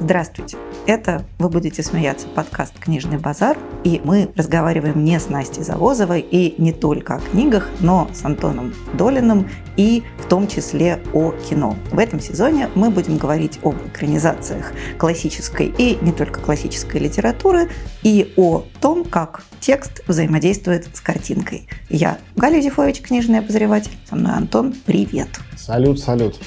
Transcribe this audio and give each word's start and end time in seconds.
Здравствуйте. 0.00 0.56
Это, 0.86 1.24
вы 1.40 1.48
будете 1.48 1.82
смеяться, 1.82 2.28
подкаст 2.28 2.78
«Книжный 2.78 3.18
базар». 3.18 3.58
И 3.82 4.00
мы 4.04 4.30
разговариваем 4.36 5.04
не 5.04 5.18
с 5.18 5.28
Настей 5.28 5.64
Завозовой 5.64 6.20
и 6.20 6.54
не 6.62 6.72
только 6.72 7.16
о 7.16 7.18
книгах, 7.18 7.68
но 7.80 8.08
с 8.14 8.24
Антоном 8.24 8.72
Долиным 8.94 9.48
и 9.76 10.04
в 10.18 10.28
том 10.28 10.46
числе 10.46 11.00
о 11.12 11.32
кино. 11.32 11.76
В 11.90 11.98
этом 11.98 12.20
сезоне 12.20 12.70
мы 12.76 12.90
будем 12.90 13.18
говорить 13.18 13.58
об 13.64 13.74
экранизациях 13.88 14.72
классической 14.98 15.74
и 15.76 15.98
не 16.00 16.12
только 16.12 16.40
классической 16.40 17.00
литературы 17.00 17.68
и 18.04 18.32
о 18.36 18.64
том, 18.80 19.04
как 19.04 19.42
текст 19.58 20.02
взаимодействует 20.06 20.88
с 20.94 21.00
картинкой. 21.00 21.68
Я 21.90 22.18
Галя 22.36 22.60
Зифович, 22.60 23.02
книжный 23.02 23.40
обозреватель. 23.40 23.98
Со 24.08 24.14
мной 24.14 24.32
Антон. 24.32 24.74
Привет. 24.86 25.28
Салют, 25.56 25.98
салют. 25.98 26.38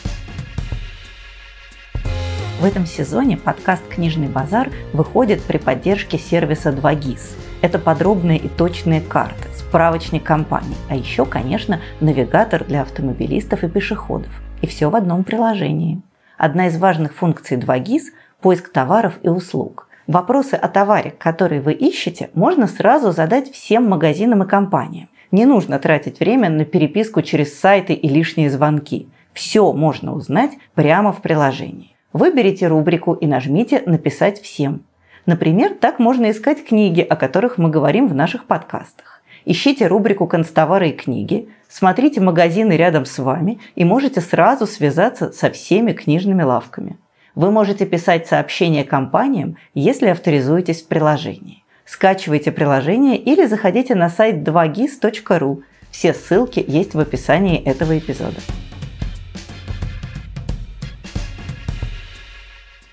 В 2.62 2.64
этом 2.64 2.86
сезоне 2.86 3.38
подкаст 3.38 3.82
«Книжный 3.88 4.28
базар» 4.28 4.70
выходит 4.94 5.42
при 5.42 5.58
поддержке 5.58 6.20
сервиса 6.20 6.70
2GIS. 6.70 7.36
Это 7.64 7.80
подробные 7.80 8.38
и 8.38 8.48
точные 8.50 9.02
карты, 9.02 9.48
справочник 9.56 10.22
компаний, 10.24 10.76
а 10.88 10.96
еще, 10.96 11.26
конечно, 11.26 11.82
навигатор 12.02 12.64
для 12.64 12.84
автомобилистов 12.84 13.64
и 13.64 13.68
пешеходов. 13.68 14.30
И 14.62 14.68
все 14.68 14.92
в 14.92 14.96
одном 14.96 15.24
приложении. 15.24 16.04
Одна 16.38 16.68
из 16.68 16.78
важных 16.78 17.16
функций 17.16 17.58
2GIS– 17.58 18.12
поиск 18.42 18.72
товаров 18.72 19.16
и 19.24 19.30
услуг. 19.30 19.88
Вопросы 20.06 20.54
о 20.54 20.68
товаре, 20.68 21.16
который 21.18 21.62
вы 21.62 21.74
ищете, 21.74 22.30
можно 22.36 22.68
сразу 22.68 23.12
задать 23.12 23.52
всем 23.52 23.90
магазинам 23.90 24.44
и 24.44 24.48
компаниям. 24.48 25.10
Не 25.32 25.46
нужно 25.46 25.80
тратить 25.80 26.20
время 26.20 26.52
на 26.52 26.66
переписку 26.66 27.24
через 27.24 27.60
сайты 27.60 27.94
и 27.94 28.08
лишние 28.08 28.52
звонки. 28.52 29.10
Все 29.34 29.74
можно 29.74 30.14
узнать 30.14 30.52
прямо 30.76 31.12
в 31.12 31.24
приложении. 31.24 31.96
Выберите 32.14 32.68
рубрику 32.68 33.14
и 33.14 33.26
нажмите 33.26 33.84
«Написать 33.86 34.42
всем». 34.42 34.84
Например, 35.26 35.74
так 35.74 36.00
можно 36.00 36.32
искать 36.32 36.66
книги, 36.66 37.02
о 37.02 37.16
которых 37.16 37.58
мы 37.58 37.70
говорим 37.70 38.08
в 38.08 38.16
наших 38.16 38.46
подкастах. 38.46 39.22
Ищите 39.46 39.88
рубрику 39.88 40.28
«Констовары 40.28 40.90
и 40.90 40.94
книги», 40.94 41.48
смотрите 41.70 42.20
магазины 42.20 42.74
рядом 42.74 43.06
с 43.06 43.18
вами 43.18 43.60
и 43.76 43.86
можете 43.86 44.20
сразу 44.20 44.68
связаться 44.68 45.32
со 45.32 45.50
всеми 45.52 45.94
книжными 45.94 46.44
лавками. 46.44 46.98
Вы 47.34 47.50
можете 47.50 47.86
писать 47.86 48.28
сообщения 48.28 48.84
компаниям, 48.84 49.56
если 49.74 50.08
авторизуетесь 50.08 50.82
в 50.82 50.88
приложении. 50.88 51.64
Скачивайте 51.86 52.52
приложение 52.52 53.18
или 53.18 53.46
заходите 53.46 53.96
на 53.96 54.10
сайт 54.10 54.48
2gis.ru. 54.48 55.64
Все 55.92 56.14
ссылки 56.14 56.64
есть 56.68 56.94
в 56.94 57.00
описании 57.00 57.62
этого 57.64 57.98
эпизода. 57.98 58.40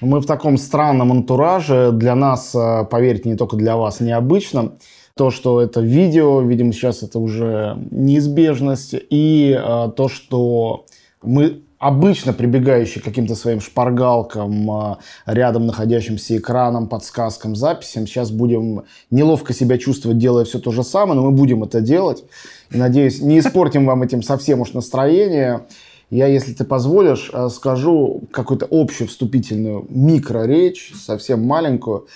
Мы 0.01 0.21
в 0.21 0.27
таком 0.27 0.59
странном 0.59 1.11
антураже. 1.11 1.91
Для 1.93 2.15
нас, 2.15 2.55
э, 2.55 2.85
поверьте, 2.89 3.29
не 3.29 3.37
только 3.37 3.57
для 3.57 3.77
вас, 3.77 4.01
необычно. 4.01 4.73
То, 5.15 5.31
что 5.31 5.61
это 5.61 5.81
видео, 5.81 6.41
видимо, 6.41 6.73
сейчас 6.73 7.03
это 7.03 7.19
уже 7.19 7.77
неизбежность. 7.91 8.95
И 9.11 9.59
э, 9.59 9.91
то, 9.97 10.09
что 10.09 10.87
мы 11.23 11.63
обычно 11.81 12.33
прибегающие 12.33 13.03
к 13.03 13.05
каким-то 13.05 13.35
своим 13.35 13.61
шпаргалкам, 13.61 14.71
э, 14.71 14.97
рядом 15.27 15.67
находящимся 15.67 16.37
экраном, 16.37 16.89
подсказкам, 16.89 17.57
записям, 17.57 18.07
сейчас 18.07 18.31
будем 18.31 18.85
неловко 19.11 19.53
себя 19.53 19.79
чувствовать, 19.79 20.19
делая 20.19 20.45
все 20.45 20.61
то 20.61 20.71
же 20.71 20.85
самое, 20.85 21.21
но 21.21 21.27
мы 21.27 21.33
будем 21.33 21.65
это 21.65 21.81
делать. 21.81 22.23
И, 22.71 22.77
надеюсь, 22.77 23.21
не 23.21 23.41
испортим 23.41 23.85
вам 23.85 24.05
этим 24.05 24.23
совсем 24.23 24.61
уж 24.61 24.75
настроение. 24.75 25.67
Я, 26.11 26.27
если 26.27 26.55
ты 26.55 26.64
позволишь, 26.64 27.31
э, 27.33 27.48
скажу 27.51 28.23
какую-то 28.31 28.67
общую 28.70 29.09
вступительную 29.09 29.87
микроречь, 29.91 30.92
совсем 30.95 31.45
маленькую, 31.45 32.06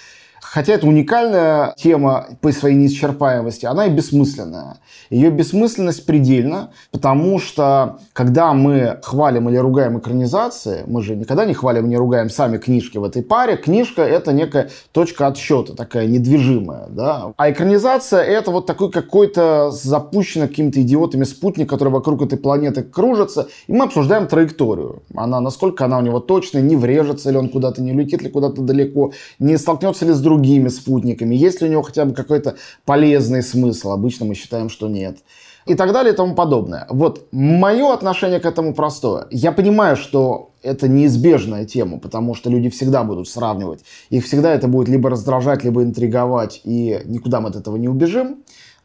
Хотя 0.43 0.75
это 0.75 0.87
уникальная 0.87 1.73
тема 1.79 2.27
по 2.41 2.53
своей 2.53 2.75
неисчерпаемости, 2.77 3.64
она 3.64 3.86
и 3.86 3.91
бессмысленная. 3.91 4.79
Ее 5.08 5.30
бессмысленность 5.30 6.05
предельна, 6.05 6.73
потому 6.91 7.39
что 7.39 8.01
когда 8.13 8.53
мы 8.53 8.98
хвалим 9.03 9.48
или 9.48 9.57
ругаем 9.57 9.98
экранизации, 9.98 10.83
мы 10.86 11.03
же 11.03 11.14
никогда 11.17 11.47
не 11.47 11.55
хвалим 11.55 11.86
и 11.86 11.89
не 11.91 11.97
ругаем 11.97 12.29
сами 12.29 12.58
книжки 12.58 12.98
в 12.98 13.05
этой 13.05 13.23
паре. 13.23 13.57
Книжка— 13.57 14.03
это 14.03 14.33
некая 14.33 14.69
точка 14.91 15.29
отсчета, 15.29 15.75
такая 15.75 16.07
недвижимая. 16.07 16.89
Да? 16.89 17.33
А 17.36 17.51
экранизация— 17.51 18.20
это 18.23 18.51
вот 18.51 18.67
такой 18.67 18.91
какой-то 18.91 19.70
запущенный 19.70 20.48
какими-то 20.48 20.83
идиотами 20.83 21.24
спутник, 21.24 21.70
который 21.70 21.91
вокруг 21.91 22.20
этой 22.20 22.36
планеты 22.36 22.83
кружится, 22.83 23.48
и 23.69 23.73
мы 23.73 23.85
обсуждаем 23.85 24.27
траекторию. 24.27 25.03
Она, 25.14 25.41
насколько 25.41 25.85
она 25.85 25.98
у 25.98 26.03
него 26.03 26.19
точная, 26.19 26.63
не 26.63 26.77
врежется 26.77 27.30
ли 27.30 27.39
он 27.39 27.48
куда-то, 27.48 27.80
не 27.80 27.92
улетит 27.92 28.23
ли 28.23 28.29
куда-то 28.29 28.61
далеко, 28.61 29.13
не 29.39 29.57
столкнется 29.57 30.05
ли 30.05 30.13
с 30.13 30.20
другим 30.20 30.32
другими 30.33 30.69
спутниками, 30.69 31.35
есть 31.35 31.61
ли 31.61 31.69
у 31.69 31.70
него 31.70 31.83
хотя 31.83 32.05
бы 32.05 32.15
какой-то 32.15 32.55
полезный 32.85 33.43
смысл. 33.43 33.91
Обычно 33.91 34.27
мы 34.27 34.35
считаем, 34.35 34.69
что 34.69 34.89
нет. 34.89 35.19
И 35.67 35.75
так 35.75 35.93
далее 35.93 36.13
и 36.13 36.17
тому 36.17 36.35
подобное. 36.35 36.87
Вот 36.91 37.29
мое 37.33 37.93
отношение 37.93 38.41
к 38.41 38.47
этому 38.47 38.75
простое. 38.75 39.27
Я 39.31 39.53
понимаю, 39.53 39.97
что 39.97 40.51
это 40.63 40.89
неизбежная 40.89 41.65
тема, 41.65 41.98
потому 41.98 42.35
что 42.35 42.51
люди 42.51 42.69
всегда 42.69 43.05
будут 43.05 43.29
сравнивать. 43.29 43.85
Их 44.11 44.25
всегда 44.25 44.55
это 44.55 44.69
будет 44.69 44.89
либо 44.89 45.11
раздражать, 45.11 45.65
либо 45.65 45.83
интриговать, 45.83 46.61
и 46.65 47.01
никуда 47.05 47.41
мы 47.41 47.51
от 47.51 47.57
этого 47.57 47.77
не 47.77 47.89
убежим. 47.89 48.37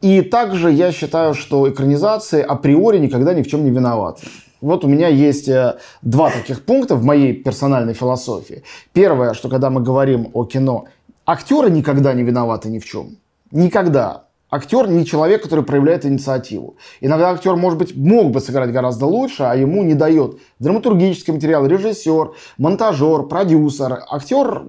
И 0.02 0.22
также 0.22 0.70
я 0.70 0.92
считаю, 0.92 1.34
что 1.34 1.68
экранизации 1.68 2.42
априори 2.42 2.98
никогда 2.98 3.34
ни 3.34 3.42
в 3.42 3.48
чем 3.48 3.64
не 3.64 3.70
виноваты. 3.70 4.26
Вот 4.60 4.84
у 4.84 4.88
меня 4.88 5.08
есть 5.08 5.48
э, 5.48 5.76
два 6.02 6.30
таких 6.30 6.64
пункта 6.64 6.96
в 6.96 7.04
моей 7.04 7.32
персональной 7.32 7.94
философии. 7.94 8.62
Первое, 8.92 9.34
что 9.34 9.48
когда 9.48 9.70
мы 9.70 9.80
говорим 9.82 10.30
о 10.34 10.44
кино, 10.44 10.84
Актеры 11.28 11.68
никогда 11.68 12.14
не 12.14 12.22
виноваты 12.22 12.70
ни 12.70 12.78
в 12.78 12.86
чем. 12.86 13.18
Никогда. 13.50 14.28
Актер 14.50 14.88
не 14.88 15.04
человек, 15.04 15.42
который 15.42 15.62
проявляет 15.62 16.06
инициативу. 16.06 16.78
Иногда 17.02 17.32
актер, 17.32 17.54
может 17.54 17.78
быть, 17.78 17.94
мог 17.94 18.30
бы 18.30 18.40
сыграть 18.40 18.72
гораздо 18.72 19.04
лучше, 19.04 19.42
а 19.42 19.54
ему 19.54 19.82
не 19.82 19.92
дает 19.92 20.38
драматургический 20.58 21.34
материал, 21.34 21.66
режиссер, 21.66 22.32
монтажер, 22.56 23.24
продюсер. 23.24 24.04
Актер 24.10 24.62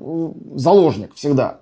заложник 0.55 1.15
всегда. 1.15 1.61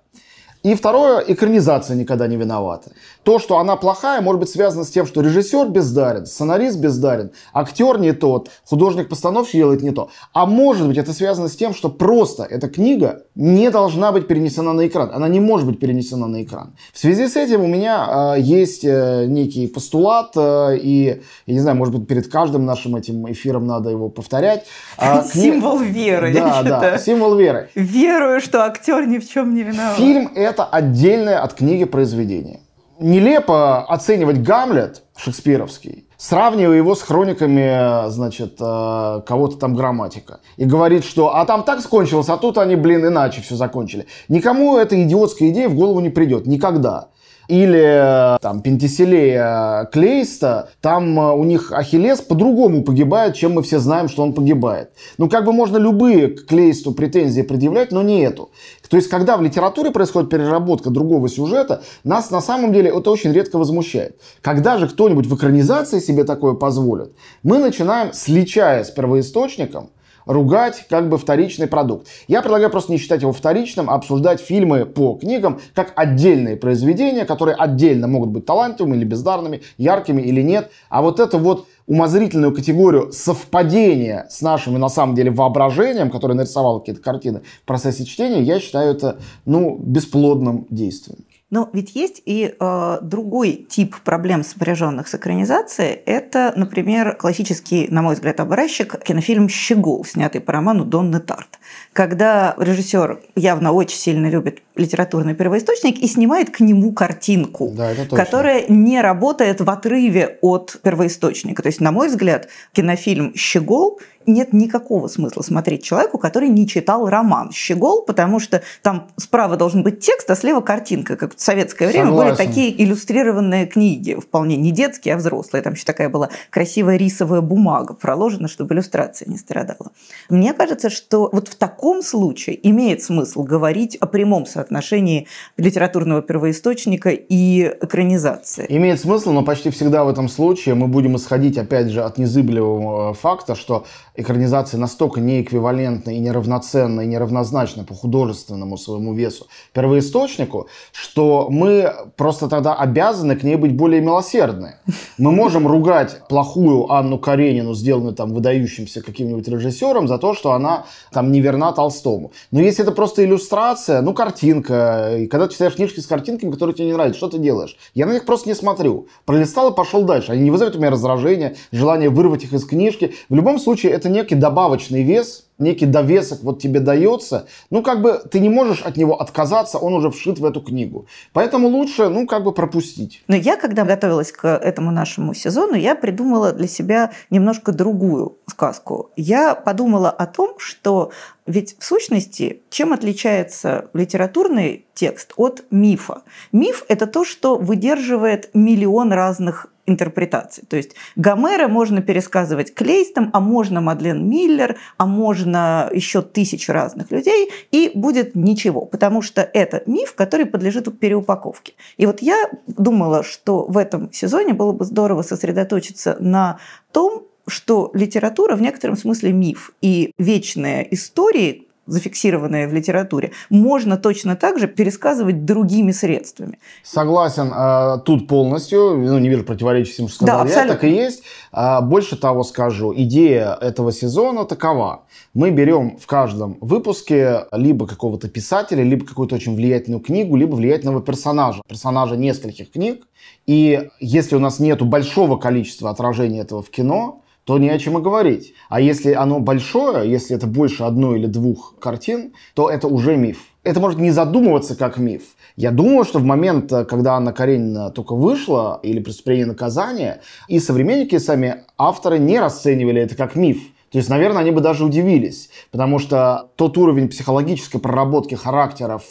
И 0.67 0.75
второе, 0.75 1.23
экранизация 1.25 1.95
никогда 1.95 2.27
не 2.27 2.35
виновата. 2.35 2.91
То, 3.23 3.39
что 3.39 3.57
она 3.57 3.77
плохая, 3.77 4.19
может 4.19 4.41
быть 4.41 4.49
связано 4.49 4.83
с 4.83 4.89
тем, 4.89 5.05
что 5.05 5.21
режиссер 5.21 5.69
бездарен, 5.69 6.25
сценарист 6.25 6.77
бездарен, 6.77 7.31
актер 7.53 7.97
не 7.99 8.11
тот, 8.11 8.49
художник-постановщик 8.65 9.53
делает 9.53 9.81
не 9.81 9.91
то. 9.91 10.09
А 10.33 10.45
может 10.45 10.85
быть 10.85 10.97
это 10.97 11.13
связано 11.13 11.47
с 11.47 11.55
тем, 11.55 11.73
что 11.73 11.87
просто 11.87 12.43
эта 12.43 12.67
книга 12.67 13.23
не 13.33 13.71
должна 13.71 14.11
быть 14.11 14.27
перенесена 14.27 14.73
на 14.73 14.87
экран. 14.87 15.11
Она 15.13 15.29
не 15.29 15.39
может 15.39 15.65
быть 15.65 15.79
перенесена 15.79 16.27
на 16.27 16.43
экран. 16.43 16.75
В 16.91 16.99
связи 16.99 17.29
с 17.29 17.37
этим 17.37 17.63
у 17.63 17.67
меня 17.67 18.35
э, 18.35 18.41
есть 18.41 18.83
э, 18.83 19.25
некий 19.25 19.67
постулат, 19.67 20.31
э, 20.35 20.77
и, 20.81 21.21
я 21.45 21.53
не 21.53 21.61
знаю, 21.61 21.77
может 21.77 21.95
быть, 21.95 22.09
перед 22.09 22.29
каждым 22.29 22.65
нашим 22.65 22.97
этим 22.97 23.31
эфиром 23.31 23.67
надо 23.67 23.89
его 23.89 24.09
повторять. 24.09 24.65
Э, 24.99 25.23
символ 25.23 25.79
веры, 25.79 26.33
да. 26.33 26.63
Да, 26.63 26.97
символ 26.97 27.35
веры. 27.35 27.69
Верую, 27.75 28.41
что 28.41 28.65
актер 28.65 29.05
ни 29.07 29.19
в 29.19 29.29
чем 29.29 29.53
не 29.53 29.63
виноват. 29.63 29.95
Фильм 29.95 30.31
это 30.35 30.56
отдельное 30.65 31.39
от 31.39 31.53
книги 31.53 31.85
произведение. 31.85 32.61
Нелепо 32.99 33.83
оценивать 33.85 34.41
Гамлет 34.41 35.03
шекспировский, 35.15 36.07
сравнивая 36.17 36.77
его 36.77 36.95
с 36.95 37.01
хрониками, 37.03 38.09
значит, 38.09 38.57
э, 38.59 39.21
кого-то 39.25 39.57
там 39.57 39.75
грамматика. 39.75 40.39
И 40.57 40.65
говорит, 40.65 41.05
что 41.05 41.35
а 41.35 41.45
там 41.45 41.63
так 41.63 41.81
закончилось, 41.81 42.29
а 42.29 42.37
тут 42.37 42.57
они, 42.57 42.75
блин, 42.75 43.05
иначе 43.05 43.41
все 43.41 43.55
закончили. 43.55 44.07
Никому 44.29 44.77
эта 44.77 45.01
идиотская 45.03 45.49
идея 45.49 45.69
в 45.69 45.75
голову 45.75 45.99
не 45.99 46.09
придет. 46.09 46.47
Никогда. 46.47 47.09
Или 47.47 48.35
э, 48.35 48.39
там 48.41 48.61
Пентиселея 48.61 49.87
Клейста, 49.93 50.69
там 50.81 51.17
э, 51.17 51.31
у 51.33 51.43
них 51.45 51.71
Ахиллес 51.71 52.19
по-другому 52.19 52.83
погибает, 52.83 53.35
чем 53.35 53.53
мы 53.53 53.63
все 53.63 53.79
знаем, 53.79 54.09
что 54.09 54.23
он 54.23 54.33
погибает. 54.33 54.91
Ну, 55.17 55.29
как 55.29 55.45
бы 55.45 55.53
можно 55.53 55.77
любые 55.77 56.27
к 56.27 56.45
Клейсту 56.45 56.91
претензии 56.93 57.41
предъявлять, 57.41 57.91
но 57.91 58.01
не 58.01 58.21
эту. 58.21 58.49
То 58.89 58.97
есть, 58.97 59.09
когда 59.09 59.37
в 59.37 59.41
литературе 59.41 59.91
происходит 59.91 60.29
переработка 60.29 60.89
другого 60.89 61.29
сюжета, 61.29 61.83
нас 62.03 62.31
на 62.31 62.41
самом 62.41 62.73
деле 62.73 62.89
это 62.89 63.11
очень 63.11 63.31
редко 63.31 63.57
возмущает. 63.57 64.19
Когда 64.41 64.77
же 64.77 64.87
кто-нибудь 64.87 65.25
в 65.25 65.35
экранизации 65.35 65.99
себе 65.99 66.25
такое 66.25 66.53
позволит, 66.53 67.13
мы 67.43 67.59
начинаем, 67.59 68.11
сличая 68.13 68.83
с 68.83 68.91
первоисточником, 68.91 69.89
ругать 70.27 70.85
как 70.89 71.09
бы 71.09 71.17
вторичный 71.17 71.67
продукт. 71.67 72.07
Я 72.27 72.41
предлагаю 72.41 72.69
просто 72.69 72.91
не 72.91 72.97
считать 72.97 73.21
его 73.21 73.33
вторичным, 73.33 73.89
а 73.89 73.95
обсуждать 73.95 74.41
фильмы 74.41 74.85
по 74.85 75.15
книгам 75.15 75.59
как 75.73 75.93
отдельные 75.95 76.57
произведения, 76.57 77.25
которые 77.25 77.55
отдельно 77.55 78.07
могут 78.07 78.29
быть 78.29 78.45
талантливыми 78.45 78.95
или 78.95 79.05
бездарными, 79.05 79.61
яркими 79.77 80.21
или 80.21 80.41
нет. 80.41 80.69
А 80.89 81.01
вот 81.01 81.19
это 81.19 81.37
вот 81.37 81.67
умозрительную 81.87 82.53
категорию 82.53 83.11
совпадения 83.11 84.27
с 84.29 84.41
нашим, 84.41 84.73
на 84.77 84.89
самом 84.89 85.15
деле, 85.15 85.31
воображением, 85.31 86.11
которое 86.11 86.33
нарисовало 86.33 86.79
какие-то 86.79 87.01
картины 87.01 87.41
в 87.63 87.65
процессе 87.65 88.05
чтения, 88.05 88.41
я 88.41 88.59
считаю 88.59 88.91
это, 88.91 89.17
ну, 89.45 89.77
бесплодным 89.81 90.67
действием. 90.69 91.19
Но 91.49 91.69
ведь 91.71 91.95
есть 91.95 92.21
и 92.25 92.53
э, 92.59 92.97
другой 93.01 93.65
тип 93.69 93.95
проблем, 94.01 94.43
сопряженных 94.43 95.07
с 95.07 95.15
экранизацией. 95.15 95.93
Это, 96.05 96.51
например, 96.57 97.15
классический, 97.15 97.87
на 97.89 98.01
мой 98.01 98.15
взгляд, 98.15 98.41
образчик 98.41 99.01
кинофильм 99.01 99.47
«Щегол», 99.47 100.03
снятый 100.03 100.41
по 100.41 100.51
роману 100.51 100.83
Донны 100.83 101.21
Тарт. 101.21 101.59
Когда 101.93 102.53
режиссер 102.57 103.21
явно 103.37 103.71
очень 103.71 103.97
сильно 103.97 104.27
любит 104.27 104.61
литературный 104.75 105.35
первоисточник 105.35 105.97
и 105.99 106.07
снимает 106.07 106.49
к 106.49 106.59
нему 106.59 106.91
картинку, 106.91 107.71
да, 107.73 107.93
которая 108.11 108.65
не 108.67 108.99
работает 108.99 109.61
в 109.61 109.69
отрыве 109.69 110.39
от 110.41 110.77
первоисточника. 110.83 111.63
То 111.63 111.67
есть, 111.67 111.79
на 111.79 111.93
мой 111.93 112.09
взгляд, 112.09 112.49
кинофильм 112.73 113.33
«Щегол» 113.35 114.01
нет 114.27 114.53
никакого 114.53 115.07
смысла 115.07 115.41
смотреть 115.41 115.83
человеку, 115.83 116.17
который 116.17 116.49
не 116.49 116.67
читал 116.67 117.09
роман 117.09 117.51
«Щегол», 117.51 118.03
потому 118.03 118.39
что 118.39 118.61
там 118.81 119.07
справа 119.17 119.57
должен 119.57 119.83
быть 119.83 119.99
текст, 119.99 120.29
а 120.29 120.35
слева 120.35 120.61
картинка. 120.61 121.15
Как 121.15 121.35
в 121.35 121.41
советское 121.41 121.87
время 121.87 122.07
Согласен. 122.07 122.35
были 122.35 122.47
такие 122.47 122.83
иллюстрированные 122.83 123.65
книги, 123.65 124.13
вполне 124.15 124.57
не 124.57 124.71
детские, 124.71 125.15
а 125.15 125.17
взрослые. 125.17 125.63
Там 125.63 125.73
еще 125.73 125.85
такая 125.85 126.09
была 126.09 126.29
красивая 126.49 126.97
рисовая 126.97 127.41
бумага 127.41 127.93
проложена, 127.93 128.47
чтобы 128.47 128.75
иллюстрация 128.75 129.29
не 129.29 129.37
страдала. 129.37 129.91
Мне 130.29 130.53
кажется, 130.53 130.89
что 130.89 131.29
вот 131.31 131.47
в 131.47 131.55
таком 131.55 132.01
случае 132.01 132.59
имеет 132.69 133.01
смысл 133.03 133.43
говорить 133.43 133.95
о 133.95 134.07
прямом 134.07 134.45
соотношении 134.45 135.27
литературного 135.57 136.21
первоисточника 136.21 137.09
и 137.09 137.63
экранизации. 137.81 138.65
Имеет 138.69 138.99
смысл, 138.99 139.31
но 139.31 139.43
почти 139.43 139.69
всегда 139.69 140.03
в 140.03 140.09
этом 140.09 140.29
случае 140.29 140.75
мы 140.75 140.87
будем 140.87 141.15
исходить, 141.15 141.57
опять 141.57 141.89
же, 141.89 142.03
от 142.03 142.17
незыблемого 142.17 143.13
факта, 143.13 143.55
что 143.55 143.85
экранизация 144.17 144.79
настолько 144.79 145.21
неэквивалентна 145.21 146.09
и 146.09 146.19
неравноценна, 146.19 147.01
и 147.01 147.07
неравнозначна 147.07 147.83
по 147.83 147.93
художественному 147.93 148.77
своему 148.77 149.13
весу 149.13 149.47
первоисточнику, 149.73 150.67
что 150.91 151.47
мы 151.49 151.93
просто 152.15 152.49
тогда 152.49 152.73
обязаны 152.73 153.35
к 153.35 153.43
ней 153.43 153.55
быть 153.55 153.75
более 153.75 154.01
милосердны. 154.01 154.75
Мы 155.17 155.31
можем 155.31 155.67
ругать 155.67 156.27
плохую 156.27 156.91
Анну 156.91 157.19
Каренину, 157.19 157.73
сделанную 157.73 158.15
там 158.15 158.33
выдающимся 158.33 159.01
каким-нибудь 159.01 159.47
режиссером, 159.47 160.07
за 160.07 160.17
то, 160.17 160.33
что 160.33 160.51
она 160.51 160.85
там 161.11 161.31
не 161.31 161.39
верна 161.39 161.71
Толстому. 161.71 162.31
Но 162.51 162.59
если 162.59 162.83
это 162.83 162.91
просто 162.91 163.23
иллюстрация, 163.23 164.01
ну, 164.01 164.13
картинка, 164.13 165.15
и 165.19 165.27
когда 165.27 165.47
ты 165.47 165.53
читаешь 165.53 165.75
книжки 165.75 165.99
с 165.99 166.07
картинками, 166.07 166.51
которые 166.51 166.75
тебе 166.75 166.87
не 166.87 166.93
нравятся, 166.93 167.17
что 167.17 167.29
ты 167.29 167.37
делаешь? 167.37 167.77
Я 167.93 168.07
на 168.07 168.13
них 168.13 168.25
просто 168.25 168.49
не 168.49 168.55
смотрю. 168.55 169.07
Пролистал 169.25 169.71
и 169.71 169.75
пошел 169.75 170.03
дальше. 170.03 170.31
Они 170.31 170.41
не 170.41 170.51
вызывают 170.51 170.75
у 170.75 170.79
меня 170.79 170.89
раздражения, 170.89 171.55
желание 171.71 172.09
вырвать 172.09 172.43
их 172.43 172.53
из 172.53 172.65
книжки. 172.65 173.13
В 173.29 173.35
любом 173.35 173.59
случае, 173.59 173.91
это 173.91 174.06
некий 174.07 174.35
добавочный 174.35 175.03
вес, 175.03 175.47
некий 175.59 175.85
довесок 175.85 176.43
вот 176.43 176.61
тебе 176.61 176.79
дается, 176.79 177.47
ну, 177.69 177.81
как 177.81 178.01
бы 178.01 178.21
ты 178.31 178.39
не 178.39 178.49
можешь 178.49 178.81
от 178.81 178.97
него 178.97 179.19
отказаться, 179.19 179.77
он 179.77 179.93
уже 179.93 180.11
вшит 180.11 180.39
в 180.39 180.45
эту 180.45 180.61
книгу. 180.61 181.07
Поэтому 181.33 181.67
лучше, 181.67 182.09
ну, 182.09 182.27
как 182.27 182.43
бы 182.43 182.51
пропустить. 182.51 183.23
Но 183.27 183.35
я, 183.35 183.55
когда 183.55 183.83
готовилась 183.83 184.31
к 184.31 184.47
этому 184.47 184.91
нашему 184.91 185.33
сезону, 185.33 185.75
я 185.75 185.95
придумала 185.95 186.51
для 186.51 186.67
себя 186.67 187.11
немножко 187.29 187.71
другую 187.71 188.37
сказку. 188.47 189.11
Я 189.15 189.55
подумала 189.55 190.09
о 190.09 190.25
том, 190.25 190.55
что 190.57 191.11
ведь 191.45 191.77
в 191.79 191.85
сущности, 191.85 192.61
чем 192.69 192.93
отличается 192.93 193.89
литературный 193.93 194.85
текст 194.93 195.33
от 195.37 195.63
мифа? 195.71 196.23
Миф– 196.51 196.83
это 196.89 197.07
то, 197.07 197.23
что 197.23 197.55
выдерживает 197.55 198.49
миллион 198.53 199.13
разных 199.13 199.67
интерпретаций. 199.87 200.63
То 200.67 200.77
есть 200.77 200.91
Гомера 201.15 201.67
можно 201.67 202.01
пересказывать 202.01 202.73
Клейстом, 202.73 203.29
а 203.33 203.39
можно 203.39 203.81
Мадлен 203.81 204.29
Миллер, 204.29 204.77
а 204.97 205.05
можно 205.05 205.89
еще 205.93 206.21
тысяч 206.21 206.69
разных 206.69 207.11
людей, 207.11 207.49
и 207.71 207.91
будет 207.95 208.35
ничего, 208.35 208.85
потому 208.85 209.21
что 209.21 209.41
это 209.41 209.83
миф, 209.85 210.13
который 210.13 210.45
подлежит 210.45 210.87
переупаковке. 210.91 211.73
И 211.97 212.05
вот 212.05 212.21
я 212.21 212.49
думала, 212.67 213.23
что 213.23 213.65
в 213.65 213.77
этом 213.77 214.11
сезоне 214.11 214.53
было 214.53 214.71
бы 214.71 214.85
здорово 214.85 215.21
сосредоточиться 215.21 216.17
на 216.19 216.59
том, 216.91 217.23
что 217.47 217.91
литература 217.93 218.55
в 218.55 218.61
некотором 218.61 218.97
смысле 218.97 219.31
миф, 219.31 219.71
и 219.81 220.11
вечные 220.17 220.93
истории, 220.93 221.66
зафиксированные 221.87 222.67
в 222.67 222.73
литературе, 222.73 223.31
можно 223.49 223.97
точно 223.97 224.35
так 224.35 224.59
же 224.59 224.67
пересказывать 224.67 225.45
другими 225.45 225.91
средствами. 225.91 226.59
Согласен 226.83 227.51
э, 227.53 227.99
тут 228.05 228.27
полностью, 228.27 228.97
ну, 228.97 229.17
не 229.19 229.29
вижу 229.29 229.43
противоречия 229.43 229.93
всему, 229.93 230.07
что 230.07 230.25
сказал 230.25 230.45
да, 230.45 230.63
я, 230.63 230.67
так 230.67 230.83
и 230.83 230.89
есть. 230.89 231.23
А, 231.51 231.81
больше 231.81 232.17
того 232.17 232.43
скажу, 232.43 232.93
идея 232.95 233.57
этого 233.59 233.91
сезона 233.91 234.45
такова. 234.45 235.05
Мы 235.33 235.51
берем 235.51 235.97
в 235.97 236.07
каждом 236.07 236.57
выпуске 236.61 237.45
либо 237.51 237.87
какого-то 237.87 238.27
писателя, 238.27 238.83
либо 238.83 239.05
какую-то 239.05 239.35
очень 239.35 239.55
влиятельную 239.55 240.01
книгу, 240.01 240.35
либо 240.35 240.55
влиятельного 240.55 241.01
персонажа. 241.01 241.61
Персонажа 241.67 242.15
нескольких 242.15 242.71
книг. 242.71 243.07
И 243.45 243.89
если 243.99 244.35
у 244.35 244.39
нас 244.39 244.59
нет 244.59 244.81
большого 244.81 245.37
количества 245.37 245.89
отражений 245.89 246.39
этого 246.39 246.61
в 246.61 246.69
кино, 246.69 247.23
то 247.47 247.57
не 247.57 247.69
о 247.69 247.79
чем 247.79 247.97
и 247.97 248.01
говорить. 248.01 248.53
А 248.67 248.81
если 248.81 249.13
оно 249.13 249.39
большое, 249.39 250.11
если 250.11 250.35
это 250.35 250.47
больше 250.47 250.83
одной 250.83 251.17
или 251.17 251.27
двух 251.27 251.75
картин, 251.79 252.33
то 252.53 252.69
это 252.69 252.89
уже 252.89 253.15
миф. 253.15 253.37
Это 253.63 253.79
может 253.79 253.99
не 253.99 254.11
задумываться 254.11 254.75
как 254.75 254.97
миф. 254.97 255.23
Я 255.55 255.71
думаю, 255.71 256.03
что 256.03 256.19
в 256.19 256.25
момент, 256.25 256.69
когда 256.89 257.13
Анна 257.13 257.31
Каренина 257.31 257.89
только 257.89 258.15
вышла, 258.15 258.81
или 258.83 258.99
«Преступление 258.99 259.45
и 259.45 259.47
наказание», 259.47 260.19
и 260.49 260.59
современники, 260.59 261.17
сами 261.19 261.63
авторы 261.77 262.19
не 262.19 262.37
расценивали 262.37 263.01
это 263.01 263.15
как 263.15 263.35
миф. 263.35 263.59
То 263.91 263.99
есть, 263.99 264.09
наверное, 264.09 264.41
они 264.41 264.51
бы 264.51 264.59
даже 264.59 264.83
удивились, 264.83 265.49
потому 265.71 265.99
что 265.99 266.49
тот 266.57 266.77
уровень 266.77 267.07
психологической 267.07 267.79
проработки 267.79 268.35
характеров, 268.35 269.05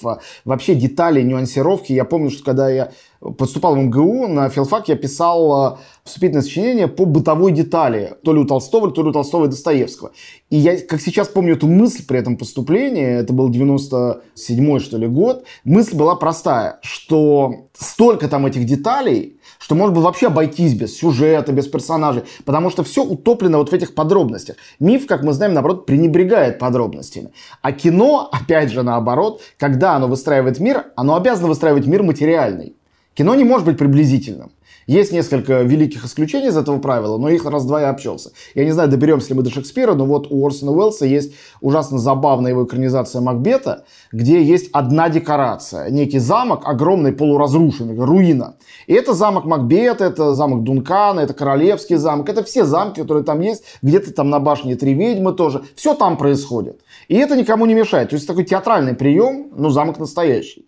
вообще 0.45 0.75
деталей, 0.75 1.23
нюансировки, 1.23 1.95
я 1.95 2.05
помню, 2.05 2.31
что 2.31 2.45
когда 2.45 2.69
я 2.69 2.93
поступал 3.21 3.75
в 3.75 3.79
МГУ, 3.79 4.29
на 4.29 4.49
филфак 4.49 4.89
я 4.89 4.97
писал 4.97 5.75
э, 5.75 5.77
вступительное 6.05 6.43
сочинение 6.43 6.89
по 6.89 7.05
бытовой 7.05 7.53
детали, 7.53 8.17
то 8.23 8.33
ли 8.33 8.41
у 8.41 8.45
Толстого, 8.45 8.91
то 8.91 9.03
ли 9.03 9.09
у 9.09 9.13
Толстого 9.13 9.47
и 9.47 9.49
Достоевского. 9.49 10.13
И 10.51 10.57
я, 10.57 10.79
как 10.79 11.01
сейчас 11.01 11.29
помню 11.29 11.55
эту 11.55 11.67
мысль 11.67 12.05
при 12.07 12.19
этом 12.19 12.37
поступлении, 12.37 13.07
это 13.07 13.33
был 13.33 13.51
97-й, 13.51 14.81
что 14.81 14.99
ли, 14.99 15.07
год, 15.07 15.45
мысль 15.65 15.97
была 15.97 16.15
простая, 16.17 16.79
что 16.83 17.69
столько 17.79 18.29
там 18.29 18.47
этих 18.47 18.65
деталей, 18.65 19.41
что 19.59 19.75
может 19.75 19.95
быть 19.95 20.05
вообще 20.05 20.29
обойтись 20.29 20.75
без 20.75 20.97
сюжета, 20.97 21.53
без 21.53 21.67
персонажей, 21.67 22.25
потому 22.45 22.71
что 22.71 22.85
все 22.85 23.03
утоплено 23.03 23.59
вот 23.59 23.71
в 23.71 23.73
этих 23.73 23.95
подробностях. 23.95 24.57
Миф, 24.79 25.07
как 25.07 25.23
мы 25.23 25.33
знаем, 25.33 25.55
наоборот, 25.55 25.87
пренебрегает 25.87 26.59
подробностями. 26.59 27.33
А 27.63 27.73
кино, 27.73 28.29
опять 28.31 28.71
же, 28.71 28.83
наоборот, 28.83 29.41
когда 29.59 29.95
оно 29.95 30.09
выстраивает 30.09 30.61
мир, 30.61 30.87
оно 30.97 31.17
обязано 31.17 31.49
выстраивать 31.49 31.87
мир 31.87 32.03
материальный. 32.03 32.77
Кино 33.17 33.35
не 33.35 33.45
может 33.45 33.67
быть 33.67 33.79
приблизительным. 33.79 34.53
Есть 34.87 35.11
несколько 35.11 35.63
великих 35.63 36.05
исключений 36.05 36.49
из 36.49 36.57
этого 36.57 36.79
правила, 36.79 37.17
но 37.17 37.29
их 37.29 37.45
раз-два 37.45 37.81
я 37.81 37.91
общался. 37.91 38.31
Я 38.55 38.65
не 38.65 38.71
знаю, 38.71 38.89
доберемся 38.89 39.31
ли 39.31 39.35
мы 39.35 39.43
до 39.43 39.51
Шекспира, 39.51 39.95
но 39.95 40.05
вот 40.05 40.29
у 40.31 40.47
Орсона 40.47 40.71
Уэллса 40.71 41.07
есть 41.07 41.33
ужасно 41.61 41.99
забавная 41.99 42.53
его 42.53 42.65
экранизация 42.65 43.21
Макбета, 43.21 43.85
где 44.13 44.41
есть 44.41 44.69
одна 44.73 45.09
декорация. 45.09 45.91
Некий 45.91 46.21
замок, 46.21 46.63
огромный, 46.65 47.13
полуразрушенный, 47.13 47.99
руина. 47.99 48.57
И 48.87 48.93
это 48.93 49.13
замок 49.13 49.45
Макбета, 49.45 50.05
это 50.05 50.35
замок 50.35 50.63
Дункана, 50.63 51.21
это 51.21 51.35
Королевский 51.35 51.97
замок. 51.97 52.29
Это 52.29 52.45
все 52.45 52.65
замки, 52.65 53.01
которые 53.01 53.25
там 53.25 53.41
есть. 53.41 53.65
Где-то 53.83 54.13
там 54.13 54.31
на 54.31 54.39
башне 54.39 54.77
Три 54.77 54.95
ведьмы 54.95 55.33
тоже. 55.33 55.65
Все 55.75 55.95
там 55.95 56.17
происходит. 56.17 56.83
И 57.09 57.17
это 57.17 57.35
никому 57.35 57.67
не 57.67 57.75
мешает. 57.75 58.11
То 58.11 58.15
есть 58.15 58.27
такой 58.27 58.45
театральный 58.45 58.95
прием, 58.95 59.49
но 59.57 59.71
замок 59.71 59.99
настоящий. 59.99 60.67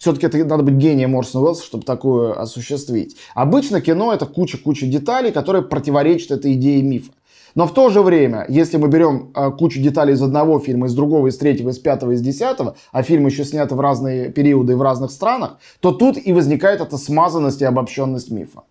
Все-таки 0.00 0.26
это 0.26 0.38
надо 0.46 0.62
быть 0.62 0.76
гением 0.76 1.14
Орсона 1.14 1.44
Уэллса, 1.44 1.62
чтобы 1.62 1.84
такое 1.84 2.32
осуществить. 2.32 3.16
Обычно 3.34 3.82
кино 3.82 4.14
это 4.14 4.24
куча-куча 4.24 4.86
деталей, 4.86 5.30
которые 5.30 5.62
противоречат 5.62 6.30
этой 6.30 6.54
идее 6.54 6.82
мифа. 6.82 7.12
Но 7.54 7.66
в 7.66 7.74
то 7.74 7.90
же 7.90 8.00
время, 8.00 8.46
если 8.48 8.78
мы 8.78 8.88
берем 8.88 9.30
э, 9.34 9.50
кучу 9.50 9.78
деталей 9.78 10.14
из 10.14 10.22
одного 10.22 10.58
фильма, 10.58 10.86
из 10.86 10.94
другого, 10.94 11.26
из 11.26 11.36
третьего, 11.36 11.68
из 11.68 11.78
пятого, 11.78 12.12
из 12.12 12.22
десятого, 12.22 12.76
а 12.92 13.02
фильмы 13.02 13.28
еще 13.28 13.44
сняты 13.44 13.74
в 13.74 13.80
разные 13.80 14.30
периоды 14.30 14.72
и 14.72 14.76
в 14.76 14.80
разных 14.80 15.10
странах, 15.10 15.58
то 15.80 15.92
тут 15.92 16.16
и 16.16 16.32
возникает 16.32 16.80
эта 16.80 16.96
смазанность 16.96 17.60
и 17.60 17.66
обобщенность 17.66 18.30
мифа. 18.30 18.62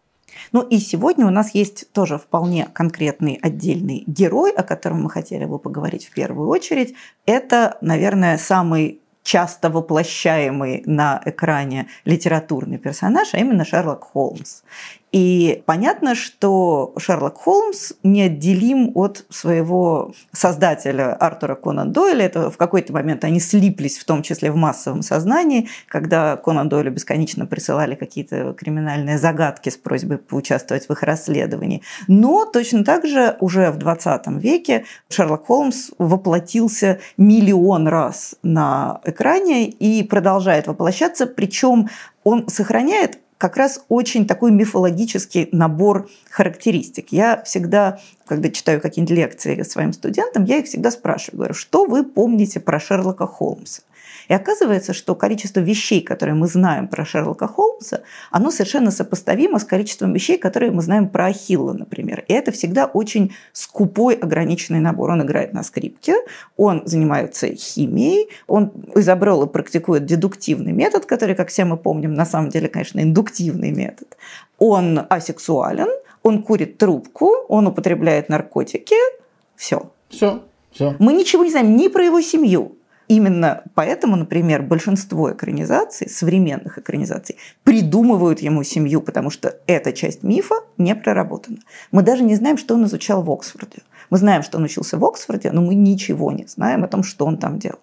Ну 0.52 0.64
и 0.64 0.80
сегодня 0.80 1.28
у 1.28 1.30
нас 1.30 1.54
есть 1.54 1.92
тоже 1.92 2.18
вполне 2.18 2.70
конкретный 2.74 3.38
отдельный 3.40 4.04
герой, 4.08 4.52
о 4.52 4.64
котором 4.64 5.04
мы 5.04 5.12
хотели 5.12 5.46
бы 5.46 5.60
поговорить 5.60 6.06
в 6.06 6.14
первую 6.14 6.50
очередь. 6.50 6.96
Это, 7.28 7.78
наверное, 7.82 8.40
самый 8.40 9.02
часто 9.30 9.70
воплощаемый 9.70 10.82
на 10.88 11.22
экране 11.24 11.88
литературный 12.04 12.80
персонаж, 12.80 13.36
а 13.36 13.38
именно 13.38 13.64
Шерлок 13.64 14.04
Холмс. 14.04 14.62
И 15.12 15.64
понятно, 15.66 16.14
что 16.14 16.94
Шерлок 16.98 17.38
Холмс 17.38 17.94
неотделим 18.04 18.92
от 18.94 19.26
своего 19.30 20.14
создателя 20.32 21.16
Артура 21.16 21.56
Конан 21.56 21.92
Дойля. 21.92 22.26
Это 22.26 22.52
в 22.52 22.58
какой-то 22.58 22.94
момент 22.94 23.24
они 23.24 23.40
слиплись, 23.40 23.98
в 23.98 24.06
том 24.06 24.22
числе 24.22 24.52
в 24.52 24.56
массовом 24.56 25.02
сознании, 25.02 25.68
когда 25.88 26.38
Конан 26.38 26.70
Дойлю 26.70 26.92
бесконечно 26.92 27.48
присылали 27.48 27.96
какие-то 27.96 28.54
криминальные 28.54 29.18
загадки 29.18 29.70
с 29.70 29.78
просьбой 29.78 30.20
поучаствовать 30.20 30.88
в 30.88 30.92
их 30.92 31.02
расследовании. 31.02 31.82
Но 32.08 32.46
точно 32.46 32.84
так 32.84 33.08
же 33.08 33.36
уже 33.40 33.72
в 33.72 33.78
20 33.78 34.28
веке 34.40 34.86
Шерлок 35.10 35.48
Холмс 35.48 35.90
воплотился 35.98 37.00
миллион 37.18 37.88
раз 37.88 38.36
на 38.44 39.02
экране 39.04 39.70
и 39.70 40.04
продолжает 40.04 40.68
воплощаться, 40.68 41.26
причем 41.26 41.90
он 42.24 42.48
сохраняет 42.48 43.18
как 43.40 43.56
раз 43.56 43.86
очень 43.88 44.28
такой 44.28 44.52
мифологический 44.52 45.48
набор 45.54 46.10
характеристик. 46.30 47.14
Я 47.14 47.42
всегда, 47.44 48.00
когда 48.28 48.50
читаю 48.50 48.82
какие-нибудь 48.82 49.16
лекции 49.16 49.64
своим 49.64 49.94
студентам, 49.94 50.44
я 50.44 50.58
их 50.58 50.66
всегда 50.66 50.92
спрашиваю, 50.92 51.38
говорю, 51.38 51.54
что 51.54 51.86
вы 51.86 52.04
помните 52.04 52.60
про 52.60 52.82
Шерлока 52.82 53.26
Холмса? 53.26 53.82
И 54.30 54.34
оказывается, 54.34 54.94
что 54.94 55.16
количество 55.16 55.60
вещей, 55.60 56.02
которые 56.02 56.36
мы 56.36 56.48
знаем 56.48 56.88
про 56.88 57.04
Шерлока 57.04 57.48
Холмса, 57.48 58.02
оно 58.30 58.52
совершенно 58.52 58.92
сопоставимо 58.92 59.58
с 59.58 59.64
количеством 59.64 60.14
вещей, 60.14 60.38
которые 60.38 60.72
мы 60.72 60.84
знаем 60.84 61.10
про 61.10 61.26
Ахилла, 61.26 61.74
например. 61.74 62.24
И 62.28 62.34
это 62.34 62.52
всегда 62.52 62.86
очень 62.86 63.34
скупой, 63.54 64.14
ограниченный 64.14 64.80
набор. 64.80 65.10
Он 65.10 65.24
играет 65.24 65.54
на 65.54 65.64
скрипке, 65.64 66.16
он 66.58 66.84
занимается 66.86 67.48
химией, 67.56 68.30
он 68.48 68.72
изобрел 68.96 69.44
и 69.44 69.48
практикует 69.48 70.06
дедуктивный 70.06 70.74
метод, 70.74 71.08
который, 71.08 71.34
как 71.34 71.50
все 71.50 71.66
мы 71.66 71.76
помним, 71.76 72.14
на 72.14 72.26
самом 72.26 72.50
деле, 72.50 72.68
конечно, 72.68 73.02
индуктивный 73.02 73.72
метод. 73.72 74.16
Он 74.60 75.08
асексуален, 75.10 75.90
он 76.22 76.44
курит 76.44 76.78
трубку, 76.78 77.32
он 77.48 77.66
употребляет 77.66 78.30
наркотики. 78.30 78.96
Все. 79.56 79.90
Все. 80.10 80.44
Все. 80.72 80.96
Мы 81.00 81.14
ничего 81.14 81.44
не 81.44 81.50
знаем 81.50 81.76
ни 81.76 81.88
про 81.88 82.04
его 82.04 82.22
семью, 82.22 82.76
Именно 83.10 83.64
поэтому, 83.74 84.16
например, 84.16 84.62
большинство 84.62 85.34
экранизаций, 85.34 86.08
современных 86.08 86.78
экранизаций, 86.78 87.38
придумывают 87.64 88.40
ему 88.40 88.64
семью, 88.64 89.02
потому 89.02 89.32
что 89.32 89.58
эта 89.66 89.94
часть 89.94 90.22
мифа 90.22 90.56
не 90.78 90.94
проработана. 90.94 91.58
Мы 91.92 92.04
даже 92.04 92.24
не 92.24 92.36
знаем, 92.36 92.60
что 92.60 92.76
он 92.76 92.86
изучал 92.86 93.24
в 93.24 93.32
Оксфорде. 93.32 93.80
Мы 94.12 94.20
знаем, 94.20 94.44
что 94.44 94.60
он 94.60 94.64
учился 94.66 95.00
в 95.00 95.04
Оксфорде, 95.04 95.52
но 95.52 95.62
мы 95.62 95.74
ничего 95.74 96.32
не 96.32 96.46
знаем 96.46 96.84
о 96.84 96.88
том, 96.88 97.02
что 97.02 97.26
он 97.26 97.38
там 97.38 97.58
делал. 97.58 97.80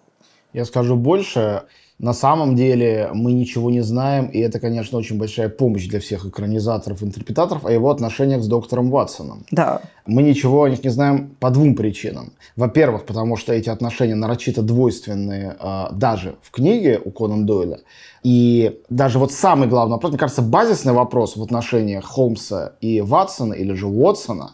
Я 0.53 0.63
скажу 0.63 0.95
больше. 0.95 1.63
На 1.99 2.13
самом 2.13 2.55
деле 2.55 3.09
мы 3.11 3.33
ничего 3.33 3.71
не 3.71 3.81
знаем, 3.81 4.27
и 4.27 4.37
это, 4.37 4.59
конечно, 4.59 4.99
очень 4.99 5.17
большая 5.17 5.49
помощь 5.49 5.87
для 5.87 5.99
всех 5.99 6.25
экранизаторов, 6.27 7.01
интерпретаторов 7.01 7.65
о 7.65 7.71
его 7.71 7.89
отношениях 7.89 8.43
с 8.43 8.47
доктором 8.47 8.91
Ватсоном. 8.91 9.45
Да. 9.49 9.81
Мы 10.05 10.21
ничего 10.21 10.63
о 10.63 10.69
них 10.69 10.83
не 10.83 10.91
знаем 10.91 11.35
по 11.39 11.49
двум 11.49 11.75
причинам. 11.75 12.33
Во-первых, 12.55 13.05
потому 13.05 13.35
что 13.35 13.51
эти 13.51 13.69
отношения 13.69 14.13
нарочито 14.13 14.61
двойственные 14.61 15.57
э, 15.59 15.85
даже 15.93 16.35
в 16.43 16.51
книге 16.51 17.01
у 17.03 17.09
Конан 17.09 17.47
Дойля. 17.47 17.79
И 18.21 18.79
даже 18.89 19.17
вот 19.17 19.31
самый 19.31 19.67
главный 19.67 19.93
вопрос, 19.93 20.11
мне 20.11 20.19
кажется, 20.19 20.43
базисный 20.43 20.93
вопрос 20.93 21.35
в 21.35 21.41
отношениях 21.41 22.05
Холмса 22.05 22.73
и 22.79 23.01
Ватсона, 23.01 23.53
или 23.53 23.73
же 23.73 23.87
Уотсона, 23.87 24.51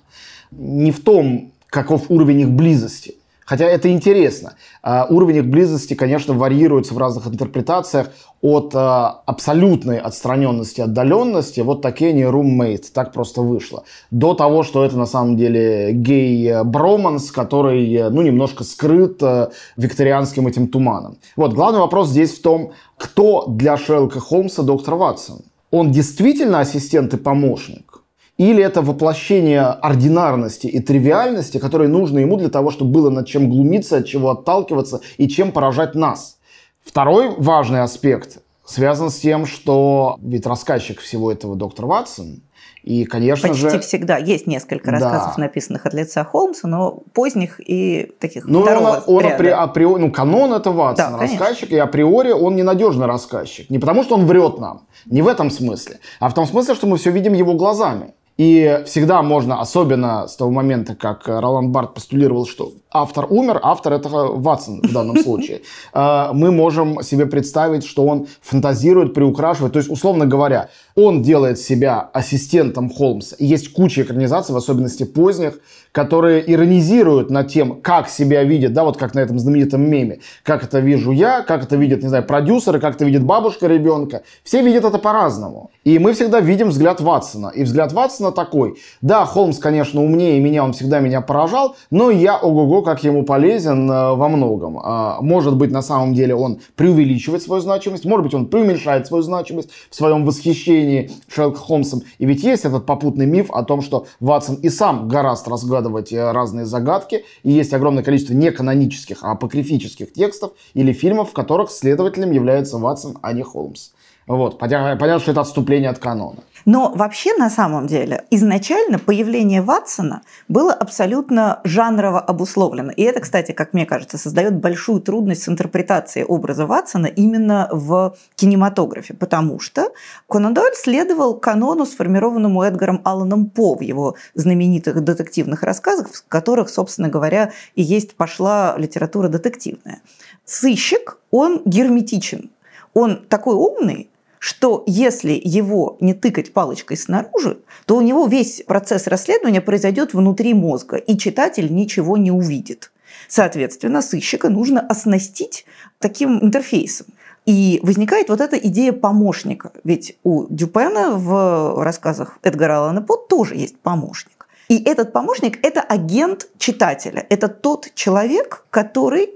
не 0.51 0.91
в 0.91 1.03
том, 1.03 1.51
каков 1.67 2.09
уровень 2.09 2.41
их 2.41 2.51
близости, 2.51 3.15
Хотя 3.45 3.65
это 3.65 3.91
интересно. 3.91 4.53
А, 4.81 5.05
уровень 5.09 5.37
их 5.37 5.45
близости, 5.45 5.93
конечно, 5.93 6.33
варьируется 6.33 6.93
в 6.93 6.97
разных 6.97 7.27
интерпретациях 7.27 8.09
от 8.41 8.73
а, 8.75 9.21
абсолютной 9.25 9.99
отстраненности, 9.99 10.81
отдаленности, 10.81 11.61
вот 11.61 11.81
такие 11.81 12.11
они 12.11 12.23
roommate, 12.23 12.85
так 12.93 13.13
просто 13.13 13.41
вышло, 13.41 13.83
до 14.11 14.33
того, 14.33 14.63
что 14.63 14.83
это 14.83 14.97
на 14.97 15.05
самом 15.05 15.37
деле 15.37 15.93
гей-броманс, 15.93 17.31
который, 17.31 18.09
ну, 18.09 18.21
немножко 18.21 18.63
скрыт 18.63 19.21
а, 19.21 19.51
викторианским 19.77 20.47
этим 20.47 20.67
туманом. 20.67 21.17
Вот, 21.35 21.53
главный 21.53 21.79
вопрос 21.79 22.09
здесь 22.09 22.37
в 22.37 22.41
том, 22.41 22.71
кто 22.97 23.45
для 23.47 23.77
Шерлока 23.77 24.19
Холмса 24.19 24.63
доктор 24.63 24.95
Ватсон? 24.95 25.41
Он 25.71 25.91
действительно 25.91 26.59
ассистент 26.59 27.13
и 27.13 27.17
помощник? 27.17 28.02
Или 28.37 28.63
это 28.63 28.81
воплощение 28.81 29.61
ординарности 29.61 30.67
и 30.67 30.79
тривиальности, 30.79 31.59
которые 31.59 31.87
нужны 31.87 32.19
ему 32.19 32.37
для 32.37 32.49
того, 32.49 32.71
чтобы 32.71 32.91
было 32.91 33.09
над 33.09 33.27
чем 33.27 33.49
глумиться, 33.49 33.97
от 33.97 34.07
чего 34.07 34.31
отталкиваться 34.31 35.01
и 35.17 35.27
чем 35.27 35.51
поражать 35.51 35.93
нас. 35.93 36.37
Второй 36.83 37.29
важный 37.37 37.81
аспект 37.81 38.39
связан 38.65 39.09
с 39.09 39.19
тем, 39.19 39.45
что 39.45 40.17
ведь 40.21 40.47
рассказчик 40.47 40.99
всего 40.99 41.31
этого 41.31 41.55
доктор 41.55 41.85
Ватсон, 41.85 42.41
и, 42.83 43.05
конечно 43.05 43.47
Почти 43.47 43.69
же... 43.69 43.79
всегда. 43.79 44.17
Есть 44.17 44.45
несколько 44.45 44.91
рассказов, 44.91 45.35
да. 45.37 45.43
написанных 45.43 45.85
от 45.85 45.93
лица 45.93 46.25
Холмса, 46.25 46.67
но 46.67 47.03
поздних 47.13 47.61
и 47.65 48.11
таких 48.19 48.45
ну, 48.45 48.61
второго 48.61 49.03
он, 49.07 49.25
он 49.25 49.31
апри, 49.31 49.47
априори, 49.47 50.01
ну, 50.01 50.11
канон 50.11 50.51
это 50.53 50.71
Ватсон, 50.71 51.13
да, 51.13 51.17
рассказчик, 51.19 51.69
конечно. 51.69 51.75
и 51.75 51.77
априори 51.77 52.31
он 52.31 52.57
ненадежный 52.57 53.05
рассказчик. 53.05 53.69
Не 53.69 53.79
потому, 53.79 54.03
что 54.03 54.15
он 54.15 54.25
врет 54.25 54.59
нам, 54.59 54.81
не 55.05 55.21
в 55.21 55.29
этом 55.29 55.49
смысле, 55.49 55.99
а 56.19 56.27
в 56.27 56.33
том 56.33 56.45
смысле, 56.45 56.75
что 56.75 56.85
мы 56.85 56.97
все 56.97 57.11
видим 57.11 57.33
его 57.33 57.53
глазами. 57.53 58.13
И 58.37 58.81
всегда 58.85 59.21
можно, 59.21 59.61
особенно 59.61 60.27
с 60.27 60.35
того 60.35 60.49
момента, 60.49 60.95
как 60.95 61.27
Роланд 61.27 61.69
Барт 61.69 61.93
постулировал, 61.93 62.47
что 62.47 62.71
автор 62.91 63.27
умер, 63.29 63.59
автор 63.61 63.93
это 63.93 64.09
Ватсон 64.09 64.81
в 64.81 64.91
данном 64.91 65.17
случае, 65.23 65.61
э, 65.93 66.29
мы 66.33 66.51
можем 66.51 67.03
себе 67.03 67.27
представить, 67.27 67.85
что 67.85 68.05
он 68.05 68.27
фантазирует, 68.41 69.13
приукрашивает. 69.13 69.73
То 69.73 69.79
есть, 69.79 69.91
условно 69.91 70.25
говоря, 70.25 70.69
он 70.95 71.21
делает 71.21 71.59
себя 71.59 72.09
ассистентом 72.13 72.89
Холмса. 72.89 73.35
И 73.39 73.45
есть 73.45 73.73
куча 73.73 74.03
экранизаций, 74.03 74.53
в 74.53 74.57
особенности 74.57 75.03
поздних, 75.03 75.59
которые 75.93 76.51
иронизируют 76.51 77.29
над 77.29 77.49
тем, 77.49 77.79
как 77.81 78.09
себя 78.09 78.43
видят, 78.43 78.73
да, 78.73 78.83
вот 78.83 78.97
как 78.97 79.13
на 79.13 79.19
этом 79.19 79.37
знаменитом 79.37 79.81
меме, 79.87 80.19
как 80.43 80.63
это 80.63 80.79
вижу 80.79 81.11
я, 81.11 81.43
как 81.43 81.63
это 81.63 81.75
видят, 81.75 82.01
не 82.01 82.09
знаю, 82.09 82.25
продюсеры, 82.25 82.79
как 82.79 82.95
это 82.95 83.05
видит 83.05 83.23
бабушка 83.23 83.67
ребенка. 83.67 84.23
Все 84.43 84.63
видят 84.63 84.85
это 84.85 84.97
по-разному. 84.97 85.69
И 85.83 85.99
мы 85.99 86.13
всегда 86.13 86.39
видим 86.39 86.69
взгляд 86.69 86.99
Ватсона. 86.99 87.49
И 87.49 87.63
взгляд 87.63 87.93
Ватсона 87.93 88.31
такой, 88.31 88.77
да, 89.01 89.25
Холмс, 89.25 89.59
конечно, 89.59 90.03
умнее 90.03 90.39
меня, 90.39 90.63
он 90.63 90.73
всегда 90.73 90.99
меня 90.99 91.21
поражал, 91.21 91.75
но 91.91 92.09
я, 92.09 92.37
ого-го, 92.37 92.81
как 92.81 93.03
ему 93.03 93.23
полезен 93.23 93.89
э, 93.89 94.15
во 94.15 94.29
многом. 94.29 94.79
А, 94.83 95.21
может 95.21 95.55
быть, 95.55 95.69
на 95.69 95.83
самом 95.83 96.15
деле 96.15 96.33
он 96.33 96.59
преувеличивает 96.75 97.43
свою 97.43 97.61
значимость, 97.61 98.05
может 98.05 98.23
быть, 98.23 98.33
он 98.33 98.47
преуменьшает 98.47 99.05
свою 99.05 99.21
значимость 99.21 99.69
в 99.91 99.95
своем 99.95 100.25
восхищении 100.25 100.82
Шерлоком 101.27 101.61
Холмсом. 101.61 102.01
И 102.17 102.25
ведь 102.25 102.43
есть 102.43 102.65
этот 102.65 102.85
попутный 102.85 103.25
миф 103.25 103.51
о 103.51 103.63
том, 103.63 103.81
что 103.81 104.07
Ватсон 104.19 104.55
и 104.55 104.69
сам 104.69 105.07
разгадывать 105.07 105.47
разгадывать 105.47 106.13
э, 106.13 106.31
разные 106.31 106.65
загадки. 106.65 107.25
И 107.43 107.51
есть 107.51 107.73
огромное 107.73 108.03
количество 108.03 108.33
не 108.33 108.51
канонических, 108.51 109.23
а 109.23 109.31
апокрифических 109.31 110.13
текстов 110.13 110.51
или 110.73 110.93
фильмов, 110.93 111.31
в 111.31 111.33
которых 111.33 111.71
следователем 111.71 112.31
является 112.31 112.77
Ватсон, 112.77 113.17
а 113.21 113.33
не 113.33 113.43
Холмс. 113.43 113.89
Вот, 114.27 114.57
понятно, 114.57 115.19
что 115.19 115.31
это 115.31 115.41
отступление 115.41 115.89
от 115.89 115.99
канона. 115.99 116.39
Но 116.65 116.91
вообще, 116.95 117.35
на 117.35 117.49
самом 117.49 117.87
деле, 117.87 118.25
изначально 118.29 118.99
появление 118.99 119.61
Ватсона 119.61 120.21
было 120.47 120.73
абсолютно 120.73 121.59
жанрово 121.63 122.19
обусловлено. 122.19 122.91
И 122.91 123.03
это, 123.03 123.19
кстати, 123.19 123.51
как 123.51 123.73
мне 123.73 123.85
кажется, 123.85 124.17
создает 124.17 124.55
большую 124.55 125.01
трудность 125.01 125.43
с 125.43 125.49
интерпретацией 125.49 126.25
образа 126.25 126.65
Ватсона 126.65 127.07
именно 127.07 127.67
в 127.71 128.15
кинематографе, 128.35 129.13
потому 129.13 129.59
что 129.59 129.91
Конан 130.29 130.53
Дойль 130.53 130.75
следовал 130.75 131.35
канону, 131.35 131.85
сформированному 131.85 132.63
Эдгаром 132.63 133.01
Алланом 133.03 133.49
По 133.49 133.75
в 133.75 133.81
его 133.81 134.15
знаменитых 134.33 135.03
детективных 135.03 135.63
рассказах, 135.63 136.09
в 136.11 136.27
которых, 136.27 136.69
собственно 136.69 137.09
говоря, 137.09 137.51
и 137.75 137.81
есть 137.81 138.15
пошла 138.15 138.75
литература 138.77 139.27
детективная. 139.27 140.01
Сыщик, 140.45 141.17
он 141.31 141.61
герметичен. 141.65 142.51
Он 142.93 143.17
такой 143.27 143.55
умный, 143.55 144.09
что 144.43 144.83
если 144.87 145.39
его 145.41 145.95
не 146.01 146.13
тыкать 146.13 146.51
палочкой 146.51 146.97
снаружи, 146.97 147.59
то 147.85 147.95
у 147.95 148.01
него 148.01 148.27
весь 148.27 148.61
процесс 148.67 149.07
расследования 149.07 149.61
произойдет 149.61 150.13
внутри 150.13 150.53
мозга, 150.53 150.97
и 150.97 151.17
читатель 151.17 151.73
ничего 151.73 152.17
не 152.17 152.29
увидит. 152.29 152.91
Соответственно, 153.29 154.01
сыщика 154.01 154.49
нужно 154.49 154.81
оснастить 154.81 155.65
таким 155.97 156.43
интерфейсом. 156.43 157.07
И 157.45 157.79
возникает 157.83 158.27
вот 158.27 158.41
эта 158.41 158.57
идея 158.57 158.91
помощника. 158.91 159.71
Ведь 159.85 160.17
у 160.25 160.45
Дюпена 160.49 161.11
в 161.11 161.81
рассказах 161.81 162.37
Эдгара 162.43 162.79
Аллана 162.79 163.01
По 163.01 163.15
тоже 163.15 163.55
есть 163.55 163.77
помощник. 163.77 164.45
И 164.67 164.83
этот 164.83 165.13
помощник– 165.13 165.57
это 165.65 165.79
агент 165.79 166.49
читателя. 166.57 167.25
Это 167.29 167.47
тот 167.47 167.93
человек, 167.95 168.65
который 168.71 169.29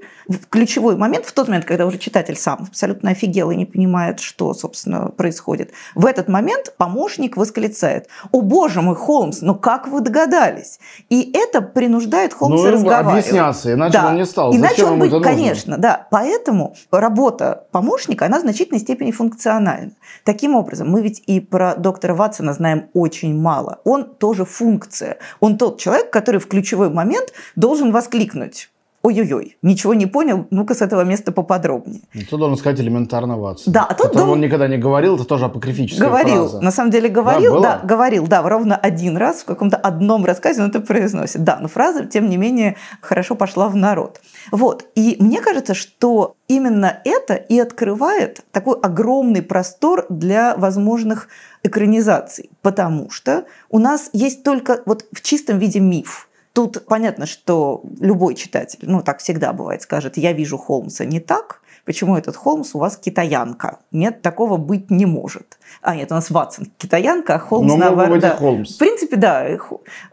ключевой 0.49 0.97
момент, 0.97 1.25
в 1.25 1.31
тот 1.31 1.47
момент, 1.47 1.65
когда 1.65 1.85
уже 1.85 1.97
читатель 1.97 2.35
сам 2.35 2.65
абсолютно 2.67 3.11
офигел 3.11 3.51
и 3.51 3.55
не 3.55 3.65
понимает, 3.65 4.19
что, 4.19 4.53
собственно, 4.53 5.09
происходит, 5.09 5.71
в 5.95 6.05
этот 6.05 6.27
момент 6.27 6.73
помощник 6.77 7.37
восклицает 7.37 8.07
«О, 8.31 8.41
боже 8.41 8.81
мой, 8.81 8.95
Холмс, 8.95 9.41
ну 9.41 9.55
как 9.55 9.87
вы 9.87 10.01
догадались?» 10.01 10.79
И 11.09 11.31
это 11.33 11.61
принуждает 11.61 12.33
Холмса 12.33 12.65
ну, 12.65 12.71
разговаривать. 12.71 13.25
объясняться, 13.25 13.73
иначе 13.73 13.93
да. 13.93 14.07
он 14.07 14.15
не 14.15 14.25
стал. 14.25 14.55
Иначе 14.55 14.75
Зачем 14.75 14.93
он 14.93 14.99
быть, 14.99 15.23
конечно, 15.23 15.77
да. 15.77 16.07
Поэтому 16.11 16.75
работа 16.91 17.65
помощника, 17.71 18.25
она 18.25 18.39
в 18.39 18.41
значительной 18.41 18.79
степени 18.79 19.11
функциональна. 19.11 19.91
Таким 20.23 20.55
образом, 20.55 20.89
мы 20.89 21.01
ведь 21.01 21.23
и 21.25 21.39
про 21.39 21.75
доктора 21.75 22.13
Ватсона 22.13 22.53
знаем 22.53 22.89
очень 22.93 23.39
мало. 23.39 23.79
Он 23.83 24.03
тоже 24.03 24.45
функция. 24.45 25.17
Он 25.39 25.57
тот 25.57 25.79
человек, 25.79 26.09
который 26.11 26.39
в 26.39 26.47
ключевой 26.47 26.89
момент 26.89 27.33
должен 27.55 27.91
воскликнуть 27.91 28.69
ой-ой-ой, 29.07 29.57
ничего 29.61 29.93
не 29.93 30.05
понял, 30.05 30.47
ну-ка 30.51 30.73
с 30.73 30.81
этого 30.81 31.03
места 31.03 31.31
поподробнее. 31.31 32.01
Ну, 32.13 32.21
ты 32.29 32.37
должен 32.37 32.57
сказать 32.57 32.79
элементарно 32.81 33.37
Ватсон. 33.37 33.71
Да, 33.73 33.85
а 33.89 33.93
тут 33.93 34.11
дум... 34.11 34.29
он 34.29 34.41
никогда 34.41 34.67
не 34.67 34.77
говорил, 34.77 35.15
это 35.15 35.23
тоже 35.23 35.45
апокрифическая 35.45 36.09
говорил, 36.09 36.49
фраза. 36.49 36.61
на 36.61 36.71
самом 36.71 36.91
деле 36.91 37.07
говорил, 37.07 37.61
да, 37.61 37.79
да, 37.79 37.87
говорил, 37.87 38.27
да, 38.27 38.41
ровно 38.41 38.75
один 38.75 39.15
раз 39.15 39.37
в 39.37 39.45
каком-то 39.45 39.77
одном 39.77 40.25
рассказе 40.25 40.61
он 40.61 40.69
это 40.69 40.81
произносит. 40.81 41.43
Да, 41.43 41.57
но 41.61 41.69
фраза, 41.69 42.05
тем 42.05 42.29
не 42.29 42.35
менее, 42.35 42.75
хорошо 42.99 43.35
пошла 43.35 43.69
в 43.69 43.75
народ. 43.77 44.19
Вот, 44.51 44.85
и 44.95 45.15
мне 45.19 45.41
кажется, 45.41 45.73
что 45.73 46.35
именно 46.49 46.99
это 47.05 47.35
и 47.35 47.57
открывает 47.59 48.41
такой 48.51 48.77
огромный 48.81 49.41
простор 49.41 50.05
для 50.09 50.55
возможных 50.57 51.29
экранизаций, 51.63 52.49
потому 52.61 53.09
что 53.09 53.45
у 53.69 53.79
нас 53.79 54.09
есть 54.11 54.43
только 54.43 54.81
вот 54.85 55.05
в 55.13 55.21
чистом 55.21 55.59
виде 55.59 55.79
миф. 55.79 56.26
Тут 56.57 56.87
понятно, 56.87 57.27
что 57.27 57.83
любой 57.99 58.33
читатель, 58.33 58.79
ну 58.81 59.03
так 59.03 59.19
всегда 59.19 59.53
бывает, 59.53 59.83
скажет, 59.83 60.17
я 60.17 60.33
вижу 60.33 60.57
Холмса 60.57 61.05
не 61.05 61.19
так, 61.19 61.61
почему 61.85 62.17
этот 62.17 62.35
Холмс 62.35 62.73
у 62.73 62.79
вас 62.79 62.97
китаянка? 62.97 63.77
Нет, 63.91 64.23
такого 64.23 64.57
быть 64.57 64.89
не 64.89 65.05
может. 65.05 65.59
А, 65.83 65.95
нет, 65.95 66.11
у 66.11 66.15
нас 66.15 66.31
Ватсон 66.31 66.71
китаянка, 66.79 67.35
а 67.35 67.39
Холмс 67.39 67.71
Но 67.71 67.77
наоборот. 67.77 68.13
быть 68.13 68.21
Да. 68.21 68.35
Холмс. 68.37 68.73
В 68.73 68.79
принципе, 68.79 69.17
да. 69.17 69.47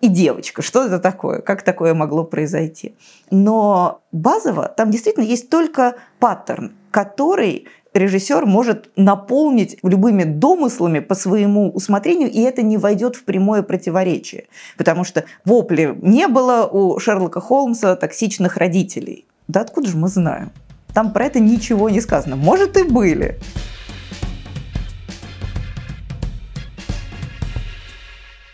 И 0.02 0.08
девочка. 0.08 0.60
Что 0.60 0.84
это 0.84 0.98
такое? 0.98 1.40
Как 1.40 1.62
такое 1.62 1.94
могло 1.94 2.24
произойти? 2.24 2.94
Но 3.30 4.02
базово 4.12 4.68
там 4.68 4.90
действительно 4.90 5.24
есть 5.24 5.48
только 5.48 5.94
паттерн, 6.18 6.74
который 6.90 7.68
режиссер 7.94 8.44
может 8.44 8.90
наполнить 8.96 9.78
любыми 9.82 10.24
домыслами 10.24 10.98
по 10.98 11.14
своему 11.14 11.70
усмотрению, 11.70 12.30
и 12.30 12.40
это 12.40 12.62
не 12.62 12.76
войдет 12.76 13.16
в 13.16 13.24
прямое 13.24 13.62
противоречие. 13.62 14.46
Потому 14.76 15.04
что 15.04 15.24
вопли 15.44 15.96
не 16.02 16.28
было 16.28 16.66
у 16.66 16.98
Шерлока 16.98 17.40
Холмса 17.40 17.96
токсичных 17.96 18.56
родителей. 18.56 19.26
Да 19.48 19.60
откуда 19.60 19.88
же 19.88 19.96
мы 19.96 20.08
знаем? 20.08 20.50
Там 20.92 21.12
про 21.12 21.26
это 21.26 21.40
ничего 21.40 21.88
не 21.90 22.00
сказано. 22.00 22.36
Может, 22.36 22.76
и 22.76 22.82
были. 22.82 23.38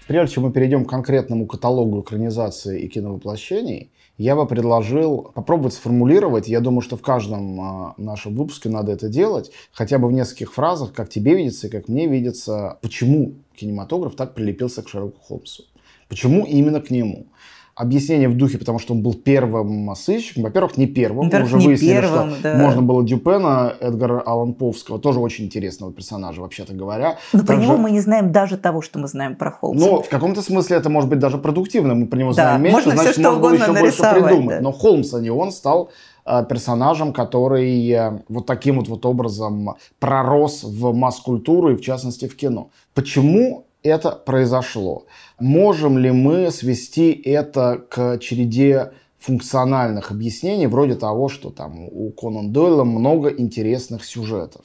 Прежде 0.07 0.35
чем 0.35 0.43
мы 0.45 0.53
перейдем 0.53 0.85
к 0.85 0.91
конкретному 0.91 1.47
каталогу 1.47 2.01
экранизации 2.01 2.81
и 2.81 2.89
киновоплощений, 2.89 3.93
я 4.21 4.37
бы 4.37 4.47
предложил 4.47 5.33
попробовать 5.35 5.73
сформулировать, 5.73 6.47
я 6.47 6.61
думаю, 6.61 6.83
что 6.83 6.99
в 6.99 7.01
каждом 7.01 7.59
а, 7.59 7.95
нашем 7.97 8.35
выпуске 8.35 8.69
надо 8.69 8.93
это 8.93 9.09
делать, 9.09 9.51
хотя 9.73 9.99
бы 9.99 10.09
в 10.09 10.13
нескольких 10.13 10.53
фразах, 10.53 10.93
как 10.93 11.09
тебе 11.09 11.35
видится 11.35 11.69
и 11.69 11.71
как 11.71 11.89
мне 11.89 12.07
видится, 12.07 12.79
почему 12.83 13.37
кинематограф 13.57 14.17
так 14.17 14.35
прилепился 14.35 14.83
к 14.83 14.91
Шерлоку 14.91 15.19
Холмсу. 15.27 15.65
Почему 16.11 16.45
именно 16.45 16.83
к 16.83 16.91
нему? 16.91 17.29
Объяснение 17.75 18.29
в 18.29 18.37
духе, 18.37 18.59
потому 18.59 18.79
что 18.79 18.93
он 18.93 19.03
был 19.03 19.15
первым 19.15 19.95
сыщиком. 19.95 20.43
Во-первых, 20.43 20.77
не 20.77 20.87
первым. 20.87 21.27
Во-первых, 21.27 21.49
уже 21.49 21.59
не 21.59 21.67
выяснили, 21.69 21.93
первым, 22.01 22.31
что 22.33 22.43
да. 22.43 22.55
можно 22.57 22.83
было 22.83 23.03
Дюпена, 23.05 23.75
Эдгара 23.81 24.21
Аллан 24.21 24.53
Повского, 24.55 24.99
тоже 24.99 25.21
очень 25.21 25.47
интересного 25.47 25.93
персонажа, 25.93 26.41
вообще-то 26.43 26.75
говоря. 26.75 27.19
Но 27.33 27.43
про 27.45 27.57
него 27.57 27.77
мы 27.77 27.91
не 27.91 28.01
знаем 28.01 28.33
даже 28.33 28.57
того, 28.57 28.83
что 28.83 28.99
мы 28.99 29.09
знаем 29.09 29.37
про 29.37 29.51
Холмса. 29.51 29.87
но 29.87 30.03
в 30.03 30.09
каком-то 30.09 30.43
смысле 30.43 30.77
это 30.77 30.91
может 30.91 31.09
быть 31.09 31.21
даже 31.21 31.39
продуктивно. 31.39 31.95
Мы 31.95 32.07
про 32.07 32.19
него 32.19 32.31
Да, 32.31 32.43
знаем 32.43 32.63
меньше, 32.63 32.77
можно 32.77 32.93
значит, 32.93 33.13
всё, 33.13 33.23
что 33.23 33.31
можно 33.33 33.67
было 33.67 33.77
еще 33.77 33.81
больше 33.81 34.03
придумать. 34.03 34.57
да. 34.57 34.61
Но 34.63 34.73
Холмс, 34.73 35.15
а 35.15 35.21
не 35.21 35.31
он, 35.31 35.53
стал 35.53 35.91
э, 36.27 36.45
персонажем, 36.49 37.13
который 37.13 37.89
э, 37.89 38.21
вот 38.29 38.47
таким 38.47 38.77
вот, 38.79 38.89
вот 38.89 39.07
образом 39.07 39.77
пророс 39.99 40.65
в 40.65 40.93
масс-культуру 40.93 41.71
и, 41.73 41.77
в 41.77 41.81
частности, 41.81 42.27
в 42.27 42.37
кино. 42.37 42.71
Почему 42.95 43.65
это 43.83 44.13
произошло? 44.13 45.07
Можем 45.39 45.99
ли 45.99 46.11
мы 46.11 46.51
свести 46.51 47.13
это 47.13 47.85
к 47.89 48.19
череде 48.19 48.93
функциональных 49.19 50.11
объяснений, 50.11 50.67
вроде 50.67 50.95
того, 50.95 51.29
что 51.29 51.51
там 51.51 51.89
у 51.91 52.11
Конан 52.11 52.53
Дойла 52.53 52.85
много 52.85 53.29
интересных 53.29 54.05
сюжетов? 54.05 54.65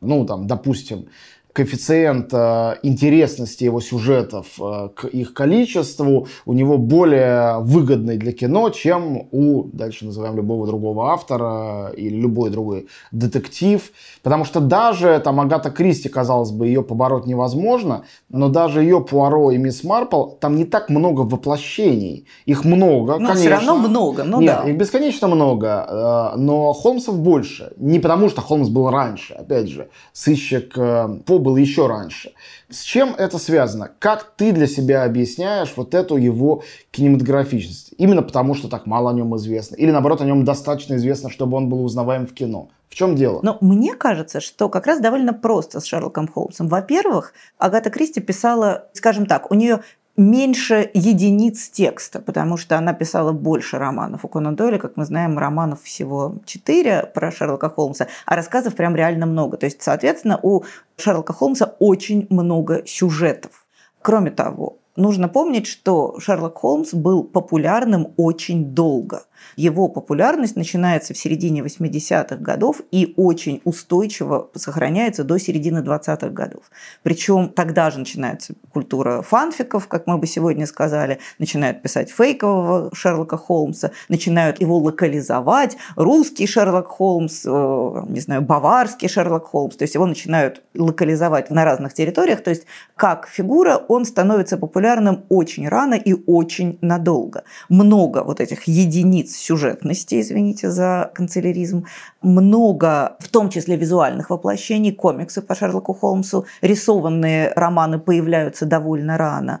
Ну, 0.00 0.26
там, 0.26 0.46
допустим, 0.46 1.08
коэффициент 1.56 2.34
э, 2.34 2.74
интересности 2.82 3.64
его 3.64 3.80
сюжетов 3.80 4.46
э, 4.60 4.90
к 4.94 5.06
их 5.06 5.32
количеству 5.32 6.26
у 6.44 6.52
него 6.52 6.76
более 6.76 7.60
выгодный 7.60 8.18
для 8.18 8.32
кино, 8.32 8.68
чем 8.68 9.28
у, 9.32 9.64
дальше 9.72 10.04
называем 10.04 10.36
любого 10.36 10.66
другого 10.66 11.12
автора 11.12 11.92
или 11.96 12.14
любой 12.20 12.50
другой 12.50 12.88
детектив. 13.10 13.80
Потому 14.22 14.44
что 14.44 14.60
даже 14.60 15.18
там 15.24 15.40
Агата 15.40 15.70
Кристи, 15.70 16.10
казалось 16.10 16.50
бы, 16.50 16.66
ее 16.66 16.82
побороть 16.82 17.24
невозможно, 17.26 18.04
но 18.28 18.50
даже 18.50 18.82
ее 18.82 19.00
Пуаро 19.00 19.50
и 19.50 19.56
Мисс 19.56 19.82
Марпл, 19.82 20.32
там 20.38 20.56
не 20.56 20.66
так 20.66 20.90
много 20.90 21.22
воплощений. 21.22 22.26
Их 22.44 22.64
много, 22.64 23.12
Ну, 23.18 23.28
конечно. 23.28 23.34
все 23.36 23.48
равно 23.48 23.76
много, 23.76 24.24
ну 24.24 24.40
Нет, 24.42 24.60
да. 24.62 24.68
их 24.70 24.76
бесконечно 24.76 25.26
много, 25.28 25.86
э, 25.88 26.38
но 26.38 26.74
Холмсов 26.74 27.18
больше. 27.18 27.72
Не 27.78 27.98
потому, 27.98 28.28
что 28.28 28.42
Холмс 28.42 28.68
был 28.68 28.90
раньше, 28.90 29.32
опять 29.32 29.68
же, 29.68 29.88
сыщик 30.12 30.74
По 30.74 31.45
был 31.46 31.56
еще 31.56 31.86
раньше. 31.86 32.32
С 32.68 32.82
чем 32.82 33.14
это 33.16 33.38
связано? 33.38 33.88
Как 34.00 34.32
ты 34.36 34.50
для 34.50 34.66
себя 34.66 35.04
объясняешь 35.04 35.72
вот 35.76 35.94
эту 35.94 36.16
его 36.16 36.64
кинематографичность? 36.90 37.94
Именно 37.98 38.22
потому, 38.22 38.54
что 38.54 38.68
так 38.68 38.86
мало 38.86 39.10
о 39.10 39.14
нем 39.14 39.36
известно? 39.36 39.76
Или 39.76 39.92
наоборот, 39.92 40.20
о 40.20 40.24
нем 40.24 40.44
достаточно 40.44 40.96
известно, 40.96 41.30
чтобы 41.30 41.56
он 41.56 41.68
был 41.68 41.84
узнаваем 41.84 42.26
в 42.26 42.34
кино? 42.34 42.68
В 42.88 42.94
чем 42.96 43.14
дело? 43.14 43.38
Но 43.42 43.58
мне 43.60 43.94
кажется, 43.94 44.40
что 44.40 44.68
как 44.68 44.86
раз 44.86 45.00
довольно 45.00 45.32
просто 45.32 45.78
с 45.78 45.84
Шерлоком 45.84 46.26
Холмсом. 46.26 46.66
Во-первых, 46.66 47.32
Агата 47.58 47.90
Кристи 47.90 48.20
писала, 48.20 48.88
скажем 48.92 49.26
так, 49.26 49.52
у 49.52 49.54
нее 49.54 49.82
меньше 50.16 50.90
единиц 50.94 51.68
текста, 51.68 52.20
потому 52.20 52.56
что 52.56 52.78
она 52.78 52.92
писала 52.92 53.32
больше 53.32 53.78
романов. 53.78 54.24
У 54.24 54.28
Конан 54.28 54.56
Дойля, 54.56 54.78
как 54.78 54.96
мы 54.96 55.04
знаем, 55.04 55.38
романов 55.38 55.82
всего 55.82 56.36
четыре 56.44 57.10
про 57.14 57.30
Шерлока 57.30 57.68
Холмса, 57.68 58.06
а 58.24 58.36
рассказов 58.36 58.74
прям 58.74 58.96
реально 58.96 59.26
много. 59.26 59.56
То 59.56 59.66
есть, 59.66 59.82
соответственно, 59.82 60.38
у 60.42 60.64
Шерлока 60.96 61.32
Холмса 61.32 61.74
очень 61.78 62.26
много 62.30 62.82
сюжетов. 62.86 63.66
Кроме 64.02 64.30
того, 64.30 64.78
нужно 64.96 65.28
помнить, 65.28 65.66
что 65.66 66.18
Шерлок 66.20 66.58
Холмс 66.58 66.94
был 66.94 67.24
популярным 67.24 68.12
очень 68.16 68.66
долго. 68.66 69.24
Его 69.56 69.88
популярность 69.88 70.56
начинается 70.56 71.14
в 71.14 71.18
середине 71.18 71.60
80-х 71.60 72.36
годов 72.36 72.80
и 72.90 73.14
очень 73.16 73.60
устойчиво 73.64 74.50
сохраняется 74.54 75.24
до 75.24 75.38
середины 75.38 75.78
20-х 75.78 76.28
годов. 76.30 76.64
Причем 77.02 77.48
тогда 77.48 77.90
же 77.90 77.98
начинается 77.98 78.54
культура 78.72 79.22
фанфиков, 79.22 79.88
как 79.88 80.06
мы 80.06 80.18
бы 80.18 80.26
сегодня 80.26 80.66
сказали, 80.66 81.18
начинают 81.38 81.82
писать 81.82 82.10
фейкового 82.10 82.90
Шерлока 82.94 83.36
Холмса, 83.36 83.90
начинают 84.08 84.60
его 84.60 84.78
локализовать, 84.78 85.76
русский 85.96 86.46
Шерлок 86.46 86.88
Холмс, 86.88 87.42
э, 87.46 88.02
не 88.08 88.20
знаю, 88.20 88.42
баварский 88.42 89.08
Шерлок 89.08 89.46
Холмс, 89.46 89.76
то 89.76 89.84
есть 89.84 89.94
его 89.94 90.06
начинают 90.06 90.62
локализовать 90.74 91.50
на 91.50 91.64
разных 91.64 91.94
территориях, 91.94 92.42
то 92.42 92.50
есть 92.50 92.64
как 92.96 93.28
фигура 93.28 93.76
он 93.88 94.04
становится 94.04 94.56
популярным 94.56 95.24
очень 95.28 95.68
рано 95.68 95.94
и 95.94 96.14
очень 96.26 96.78
надолго. 96.80 97.44
Много 97.68 98.22
вот 98.24 98.40
этих 98.40 98.64
единиц 98.64 99.35
сюжетности, 99.36 100.20
извините 100.20 100.70
за 100.70 101.10
канцеляризм, 101.14 101.86
много, 102.22 103.16
в 103.20 103.28
том 103.28 103.50
числе 103.50 103.76
визуальных 103.76 104.30
воплощений, 104.30 104.92
комиксы 104.92 105.42
по 105.42 105.54
Шерлоку 105.54 105.94
Холмсу, 105.94 106.46
рисованные 106.62 107.52
романы 107.54 107.98
появляются 107.98 108.66
довольно 108.66 109.18
рано. 109.18 109.60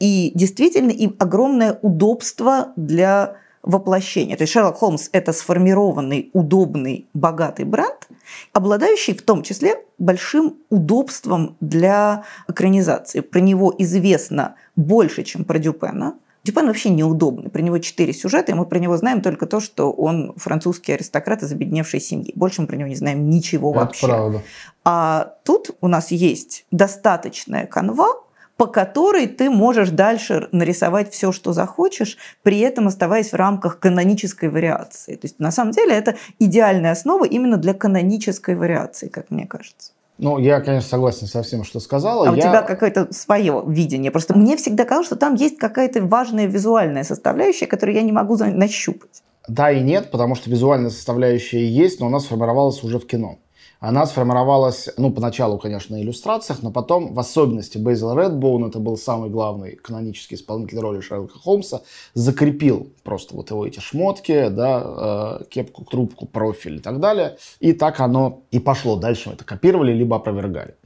И 0.00 0.32
действительно, 0.34 0.90
и 0.90 1.10
огромное 1.18 1.78
удобство 1.82 2.72
для 2.76 3.36
воплощения. 3.64 4.36
То 4.36 4.42
есть 4.42 4.52
Шерлок 4.52 4.76
Холмс– 4.76 5.08
это 5.12 5.32
сформированный, 5.32 6.30
удобный, 6.32 7.08
богатый 7.14 7.64
бренд, 7.64 8.08
обладающий 8.52 9.14
в 9.14 9.22
том 9.22 9.42
числе 9.42 9.76
большим 9.98 10.56
удобством 10.70 11.56
для 11.60 12.24
экранизации. 12.48 13.20
Про 13.20 13.40
него 13.40 13.74
известно 13.78 14.56
больше, 14.76 15.22
чем 15.22 15.44
про 15.44 15.58
Дюпена. 15.58 16.14
Дюпен 16.44 16.66
вообще 16.66 16.90
неудобный. 16.90 17.48
Про 17.48 17.62
него 17.62 17.78
четыре 17.78 18.12
сюжета, 18.12 18.52
и 18.52 18.54
мы 18.54 18.66
про 18.66 18.78
него 18.78 18.96
знаем 18.98 19.22
только 19.22 19.46
то, 19.46 19.60
что 19.60 19.90
он 19.90 20.34
французский 20.36 20.92
аристократ 20.92 21.42
из 21.42 21.50
обедневшей 21.50 22.00
семьи. 22.00 22.32
Больше 22.36 22.60
мы 22.60 22.66
про 22.66 22.76
него 22.76 22.88
не 22.88 22.96
знаем 22.96 23.30
ничего 23.30 23.70
Это 23.70 23.80
вообще. 23.80 24.06
правда. 24.06 24.42
А 24.84 25.36
тут 25.44 25.70
у 25.80 25.88
нас 25.88 26.10
есть 26.10 26.66
достаточная 26.70 27.66
канва, 27.66 28.24
по 28.58 28.66
которой 28.66 29.26
ты 29.26 29.48
можешь 29.48 29.88
дальше 29.88 30.48
нарисовать 30.52 31.12
все, 31.12 31.32
что 31.32 31.54
захочешь, 31.54 32.18
при 32.42 32.60
этом 32.60 32.88
оставаясь 32.88 33.32
в 33.32 33.36
рамках 33.36 33.78
канонической 33.78 34.50
вариации. 34.50 35.16
То 35.16 35.24
есть 35.26 35.38
на 35.38 35.50
самом 35.50 35.72
деле 35.72 35.94
это 35.94 36.16
идеальная 36.38 36.92
основа 36.92 37.24
именно 37.24 37.56
для 37.56 37.72
канонической 37.72 38.54
вариации, 38.54 39.08
как 39.08 39.30
мне 39.30 39.46
кажется. 39.46 39.93
Ну, 40.18 40.38
я, 40.38 40.60
конечно, 40.60 40.88
согласен 40.88 41.26
со 41.26 41.42
всем, 41.42 41.64
что 41.64 41.80
сказала. 41.80 42.28
А 42.28 42.32
у 42.32 42.34
Я- 42.36 42.42
тебя 42.42 42.62
какое-то 42.62 43.12
свое 43.12 43.64
видение. 43.66 44.12
Просто 44.12 44.36
мне 44.38 44.56
всегда 44.56 44.84
казалось, 44.84 45.06
что 45.06 45.16
там 45.16 45.34
есть 45.34 45.58
какая-то 45.58 46.02
важная 46.02 46.46
визуальная 46.46 47.02
составляющая, 47.02 47.66
которую 47.66 47.96
я 47.96 48.02
не 48.02 48.12
могу 48.12 48.36
нащупать. 48.36 49.22
Да 49.48 49.70
и 49.70 49.82
нет, 49.82 50.10
потому 50.10 50.36
что 50.36 50.48
визуальная 50.50 50.90
составляющая 50.90 51.66
есть, 51.66 52.00
но 52.00 52.06
она 52.06 52.20
сформировалась 52.20 52.82
уже 52.84 52.98
в 52.98 53.06
кино. 53.06 53.38
Она 53.86 54.06
сформировалась, 54.06 54.88
ну, 54.96 55.12
поначалу, 55.12 55.58
конечно, 55.58 55.94
на 55.94 56.00
иллюстрациях, 56.00 56.62
но 56.62 56.70
потом, 56.70 57.12
в 57.12 57.20
особенности, 57.20 57.76
Бейзил 57.76 58.18
Редбоун, 58.18 58.64
это 58.64 58.78
был 58.78 58.96
самый 58.96 59.28
главный 59.28 59.76
канонический 59.76 60.36
исполнитель 60.36 60.78
роли 60.78 61.00
Шерлока 61.00 61.38
Холмса, 61.38 61.82
закрепил 62.14 62.90
просто 63.02 63.36
вот 63.36 63.50
его 63.50 63.66
эти 63.66 63.80
шмотки, 63.80 64.48
да, 64.48 65.40
э, 65.42 65.44
кепку, 65.50 65.84
трубку, 65.84 66.24
профиль 66.24 66.76
и 66.76 66.78
так 66.78 66.98
далее. 66.98 67.36
И 67.60 67.74
так 67.74 68.00
оно 68.00 68.44
и 68.50 68.58
пошло. 68.58 68.96
Дальше 68.96 69.28
мы 69.28 69.34
это 69.34 69.44
копировали, 69.44 69.92
либо 69.92 70.16
опровергали. 70.16 70.76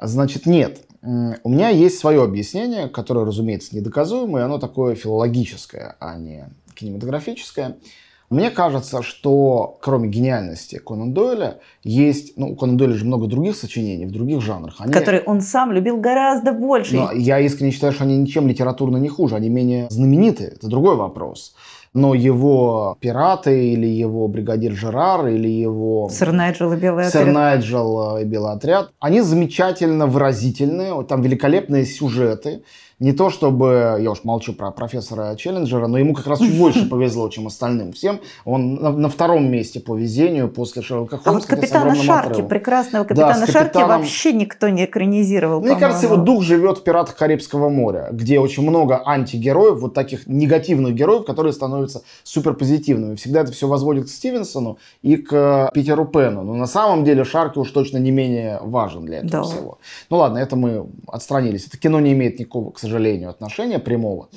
Значит, 0.00 0.46
нет. 0.46 0.80
У 1.02 1.50
меня 1.50 1.68
есть 1.68 1.98
свое 1.98 2.22
объяснение, 2.22 2.88
которое, 2.88 3.26
разумеется, 3.26 3.76
недоказуемое, 3.76 4.46
оно 4.46 4.58
такое 4.58 4.94
филологическое, 4.94 5.96
а 6.00 6.16
не 6.16 6.48
кинематографическое. 6.74 7.76
Мне 8.30 8.50
кажется, 8.50 9.02
что 9.02 9.78
кроме 9.80 10.08
гениальности 10.08 10.78
Конан 10.78 11.14
Дойля, 11.14 11.60
есть, 11.82 12.36
ну, 12.36 12.48
у 12.48 12.56
Конан 12.56 12.76
Дойля 12.76 12.94
же 12.94 13.06
много 13.06 13.26
других 13.26 13.56
сочинений 13.56 14.04
в 14.04 14.12
других 14.12 14.42
жанрах. 14.42 14.76
Они... 14.80 14.92
Которые 14.92 15.22
он 15.22 15.40
сам 15.40 15.72
любил 15.72 15.98
гораздо 15.98 16.52
больше. 16.52 16.96
Но 16.96 17.12
я 17.12 17.40
искренне 17.40 17.72
считаю, 17.72 17.92
что 17.92 18.04
они 18.04 18.18
ничем 18.18 18.46
литературно 18.46 18.98
не 18.98 19.08
хуже, 19.08 19.34
они 19.36 19.48
менее 19.48 19.88
знамениты. 19.88 20.44
Это 20.44 20.68
другой 20.68 20.96
вопрос. 20.96 21.54
Но 21.94 22.12
его 22.12 22.98
пираты 23.00 23.72
или 23.72 23.86
его 23.86 24.28
бригадир 24.28 24.72
Жерар 24.72 25.26
или 25.28 25.48
его... 25.48 26.10
Сэр 26.10 26.32
Найджел 26.32 26.72
и 26.74 26.76
Белый 26.76 27.06
отряд. 27.06 27.12
Сэр 27.24 27.32
Найджел 27.32 28.18
и 28.18 28.24
Белый 28.24 28.52
отряд. 28.52 28.90
Они 29.00 29.22
замечательно 29.22 30.06
выразительные, 30.06 31.02
там 31.04 31.22
великолепные 31.22 31.86
сюжеты 31.86 32.62
не 33.00 33.12
то 33.12 33.30
чтобы, 33.30 33.98
я 34.00 34.10
уж 34.10 34.24
молчу 34.24 34.52
про 34.52 34.72
профессора 34.72 35.36
Челленджера, 35.36 35.86
но 35.86 35.98
ему 35.98 36.14
как 36.14 36.26
раз 36.26 36.40
чуть 36.40 36.58
больше 36.58 36.86
повезло, 36.90 37.28
чем 37.28 37.46
остальным 37.46 37.92
всем. 37.92 38.20
Он 38.44 38.74
на, 38.74 38.90
на 38.90 39.08
втором 39.08 39.50
месте 39.50 39.78
по 39.78 39.96
везению 39.96 40.48
после 40.48 40.82
Шерлока 40.82 41.18
Холмса. 41.18 41.30
А 41.30 41.32
вот 41.32 41.46
капитана 41.46 41.94
Шарки, 41.94 42.30
отрывом. 42.30 42.48
прекрасного 42.48 43.04
капитана 43.04 43.46
да, 43.46 43.52
Шарки 43.52 43.76
вообще 43.76 44.32
никто 44.32 44.68
не 44.68 44.84
экранизировал. 44.84 45.60
Мне 45.60 45.76
кажется, 45.76 46.06
его 46.06 46.16
дух 46.16 46.42
живет 46.42 46.78
в 46.78 46.82
«Пиратах 46.82 47.16
Карибского 47.16 47.68
моря», 47.68 48.08
где 48.10 48.40
очень 48.40 48.64
много 48.64 49.00
антигероев, 49.04 49.80
вот 49.80 49.94
таких 49.94 50.26
негативных 50.26 50.94
героев, 50.94 51.24
которые 51.24 51.52
становятся 51.52 52.02
суперпозитивными. 52.24 53.14
Всегда 53.14 53.42
это 53.42 53.52
все 53.52 53.68
возводит 53.68 54.06
к 54.06 54.08
Стивенсону 54.08 54.78
и 55.02 55.16
к 55.16 55.70
Питеру 55.72 56.04
Пену. 56.04 56.42
Но 56.42 56.54
на 56.54 56.66
самом 56.66 57.04
деле 57.04 57.24
Шарки 57.24 57.58
уж 57.58 57.70
точно 57.70 57.98
не 57.98 58.10
менее 58.10 58.58
важен 58.60 59.04
для 59.04 59.18
этого 59.18 59.30
да. 59.30 59.42
всего. 59.44 59.78
Ну 60.10 60.16
ладно, 60.16 60.38
это 60.38 60.56
мы 60.56 60.86
отстранились. 61.06 61.66
Это 61.68 61.78
кино 61.78 62.00
не 62.00 62.12
имеет 62.12 62.40
никакого, 62.40 62.70
к 62.70 62.78
сожалению, 62.78 62.87
сожалению, 62.88 63.30
отношения 63.30 63.78
прямого. 63.78 64.28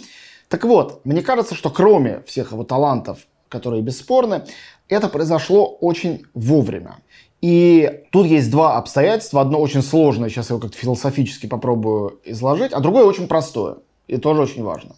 Так 0.50 0.66
вот, 0.66 1.06
мне 1.06 1.22
кажется, 1.22 1.56
что 1.56 1.70
кроме 1.70 2.22
всех 2.26 2.52
его 2.52 2.64
талантов, 2.64 3.20
которые 3.48 3.82
бесспорны, 3.82 4.44
это 4.90 5.08
произошло 5.08 5.66
очень 5.66 6.26
вовремя. 6.34 6.98
И 7.42 8.04
тут 8.12 8.28
есть 8.28 8.52
два 8.52 8.78
обстоятельства. 8.78 9.42
Одно 9.42 9.60
очень 9.60 9.82
сложное, 9.82 10.30
сейчас 10.30 10.50
я 10.50 10.56
его 10.56 10.62
как-то 10.62 10.78
философически 10.78 11.48
попробую 11.48 12.20
изложить, 12.26 12.74
а 12.74 12.82
другое 12.82 13.06
очень 13.06 13.28
простое 13.28 13.78
и 14.08 14.18
тоже 14.18 14.42
очень 14.42 14.64
важно. 14.64 14.96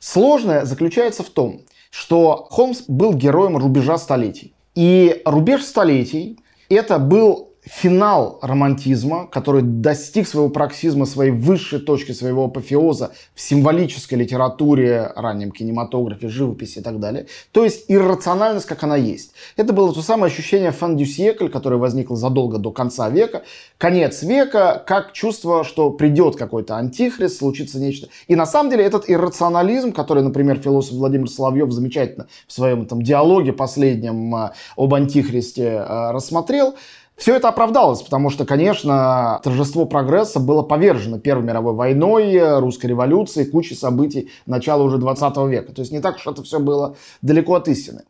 Сложное 0.00 0.64
заключается 0.64 1.22
в 1.22 1.28
том, 1.28 1.60
что 1.90 2.48
Холмс 2.50 2.82
был 2.88 3.12
героем 3.14 3.56
рубежа 3.56 3.98
столетий. 3.98 4.54
И 4.74 5.22
рубеж 5.24 5.62
столетий 5.62 6.40
это 6.68 6.98
был 6.98 7.53
финал 7.64 8.38
романтизма, 8.42 9.26
который 9.26 9.62
достиг 9.62 10.28
своего 10.28 10.50
проксизма, 10.50 11.06
своей 11.06 11.30
высшей 11.30 11.80
точки, 11.80 12.12
своего 12.12 12.44
апофеоза 12.44 13.12
в 13.34 13.40
символической 13.40 14.18
литературе, 14.18 15.10
раннем 15.16 15.50
кинематографе, 15.50 16.28
живописи 16.28 16.78
и 16.78 16.82
так 16.82 17.00
далее. 17.00 17.26
То 17.52 17.64
есть 17.64 17.86
иррациональность, 17.88 18.66
как 18.66 18.82
она 18.82 18.96
есть. 18.96 19.32
Это 19.56 19.72
было 19.72 19.94
то 19.94 20.02
самое 20.02 20.30
ощущение 20.30 20.72
фан 20.72 20.98
сьекль, 20.98 21.48
которое 21.48 21.76
возникло 21.76 22.16
задолго 22.16 22.58
до 22.58 22.70
конца 22.70 23.08
века. 23.08 23.42
Конец 23.78 24.22
века, 24.22 24.82
как 24.86 25.12
чувство, 25.12 25.64
что 25.64 25.90
придет 25.90 26.36
какой-то 26.36 26.76
антихрист, 26.76 27.38
случится 27.38 27.80
нечто. 27.80 28.08
И 28.28 28.36
на 28.36 28.46
самом 28.46 28.70
деле 28.70 28.84
этот 28.84 29.08
иррационализм, 29.08 29.92
который, 29.92 30.22
например, 30.22 30.58
философ 30.58 30.96
Владимир 30.96 31.28
Соловьев 31.28 31.72
замечательно 31.72 32.26
в 32.46 32.52
своем 32.52 32.86
там, 32.86 33.02
диалоге 33.02 33.52
последнем 33.52 34.34
э, 34.36 34.50
об 34.76 34.94
антихристе 34.94 35.64
э, 35.64 36.10
рассмотрел, 36.12 36.74
все 37.16 37.36
это 37.36 37.48
оправдалось, 37.48 38.02
потому 38.02 38.28
что, 38.28 38.44
конечно, 38.44 39.40
торжество 39.44 39.86
прогресса 39.86 40.40
было 40.40 40.62
повержено 40.62 41.18
Первой 41.18 41.44
мировой 41.44 41.72
войной, 41.74 42.58
русской 42.58 42.86
революцией, 42.86 43.48
кучей 43.48 43.76
событий 43.76 44.30
начала 44.46 44.82
уже 44.82 44.98
20 44.98 45.36
века. 45.48 45.72
То 45.72 45.80
есть 45.80 45.92
не 45.92 46.00
так 46.00 46.16
уж 46.16 46.26
это 46.26 46.42
все 46.42 46.58
было 46.58 46.96
далеко 47.22 47.54
от 47.54 47.68
истины. 47.68 48.02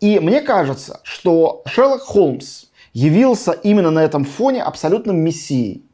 И 0.00 0.20
мне 0.20 0.40
кажется, 0.42 1.00
что 1.02 1.62
Шерлок 1.66 2.02
Холмс 2.02 2.66
явился 2.92 3.52
именно 3.52 3.90
на 3.90 4.04
этом 4.04 4.24
фоне 4.24 4.62
абсолютным 4.62 5.16
мессией. 5.16 5.84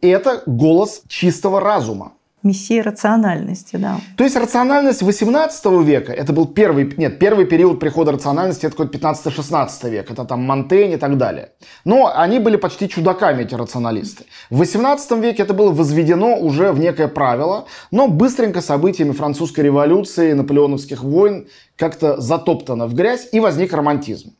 И 0.00 0.08
это 0.08 0.42
голос 0.46 1.02
чистого 1.08 1.60
разума 1.60 2.12
мессия 2.42 2.82
рациональности, 2.82 3.76
да. 3.76 4.00
То 4.16 4.24
есть 4.24 4.36
рациональность 4.36 5.02
18 5.02 5.64
века, 5.84 6.12
это 6.12 6.32
был 6.32 6.46
первый, 6.46 6.92
нет, 6.96 7.18
первый 7.18 7.44
период 7.46 7.80
прихода 7.80 8.12
рациональности, 8.12 8.66
это 8.66 8.76
какой-то 8.76 8.98
15-16 8.98 9.90
век, 9.90 10.10
это 10.10 10.24
там 10.24 10.42
Монтень 10.42 10.92
и 10.92 10.96
так 10.96 11.18
далее. 11.18 11.50
Но 11.84 12.12
они 12.14 12.38
были 12.38 12.56
почти 12.56 12.88
чудаками, 12.88 13.42
эти 13.42 13.54
рационалисты. 13.54 14.24
В 14.50 14.58
18 14.58 15.10
веке 15.12 15.42
это 15.42 15.54
было 15.54 15.72
возведено 15.72 16.38
уже 16.38 16.72
в 16.72 16.78
некое 16.78 17.08
правило, 17.08 17.66
но 17.90 18.08
быстренько 18.08 18.60
событиями 18.60 19.12
французской 19.12 19.60
революции, 19.60 20.32
наполеоновских 20.32 21.02
войн 21.02 21.48
как-то 21.76 22.20
затоптано 22.20 22.86
в 22.86 22.94
грязь 22.94 23.28
и 23.32 23.40
возник 23.40 23.72
романтизм. 23.72 24.34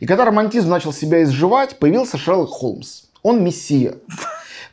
И 0.00 0.06
когда 0.06 0.24
романтизм 0.24 0.68
начал 0.68 0.92
себя 0.92 1.24
изживать, 1.24 1.78
появился 1.78 2.18
Шерлок 2.18 2.50
Холмс. 2.50 3.04
Он 3.22 3.42
мессия. 3.42 3.94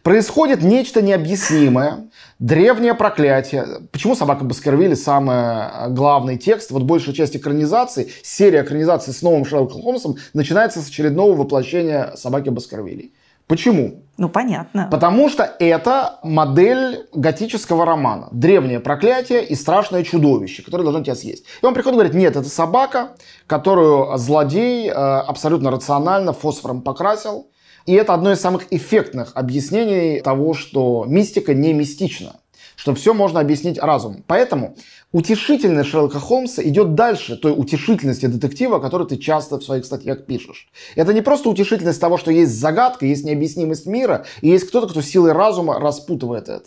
Происходит 0.03 0.61
нечто 0.61 1.01
необъяснимое, 1.01 2.05
древнее 2.39 2.93
проклятие. 2.93 3.65
Почему 3.91 4.15
«Собака 4.15 4.43
Баскервилли» 4.43 4.95
самый 4.95 5.35
э, 5.35 5.89
главный 5.89 6.37
текст? 6.37 6.71
Вот 6.71 6.83
большая 6.83 7.15
часть 7.15 7.35
экранизации, 7.35 8.11
серия 8.23 8.63
экранизации 8.63 9.11
с 9.11 9.21
новым 9.21 9.45
Шерлоком 9.45 9.81
Холмсом 9.81 10.15
начинается 10.33 10.81
с 10.81 10.87
очередного 10.89 11.35
воплощения 11.35 12.13
«Собаки 12.15 12.49
Баскервилли». 12.49 13.11
Почему? 13.47 14.01
Ну, 14.17 14.27
понятно. 14.27 14.87
Потому 14.91 15.29
что 15.29 15.43
это 15.59 16.19
модель 16.23 17.05
готического 17.13 17.85
романа. 17.85 18.27
Древнее 18.31 18.79
проклятие 18.79 19.45
и 19.45 19.53
страшное 19.53 20.03
чудовище, 20.03 20.63
которое 20.63 20.83
должно 20.83 21.03
тебя 21.03 21.15
съесть. 21.15 21.45
И 21.61 21.65
он 21.65 21.75
приходит 21.75 21.93
и 21.93 21.99
говорит, 21.99 22.13
нет, 22.15 22.35
это 22.35 22.49
собака, 22.49 23.09
которую 23.45 24.17
злодей 24.17 24.89
э, 24.89 24.91
абсолютно 24.93 25.69
рационально 25.69 26.33
фосфором 26.33 26.81
покрасил, 26.81 27.47
и 27.85 27.93
это 27.93 28.13
одно 28.13 28.31
из 28.31 28.39
самых 28.39 28.67
эффектных 28.71 29.31
объяснений 29.35 30.21
того, 30.21 30.53
что 30.53 31.05
мистика 31.07 31.53
не 31.53 31.73
мистична 31.73 32.35
что 32.75 32.93
все 32.93 33.13
можно 33.13 33.39
объяснить 33.39 33.79
разумом. 33.79 34.23
Поэтому 34.27 34.75
утешительность 35.11 35.89
Шерлока 35.89 36.19
Холмса 36.19 36.61
идет 36.63 36.95
дальше 36.95 37.37
той 37.37 37.53
утешительности 37.55 38.25
детектива, 38.25 38.79
которую 38.79 39.07
ты 39.07 39.17
часто 39.17 39.57
в 39.57 39.63
своих 39.63 39.85
статьях 39.85 40.25
пишешь. 40.25 40.67
Это 40.95 41.13
не 41.13 41.21
просто 41.21 41.49
утешительность 41.49 42.01
того, 42.01 42.17
что 42.17 42.31
есть 42.31 42.51
загадка, 42.51 43.05
есть 43.05 43.23
необъяснимость 43.23 43.85
мира, 43.85 44.25
и 44.41 44.49
есть 44.49 44.67
кто-то, 44.67 44.87
кто 44.87 45.01
силой 45.01 45.31
разума 45.31 45.79
распутывает 45.79 46.49
это. 46.49 46.65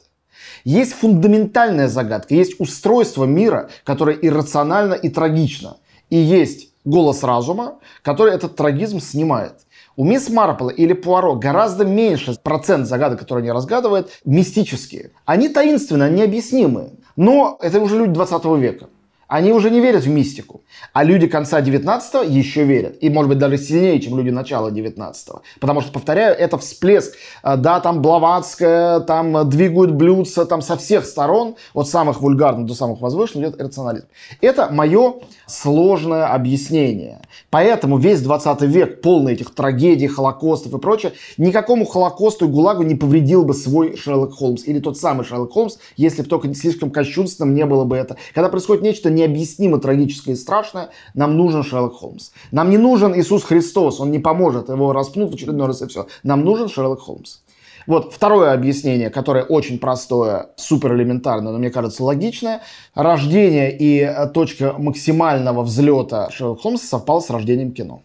Есть 0.64 0.94
фундаментальная 0.94 1.88
загадка, 1.88 2.34
есть 2.34 2.58
устройство 2.58 3.24
мира, 3.24 3.70
которое 3.84 4.16
иррационально 4.20 4.94
и 4.94 5.08
трагично. 5.08 5.76
И 6.10 6.16
есть 6.16 6.70
голос 6.84 7.22
разума, 7.22 7.78
который 8.02 8.34
этот 8.34 8.56
трагизм 8.56 9.00
снимает. 9.00 9.54
У 9.98 10.04
мисс 10.04 10.30
Марпл 10.30 10.68
или 10.68 10.92
Пуаро 10.92 11.34
гораздо 11.34 11.84
меньше 11.84 12.36
процент 12.40 12.86
загадок, 12.86 13.18
которые 13.18 13.42
они 13.42 13.50
разгадывают, 13.50 14.12
мистические. 14.24 15.10
Они 15.24 15.48
таинственные, 15.48 16.12
необъяснимые. 16.12 16.92
Но 17.16 17.58
это 17.60 17.80
уже 17.80 17.98
люди 17.98 18.12
20 18.12 18.44
века. 18.60 18.90
Они 19.28 19.52
уже 19.52 19.70
не 19.70 19.80
верят 19.80 20.04
в 20.04 20.08
мистику. 20.08 20.62
А 20.94 21.04
люди 21.04 21.26
конца 21.26 21.60
19-го 21.60 22.22
еще 22.22 22.64
верят. 22.64 22.96
И, 23.02 23.10
может 23.10 23.28
быть, 23.28 23.38
даже 23.38 23.58
сильнее, 23.58 24.00
чем 24.00 24.16
люди 24.16 24.30
начала 24.30 24.70
19-го. 24.70 25.42
Потому 25.60 25.82
что, 25.82 25.92
повторяю, 25.92 26.34
это 26.34 26.56
всплеск. 26.56 27.14
А, 27.42 27.56
да, 27.56 27.80
там 27.80 28.00
Блаватская, 28.00 29.00
там 29.00 29.48
двигают 29.48 29.92
блюдца, 29.92 30.46
там 30.46 30.62
со 30.62 30.78
всех 30.78 31.04
сторон, 31.04 31.56
от 31.74 31.88
самых 31.88 32.22
вульгарных 32.22 32.66
до 32.66 32.74
самых 32.74 33.02
возвышенных, 33.02 33.50
идет 33.50 33.60
рационализм. 33.60 34.06
Это 34.40 34.68
мое 34.70 35.16
сложное 35.46 36.32
объяснение. 36.32 37.20
Поэтому 37.50 37.98
весь 37.98 38.22
20 38.22 38.62
век, 38.62 39.02
полный 39.02 39.34
этих 39.34 39.54
трагедий, 39.54 40.06
холокостов 40.06 40.72
и 40.72 40.78
прочее, 40.78 41.12
никакому 41.36 41.84
холокосту 41.84 42.46
и 42.46 42.48
ГУЛАГу 42.48 42.82
не 42.82 42.94
повредил 42.94 43.44
бы 43.44 43.52
свой 43.52 43.94
Шерлок 43.94 44.32
Холмс. 44.32 44.64
Или 44.64 44.78
тот 44.80 44.96
самый 44.96 45.24
Шерлок 45.24 45.52
Холмс, 45.52 45.76
если 45.96 46.22
бы 46.22 46.28
только 46.28 46.52
слишком 46.54 46.90
кощунственным 46.90 47.54
не 47.54 47.66
было 47.66 47.84
бы 47.84 47.96
это. 47.96 48.16
Когда 48.34 48.48
происходит 48.48 48.82
нечто 48.82 49.10
необъяснимо 49.18 49.78
трагическое 49.78 50.34
и 50.34 50.38
страшное, 50.38 50.90
нам 51.14 51.36
нужен 51.36 51.62
Шерлок 51.62 51.94
Холмс. 51.94 52.30
Нам 52.52 52.70
не 52.70 52.78
нужен 52.78 53.14
Иисус 53.14 53.44
Христос, 53.44 54.00
он 54.00 54.10
не 54.10 54.18
поможет, 54.18 54.68
его 54.68 54.92
распнут 54.92 55.30
в 55.30 55.34
очередной 55.34 55.66
раз 55.66 55.82
и 55.82 55.86
все. 55.86 56.06
Нам 56.22 56.44
нужен 56.44 56.68
Шерлок 56.68 57.00
Холмс. 57.00 57.38
Вот 57.86 58.12
второе 58.12 58.52
объяснение, 58.52 59.08
которое 59.08 59.44
очень 59.44 59.78
простое, 59.78 60.50
супер 60.56 60.94
элементарное, 60.94 61.52
но 61.52 61.58
мне 61.58 61.70
кажется 61.70 62.04
логичное. 62.04 62.60
Рождение 62.94 63.74
и 63.74 64.06
точка 64.34 64.74
максимального 64.76 65.62
взлета 65.62 66.28
Шерлока 66.30 66.62
Холмса 66.62 66.86
совпало 66.86 67.20
с 67.20 67.30
рождением 67.30 67.72
кино. 67.72 68.02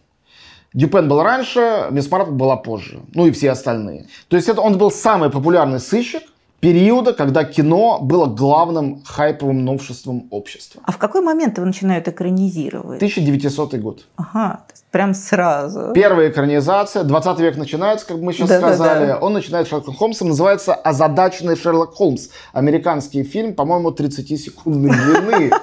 Дюпен 0.72 1.06
был 1.06 1.22
раньше, 1.22 1.86
Мисс 1.90 2.10
Марпл 2.10 2.32
была 2.32 2.56
позже. 2.56 3.00
Ну 3.14 3.26
и 3.26 3.30
все 3.30 3.50
остальные. 3.50 4.06
То 4.28 4.36
есть 4.36 4.48
это 4.48 4.60
он 4.60 4.76
был 4.76 4.90
самый 4.90 5.30
популярный 5.30 5.78
сыщик, 5.78 6.22
периода, 6.64 7.12
когда 7.12 7.44
кино 7.44 7.98
было 8.00 8.24
главным 8.24 9.02
хайповым 9.04 9.66
новшеством 9.66 10.28
общества. 10.30 10.80
А 10.86 10.92
в 10.92 10.96
какой 10.96 11.20
момент 11.20 11.58
его 11.58 11.66
начинают 11.66 12.08
экранизировать? 12.08 12.96
1900 12.96 13.74
год. 13.74 14.06
Ага, 14.16 14.64
прям 14.90 15.12
сразу. 15.12 15.92
Первая 15.92 16.30
экранизация, 16.30 17.04
20 17.04 17.38
век 17.40 17.58
начинается, 17.58 18.06
как 18.06 18.16
мы 18.16 18.32
сейчас 18.32 18.48
да, 18.48 18.58
сказали. 18.60 19.06
Да, 19.06 19.12
да. 19.14 19.18
Он 19.18 19.34
начинает 19.34 19.68
Шерлоком 19.68 19.94
Холмсом, 19.94 20.28
называется 20.28 20.72
«Озадаченный 20.72 21.56
Шерлок 21.56 21.92
Холмс». 21.92 22.28
Американский 22.54 23.24
фильм, 23.24 23.54
по-моему, 23.54 23.90
30-секундной 23.90 24.90
длины. 24.90 25.50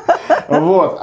Вот. 0.47 0.97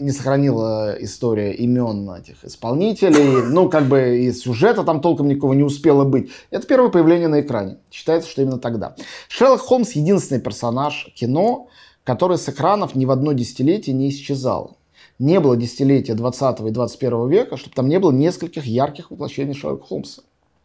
Не 0.00 0.10
сохранила 0.10 0.96
история 1.00 1.52
имен 1.52 2.10
этих 2.10 2.44
исполнителей. 2.44 3.42
Ну, 3.48 3.68
как 3.68 3.86
бы 3.86 4.18
и 4.18 4.32
сюжета 4.32 4.82
там 4.82 5.00
толком 5.00 5.28
никого 5.28 5.54
не 5.54 5.62
успело 5.62 6.04
быть. 6.04 6.30
Это 6.50 6.66
первое 6.66 6.90
появление 6.90 7.28
на 7.28 7.40
экране. 7.40 7.78
Считается, 7.92 8.28
что 8.28 8.42
именно 8.42 8.58
тогда. 8.58 8.96
Шерлок 9.28 9.60
Холмс 9.60 9.92
единственный 9.92 10.40
персонаж 10.40 11.12
кино, 11.14 11.68
который 12.02 12.38
с 12.38 12.48
экранов 12.48 12.96
ни 12.96 13.04
в 13.04 13.10
одно 13.12 13.32
десятилетие 13.32 13.94
не 13.94 14.08
исчезал. 14.08 14.76
Не 15.20 15.38
было 15.38 15.56
десятилетия 15.56 16.14
20 16.14 16.60
и 16.60 16.70
21 16.70 17.28
века, 17.28 17.56
чтобы 17.56 17.76
там 17.76 17.88
не 17.88 18.00
было 18.00 18.10
нескольких 18.10 18.66
ярких 18.66 19.12
воплощений 19.12 19.54
Шерлока 19.54 19.86
Холмса. 19.86 20.22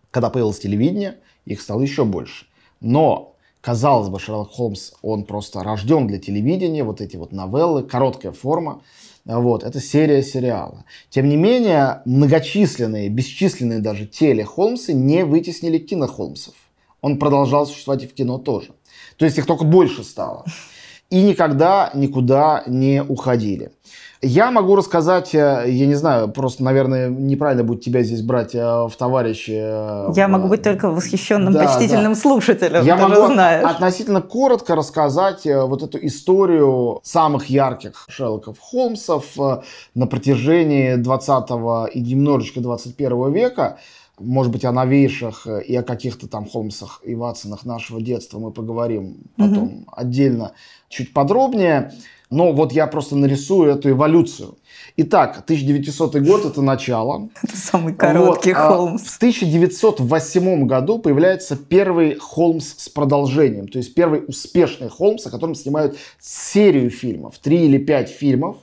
Когда 0.10 0.32
появилось 0.32 0.60
телевидение, 0.60 1.18
их 1.46 1.62
стало 1.62 1.82
еще 1.82 2.04
больше. 2.04 2.48
Но 2.80 3.36
Казалось 3.62 4.08
бы, 4.08 4.20
Шерлок 4.20 4.52
Холмс, 4.52 4.94
он 5.02 5.26
просто 5.26 5.64
рожден 5.64 6.08
для 6.08 6.18
телевидения, 6.18 6.84
вот 6.86 7.02
эти 7.02 7.18
вот 7.18 7.34
новеллы, 7.34 7.84
короткая 7.84 8.32
форма. 8.32 8.82
Вот, 9.38 9.64
это 9.64 9.80
серия 9.80 10.24
сериала. 10.24 10.86
Тем 11.12 11.30
не 11.30 11.38
менее, 11.38 12.02
многочисленные, 12.06 13.10
бесчисленные 13.10 13.80
даже 13.80 14.08
теле 14.08 14.44
Холмсы 14.44 14.92
не 14.92 15.24
вытеснили 15.24 15.78
кино 15.78 16.08
Холмсов. 16.08 16.56
Он 17.02 17.20
продолжал 17.20 17.68
существовать 17.68 18.04
и 18.04 18.08
в 18.08 18.14
кино 18.16 18.40
тоже. 18.40 18.70
То 19.18 19.26
есть 19.26 19.38
их 19.38 19.46
только 19.46 19.66
больше 19.66 20.04
стало. 20.04 20.46
И 21.12 21.22
никогда 21.22 21.92
никуда 21.94 22.64
не 22.66 23.04
уходили. 23.04 23.72
Я 24.22 24.52
могу 24.52 24.76
рассказать, 24.76 25.34
э, 25.34 25.64
я 25.68 25.88
не 25.88 25.96
знаю, 25.96 26.28
просто, 26.28 26.62
наверное, 26.62 27.08
неправильно 27.08 27.64
будет 27.64 27.82
тебя 27.82 28.04
здесь 28.04 28.22
брать 28.22 28.54
э, 28.54 28.60
в 28.60 28.92
товарищи. 28.98 29.54
Э, 29.56 30.12
я 30.14 30.28
могу 30.28 30.50
быть 30.50 30.62
только 30.62 30.92
восхищенным, 30.92 31.54
да, 31.54 31.64
почтительным 31.64 32.14
да. 32.14 32.20
слушателем. 32.20 32.84
Я 32.84 32.98
могу 32.98 33.28
знаешь. 33.28 33.64
относительно 33.64 34.22
коротко 34.22 34.76
рассказать 34.76 35.46
вот 35.46 35.84
эту 35.84 36.06
историю 36.06 37.00
самых 37.04 37.46
ярких 37.46 38.08
Шерлоков 38.10 38.60
Холмсов 38.60 39.38
на 39.96 40.06
протяжении 40.06 40.96
20 40.96 41.50
и 41.94 42.02
немножечко 42.02 42.60
21 42.60 43.32
века. 43.32 43.78
Может 44.20 44.52
быть, 44.52 44.66
о 44.66 44.74
новейших 44.74 45.48
и 45.66 45.74
о 45.78 45.82
каких-то 45.82 46.28
там 46.28 46.46
Холмсах 46.46 47.00
и 47.06 47.16
Ватсонах 47.16 47.64
нашего 47.64 48.02
детства 48.02 48.38
мы 48.38 48.52
поговорим 48.52 49.22
потом 49.38 49.64
угу. 49.64 49.84
отдельно, 49.94 50.52
чуть 50.90 51.14
подробнее. 51.14 51.94
Но 52.30 52.54
вот 52.54 52.72
я 52.72 52.86
просто 52.86 53.16
нарисую 53.16 53.72
эту 53.72 53.90
эволюцию. 53.90 54.58
Итак, 54.98 55.42
1900 55.44 56.18
год– 56.18 56.46
это 56.46 56.62
начало. 56.62 57.30
Это 57.44 57.58
самый 57.58 57.96
короткий 57.96 58.54
вот, 58.54 58.62
Холмс. 58.62 59.04
в 59.04 59.18
1908 59.18 60.68
году 60.68 61.00
появляется 61.00 61.56
первый 61.56 62.16
Холмс 62.16 62.76
с 62.78 62.90
продолжением. 62.90 63.68
То 63.68 63.80
есть 63.80 63.96
первый 63.96 64.24
успешный 64.28 64.90
Холмс, 64.90 65.26
о 65.26 65.32
котором 65.32 65.56
снимают 65.56 65.98
серию 66.20 66.92
фильмов. 66.92 67.40
Три 67.40 67.66
или 67.66 67.80
пять 67.80 68.10
фильмов. 68.10 68.58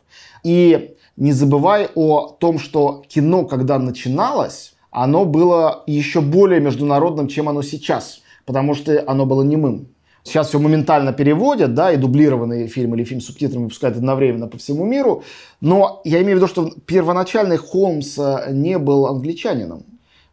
И 0.44 0.94
не 1.16 1.32
забывай 1.32 1.88
о 1.94 2.28
том, 2.38 2.58
что 2.58 3.02
кино, 3.08 3.46
когда 3.46 3.78
начиналось, 3.78 4.74
оно 4.90 5.24
было 5.24 5.82
еще 5.86 6.20
более 6.20 6.60
международным, 6.60 7.26
чем 7.26 7.48
оно 7.48 7.62
сейчас. 7.62 8.20
Потому 8.44 8.74
что 8.74 9.02
оно 9.08 9.26
было 9.26 9.42
немым. 9.42 9.88
Сейчас 10.26 10.48
все 10.48 10.58
моментально 10.58 11.12
переводят, 11.12 11.74
да, 11.74 11.92
и 11.92 11.96
дублированный 11.96 12.66
фильм 12.66 12.96
или 12.96 13.04
фильм 13.04 13.20
с 13.20 13.26
субтитрами 13.26 13.64
выпускают 13.64 13.96
одновременно 13.96 14.48
по 14.48 14.58
всему 14.58 14.84
миру. 14.84 15.22
Но 15.60 16.00
я 16.04 16.20
имею 16.22 16.36
в 16.36 16.40
виду, 16.40 16.48
что 16.48 16.68
первоначальный 16.84 17.58
Холмс 17.58 18.18
э, 18.18 18.48
не 18.50 18.76
был 18.78 19.06
англичанином. 19.06 19.84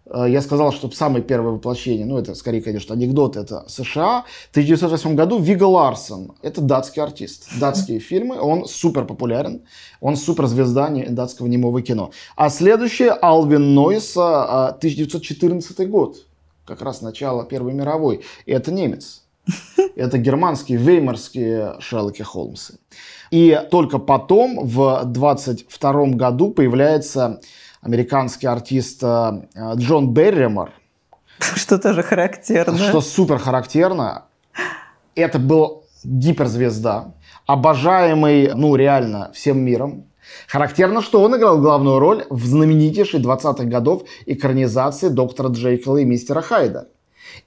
Э, 0.08 0.26
я 0.28 0.42
сказал, 0.42 0.74
что 0.74 0.90
самое 0.90 1.24
первое 1.24 1.52
воплощение, 1.52 2.08
ну 2.08 2.18
это 2.18 2.34
скорее, 2.34 2.64
конечно, 2.64 2.96
анекдот, 2.96 3.38
это 3.38 3.66
США. 3.68 4.26
В 4.48 4.52
1908 4.52 5.16
году 5.16 5.38
Вига 5.38 5.66
Ларсон, 5.66 6.32
это 6.42 6.62
датский 6.62 7.04
артист. 7.04 7.48
Датские 7.60 8.00
фильмы, 8.10 8.42
он 8.42 8.66
супер 8.66 9.06
популярен, 9.06 9.62
он 10.02 10.16
суперзвезда 10.16 10.90
датского 11.10 11.46
немого 11.46 11.84
кино. 11.84 12.10
А 12.36 12.50
следующее 12.50 13.12
Алвин 13.12 13.76
Нойса, 13.76 14.70
1914 14.70 15.80
э, 15.80 15.86
год, 15.86 16.26
как 16.66 16.82
раз 16.82 17.04
начало 17.04 17.46
Первой 17.46 17.74
мировой, 17.74 18.22
и 18.48 18.52
это 18.52 18.72
немец. 18.72 19.23
Это 19.96 20.18
германские 20.18 20.78
веймарские 20.78 21.76
Шерлоки 21.80 22.22
Холмсы. 22.22 22.80
И 23.32 23.60
только 23.72 24.00
потом, 24.00 24.66
в 24.66 25.04
22 25.06 26.06
году, 26.08 26.52
появляется 26.52 27.42
американский 27.82 28.48
артист 28.48 29.04
э, 29.04 29.44
Джон 29.76 30.14
Берримор. 30.14 30.72
Что 31.40 31.78
тоже 31.78 32.04
характерно. 32.04 32.78
Что 32.78 33.02
супер 33.02 33.38
характерно. 33.38 34.26
Это 35.16 35.40
был 35.40 35.84
гиперзвезда, 36.04 37.14
обожаемый, 37.46 38.54
ну, 38.56 38.76
реально, 38.76 39.32
всем 39.34 39.60
миром. 39.60 40.06
Характерно, 40.48 41.02
что 41.02 41.22
он 41.22 41.36
играл 41.36 41.60
главную 41.60 42.00
роль 42.00 42.26
в 42.30 42.46
знаменитейшей 42.46 43.22
20-х 43.22 43.66
годов 43.66 44.04
экранизации 44.26 45.10
доктора 45.10 45.50
Джейкла 45.50 45.98
и 45.98 46.06
мистера 46.06 46.42
Хайда. 46.42 46.88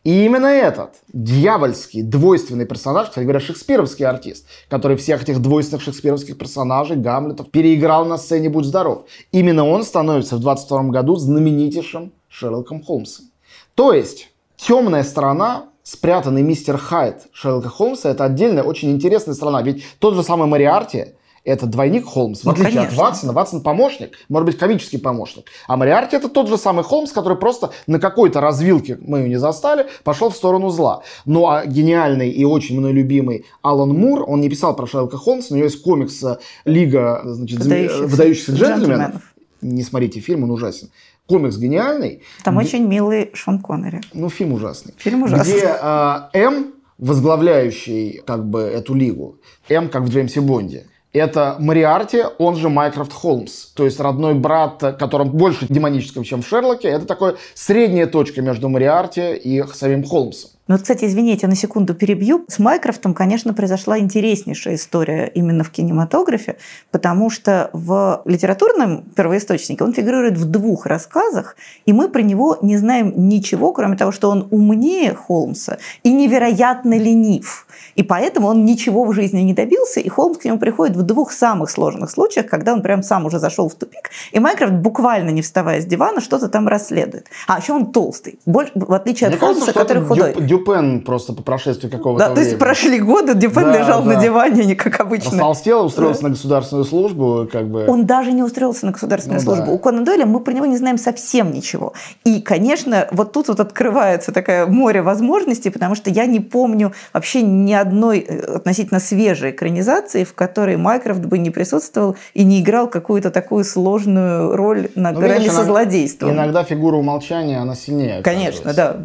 И 0.05 0.25
именно 0.25 0.47
этот 0.47 0.95
дьявольский, 1.13 2.03
двойственный 2.03 2.67
персонаж, 2.67 3.09
кстати 3.09 3.25
говоря, 3.25 3.41
шекспировский 3.41 4.05
артист, 4.05 4.47
который 4.69 4.97
всех 4.97 5.23
этих 5.23 5.41
двойственных 5.41 5.83
шекспировских 5.83 6.39
персонажей, 6.39 6.97
Гамлетов, 6.97 7.51
переиграл 7.51 8.05
на 8.05 8.19
сцене 8.19 8.49
«Будь 8.49 8.65
здоров». 8.65 9.07
Именно 9.33 9.67
он 9.69 9.83
становится 9.83 10.37
в 10.37 10.41
22 10.41 10.85
году 10.85 11.17
знаменитейшим 11.17 12.13
Шерлоком 12.29 12.83
Холмсом. 12.83 13.27
То 13.75 13.93
есть, 13.93 14.31
темная 14.57 15.03
сторона 15.03 15.71
спрятанный 15.87 16.43
мистер 16.43 16.79
Хайд 16.79 17.29
Шерлока 17.33 17.69
Холмса, 17.69 18.11
это 18.11 18.25
отдельная, 18.25 18.65
очень 18.65 18.91
интересная 18.91 19.35
сторона. 19.37 19.63
Ведь 19.63 19.85
тот 20.01 20.15
же 20.15 20.25
самый 20.25 20.49
Мариарти, 20.49 21.15
это 21.47 21.67
двойник 21.67 22.05
Холмс. 22.05 22.41
В 22.41 22.45
ну, 22.45 22.51
отличие 22.53 22.75
конечно. 22.75 22.93
от 22.93 22.99
Ватсона, 22.99 23.33
Ватсон 23.33 23.63
помощник, 23.63 24.19
может 24.29 24.47
быть, 24.47 24.59
комический 24.59 24.99
помощник. 24.99 25.47
А 25.67 25.77
Мариарти 25.77 26.17
это 26.17 26.29
тот 26.29 26.49
же 26.49 26.59
самый 26.59 26.85
Холмс, 26.85 27.13
который 27.13 27.39
просто 27.39 27.71
на 27.87 27.99
какой-то 27.99 28.41
развилке, 28.41 28.99
мы 29.01 29.21
ее 29.21 29.29
не 29.29 29.39
застали, 29.39 29.87
пошел 30.05 30.31
в 30.31 30.37
сторону 30.37 30.71
зла. 30.71 31.03
Ну 31.25 31.49
а 31.49 31.65
гениальный 31.65 32.31
и 32.31 32.45
очень 32.45 32.79
мной 32.79 32.93
любимый 32.93 33.47
Алан 33.63 33.91
Мур, 33.91 34.25
он 34.27 34.41
не 34.41 34.49
писал 34.49 34.75
про 34.75 34.87
Шерлока 34.87 35.17
Холмса, 35.17 35.49
но 35.51 35.55
у 35.55 35.59
него 35.59 35.67
есть 35.67 35.83
комикс 35.83 36.23
э, 36.23 36.39
Лига 36.65 37.23
значит, 37.25 37.61
выдающихся, 37.61 38.07
выдающихся 38.07 38.53
джентльменов. 38.53 38.89
джентльменов. 38.89 39.35
Не 39.63 39.83
смотрите 39.83 40.21
фильм, 40.21 40.45
он 40.45 40.51
ужасен 40.51 40.91
комикс 41.27 41.57
гениальный. 41.57 42.23
Там 42.45 42.59
где... 42.59 42.67
очень 42.67 42.87
милый 42.87 43.31
Шон 43.35 43.61
Коннери. 43.61 44.01
Ну, 44.15 44.29
фильм 44.29 44.53
ужасный. 44.53 44.95
Фильм 44.97 45.25
ужасный. 45.25 45.55
Где 45.55 45.77
э, 45.81 46.19
М, 46.35 46.75
возглавляющий 46.99 48.23
как 48.27 48.49
бы 48.49 48.61
эту 48.61 48.95
лигу, 48.95 49.39
М, 49.69 49.89
как 49.89 50.03
в 50.03 50.09
Джеймсе 50.09 50.41
Бонде, 50.41 50.87
это 51.17 51.57
Мариарти, 51.59 52.23
он 52.39 52.57
же 52.57 52.69
Майкрофт 52.69 53.13
Холмс. 53.13 53.67
То 53.75 53.85
есть 53.85 53.99
родной 54.01 54.35
брат, 54.35 54.79
которым 54.99 55.31
больше 55.31 55.67
демонического, 55.69 56.25
чем 56.25 56.43
в 56.43 56.49
Шерлоке. 56.49 56.89
Это 56.89 57.07
такая 57.07 57.37
средняя 57.55 58.07
точка 58.07 58.43
между 58.43 58.69
Мариарти 58.69 59.35
и 59.35 59.63
самим 59.75 60.05
Холмсом. 60.05 60.51
Ну, 60.69 60.75
вот, 60.75 60.83
кстати, 60.83 61.05
извините, 61.05 61.47
на 61.47 61.55
секунду 61.55 61.95
перебью. 61.95 62.45
С 62.49 62.59
Майкрофтом, 62.59 63.15
конечно, 63.15 63.55
произошла 63.55 64.01
интереснейшая 64.01 64.75
история 64.75 65.31
именно 65.33 65.63
в 65.63 65.71
кинематографе, 65.71 66.57
потому 66.91 67.31
что 67.31 67.71
в 67.73 68.23
литературном 68.25 69.03
первоисточнике 69.15 69.85
он 69.85 69.93
фигурирует 69.93 70.37
в 70.37 70.45
двух 70.45 70.87
рассказах, 70.87 71.57
и 71.85 71.93
мы 71.93 72.09
про 72.09 72.23
него 72.23 72.59
не 72.63 72.77
знаем 72.79 73.13
ничего, 73.29 73.73
кроме 73.73 73.97
того, 73.97 74.11
что 74.11 74.29
он 74.29 74.49
умнее 74.51 75.15
Холмса 75.15 75.79
и 76.03 76.13
невероятно 76.13 76.99
ленив. 76.99 77.69
И 77.95 78.03
поэтому 78.03 78.49
он 78.49 78.65
ничего 78.65 79.05
в 79.05 79.13
жизни 79.13 79.41
не 79.41 79.55
добился, 79.55 80.01
и 80.01 80.09
Холмс 80.09 80.39
к 80.39 80.45
нему 80.45 80.59
приходит 80.59 80.97
в 80.97 81.03
двух 81.03 81.31
самых 81.31 81.71
сложных 81.71 82.11
случаях, 82.11 82.47
когда 82.49 82.73
он 82.73 82.83
прям 82.83 83.05
сам 83.05 83.25
уже 83.25 83.39
зашел 83.39 83.69
в 83.69 83.75
тупик, 83.75 84.11
и 84.33 84.41
Майкрофт, 84.41 84.75
буквально 84.75 85.31
не 85.31 85.43
вставая 85.43 85.81
с 85.81 85.87
дивана, 85.87 86.21
что-то 86.21 86.49
там 86.49 86.67
расследует. 86.67 87.29
А 87.47 87.59
еще 87.59 87.73
он 87.73 87.93
толстый, 87.93 88.41
больше, 88.47 88.73
в 88.75 88.93
отличие 88.93 89.29
Мне 89.29 89.37
от 89.37 89.41
Холмса, 89.41 89.73
который 89.73 90.03
худой 90.05 90.35
Дюпен 90.57 91.01
просто 91.03 91.33
по 91.33 91.43
прошествии 91.43 91.89
какого-то 91.89 92.29
Да, 92.29 92.35
то 92.35 92.41
есть 92.41 92.59
прошли 92.59 92.99
годы, 93.01 93.35
Дюпен 93.35 93.65
Да, 93.65 93.79
лежал 93.79 94.03
да. 94.03 94.15
на 94.15 94.23
диване, 94.23 94.65
не 94.65 94.75
как 94.75 95.01
обычно. 95.01 95.31
Растолстел, 95.33 95.85
устроился 95.85 96.23
на 96.25 96.31
государственную 96.31 96.85
службу, 96.85 97.49
как 97.51 97.69
бы. 97.69 97.87
Он 97.87 98.07
даже 98.07 98.33
не 98.33 98.43
устроился 98.43 98.87
на 98.87 98.93
государственную 98.93 99.41
Ну 99.41 99.45
службу. 99.45 99.67
да. 99.67 99.73
У 99.73 99.79
Конан 99.79 100.05
Дойля 100.05 100.27
мы 100.27 100.41
про 100.41 100.53
него 100.53 100.67
не 100.67 100.77
знаем 100.77 100.99
совсем 100.99 101.53
ничего. 101.53 101.93
И, 102.25 102.41
конечно, 102.41 103.09
вот 103.11 103.33
тут 103.33 103.49
вот 103.49 103.61
открывается 103.61 104.33
такое 104.33 104.67
море 104.67 105.03
возможностей, 105.03 105.71
потому 105.71 105.95
что 105.95 106.11
я 106.11 106.27
не 106.27 106.41
помню 106.41 106.93
вообще 107.13 107.43
ни 107.43 107.73
одной 107.73 108.21
э, 108.21 108.57
относительно 108.57 109.01
свежей 109.01 109.51
экранизации, 109.51 110.25
в 110.25 110.35
которой 110.35 110.77
Майкрофт 110.77 111.21
бы 111.21 111.39
не 111.39 111.51
присутствовал 111.51 112.17
и 112.35 112.45
не 112.45 112.61
играл 112.61 112.89
какую-то 112.89 113.31
такую 113.31 113.65
сложную 113.65 114.57
роль 114.57 114.89
на 114.95 115.13
Ну, 115.13 115.21
грани 115.21 115.41
видишь, 115.41 115.53
со 115.53 115.65
злодейством. 115.65 116.31
Иногда 116.31 116.65
фигура 116.65 116.97
умолчания, 116.97 117.61
она 117.61 117.75
сильнее. 117.75 118.23
Конечно, 118.23 118.73
да. 118.75 118.97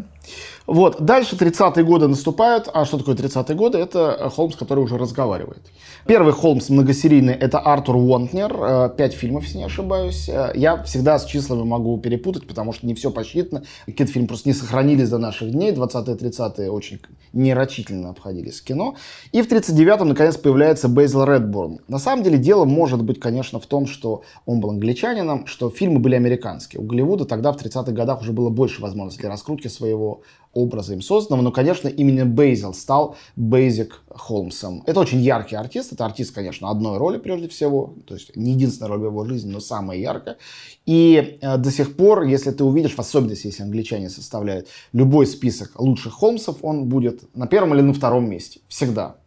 Вот, 0.67 1.01
дальше 1.01 1.35
30-е 1.35 1.83
годы 1.83 2.07
наступают. 2.07 2.69
А 2.73 2.85
что 2.85 2.97
такое 2.97 3.15
30-е 3.15 3.55
годы? 3.55 3.79
Это 3.79 4.15
э, 4.19 4.29
Холмс, 4.29 4.55
который 4.55 4.83
уже 4.83 4.97
разговаривает. 4.97 5.71
Первый 6.05 6.33
Холмс 6.33 6.69
многосерийный– 6.69 7.33
это 7.39 7.59
Артур 7.59 7.95
Уонтнер. 7.95 8.55
Э, 8.61 8.89
Пять 8.95 9.13
фильмов, 9.13 9.43
если 9.45 9.57
не 9.57 9.63
ошибаюсь. 9.65 10.29
Э, 10.29 10.51
Я 10.55 10.81
всегда 10.83 11.17
с 11.17 11.25
числами 11.25 11.63
могу 11.63 11.97
перепутать, 11.97 12.47
потому 12.47 12.73
что 12.73 12.85
не 12.85 12.93
все 12.93 13.09
посчитано. 13.11 13.63
Какие-то 13.85 14.13
фильмы 14.13 14.27
просто 14.27 14.49
не 14.49 14.53
сохранились 14.53 15.09
до 15.09 15.17
наших 15.17 15.51
дней. 15.51 15.71
20-е, 15.71 16.15
30-е 16.15 16.71
очень 16.71 17.01
нерочительно 17.33 18.09
обходились 18.09 18.61
в 18.61 18.63
кино. 18.63 18.95
И 19.31 19.41
в 19.41 19.51
39-м, 19.51 20.09
наконец, 20.09 20.37
появляется 20.37 20.87
Бейзел 20.89 21.23
Редборн. 21.23 21.79
На 21.87 21.97
самом 21.97 22.23
деле, 22.23 22.37
дело 22.37 22.65
может 22.65 23.03
быть, 23.03 23.19
конечно, 23.19 23.59
в 23.59 23.65
том, 23.65 23.87
что 23.87 24.21
он 24.45 24.59
был 24.59 24.69
англичанином, 24.69 25.47
что 25.47 25.69
фильмы 25.69 25.99
были 25.99 26.15
американские. 26.15 26.81
У 26.81 26.85
Голливуда 26.85 27.25
тогда, 27.25 27.51
в 27.51 27.57
30-х 27.57 27.91
годах, 27.91 28.21
уже 28.21 28.31
было 28.31 28.49
больше 28.49 28.81
возможностей 28.81 29.21
для 29.21 29.29
раскрутки 29.31 29.67
своего 29.67 30.21
образа 30.53 30.93
им 30.93 31.01
созданного, 31.01 31.41
но, 31.41 31.51
конечно, 31.51 31.87
именно 31.87 32.25
Бейзел 32.25 32.73
стал 32.73 33.15
Бейзик 33.35 34.01
Холмсом. 34.09 34.83
Это 34.85 34.99
очень 34.99 35.19
яркий 35.19 35.55
артист, 35.55 35.93
это 35.93 36.05
артист, 36.05 36.33
конечно, 36.33 36.69
одной 36.69 36.97
роли 36.97 37.17
прежде 37.17 37.47
всего, 37.47 37.95
то 38.05 38.15
есть 38.15 38.35
не 38.35 38.51
единственная 38.51 38.89
роль 38.89 38.99
в 38.99 39.05
его 39.05 39.25
жизни, 39.25 39.51
но 39.51 39.59
самая 39.59 39.97
яркая. 39.97 40.37
И 40.85 41.37
э, 41.41 41.57
до 41.57 41.71
сих 41.71 41.95
пор, 41.95 42.23
если 42.23 42.51
ты 42.51 42.63
увидишь, 42.63 42.95
в 42.95 42.99
особенности, 42.99 43.47
если 43.47 43.63
англичане 43.63 44.09
составляют 44.09 44.67
любой 44.93 45.25
список 45.25 45.79
лучших 45.79 46.13
Холмсов, 46.13 46.57
он 46.61 46.85
будет 46.85 47.23
на 47.35 47.47
первом 47.47 47.73
или 47.73 47.81
на 47.81 47.93
втором 47.93 48.29
месте, 48.29 48.59
всегда. 48.67 49.17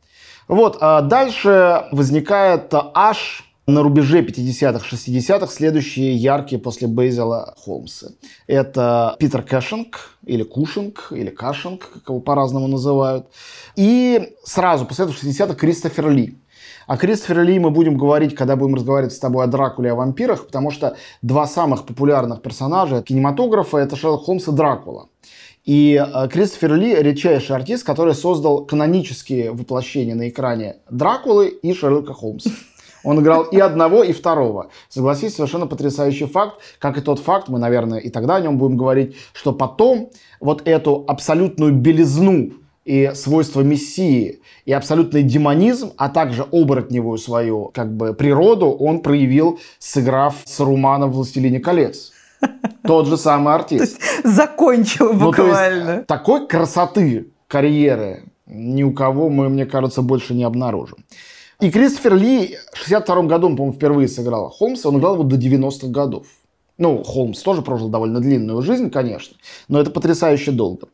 Вот, 0.46 0.76
а 0.80 1.00
дальше 1.00 1.84
возникает 1.90 2.72
аж 2.72 3.53
на 3.66 3.82
рубеже 3.82 4.20
50-х, 4.20 4.86
60-х 4.90 5.46
следующие 5.46 6.14
яркие 6.14 6.60
после 6.60 6.86
Бейзела 6.86 7.54
Холмсы. 7.64 8.14
Это 8.46 9.16
Питер 9.18 9.42
Кэшинг, 9.42 10.18
или 10.26 10.42
Кушинг, 10.42 11.08
или 11.10 11.30
Кашинг, 11.30 11.88
как 11.92 12.08
его 12.08 12.20
по-разному 12.20 12.68
называют. 12.68 13.26
И 13.76 14.34
сразу 14.44 14.84
после 14.84 15.04
этого 15.04 15.16
в 15.16 15.22
60-х 15.22 15.54
Кристофер 15.54 16.10
Ли. 16.10 16.36
О 16.86 16.98
Кристофере 16.98 17.44
Ли 17.44 17.58
мы 17.58 17.70
будем 17.70 17.96
говорить, 17.96 18.34
когда 18.34 18.56
будем 18.56 18.74
разговаривать 18.74 19.14
с 19.14 19.18
тобой 19.18 19.44
о 19.44 19.46
Дракуле 19.46 19.88
и 19.88 19.92
о 19.92 19.94
вампирах, 19.94 20.46
потому 20.46 20.70
что 20.70 20.96
два 21.22 21.46
самых 21.46 21.86
популярных 21.86 22.42
персонажа 22.42 23.02
кинематографа– 23.02 23.78
это 23.78 23.96
Шерлок 23.96 24.24
Холмс 24.24 24.48
и 24.48 24.52
Дракула. 24.52 25.08
И 25.64 25.94
э, 25.94 26.28
Кристофер 26.28 26.74
Ли– 26.74 26.94
редчайший 27.02 27.56
артист, 27.56 27.84
который 27.84 28.14
создал 28.14 28.66
канонические 28.66 29.52
воплощения 29.52 30.14
на 30.14 30.28
экране 30.28 30.76
Дракулы 30.90 31.48
и 31.48 31.72
Шерлока 31.72 32.12
Холмса. 32.12 32.50
Он 33.04 33.20
играл 33.20 33.42
и 33.42 33.58
одного, 33.58 34.02
и 34.02 34.12
второго. 34.12 34.70
Согласись, 34.88 35.34
совершенно 35.34 35.66
потрясающий 35.66 36.26
факт, 36.26 36.60
как 36.78 36.98
и 36.98 37.00
тот 37.00 37.20
факт, 37.20 37.48
мы, 37.48 37.58
наверное, 37.58 37.98
и 37.98 38.10
тогда 38.10 38.36
о 38.36 38.40
нем 38.40 38.58
будем 38.58 38.76
говорить, 38.76 39.16
что 39.32 39.52
потом 39.52 40.10
вот 40.40 40.66
эту 40.66 41.04
абсолютную 41.06 41.72
белизну 41.72 42.52
и 42.84 43.12
свойства 43.14 43.60
мессии, 43.62 44.40
и 44.64 44.72
абсолютный 44.72 45.22
демонизм, 45.22 45.92
а 45.96 46.08
также 46.08 46.42
оборотневую 46.50 47.18
свою 47.18 47.70
как 47.72 47.94
бы 47.96 48.14
природу 48.14 48.70
он 48.70 49.00
проявил, 49.00 49.58
сыграв 49.78 50.36
Сарумана 50.44 51.06
в 51.06 51.12
«Властелине 51.12 51.60
колец». 51.60 52.12
Тот 52.86 53.06
же 53.06 53.16
самый 53.16 53.54
артист. 53.54 53.98
есть 53.98 54.36
закончил 54.36 55.14
Ну, 55.14 55.32
то 55.32 55.46
есть, 55.46 55.48
буквально. 55.48 56.04
такой 56.06 56.46
красоты 56.46 57.28
карьеры 57.48 58.24
ни 58.46 58.82
у 58.82 58.92
кого 58.92 59.30
мы, 59.30 59.48
мне 59.48 59.66
кажется, 59.66 60.02
больше 60.02 60.34
не 60.34 60.44
обнаружим. 60.44 60.98
И 61.64 61.70
Кристофер 61.70 62.14
Ли 62.14 62.58
в 62.74 62.76
62 62.76 63.22
году, 63.22 63.46
он, 63.46 63.56
по-моему, 63.56 63.74
впервые 63.74 64.06
сыграл 64.06 64.50
Холмса, 64.50 64.90
он 64.90 64.98
играл 64.98 65.14
его 65.14 65.24
до 65.24 65.36
90-х 65.36 65.86
годов. 65.86 66.26
Ну, 66.76 67.02
Холмс 67.02 67.40
тоже 67.40 67.62
прожил 67.62 67.88
довольно 67.88 68.20
длинную 68.20 68.60
жизнь, 68.60 68.90
конечно, 68.90 69.38
но 69.68 69.80
это 69.80 69.90
потрясающе 69.90 70.50
долго. 70.50 70.88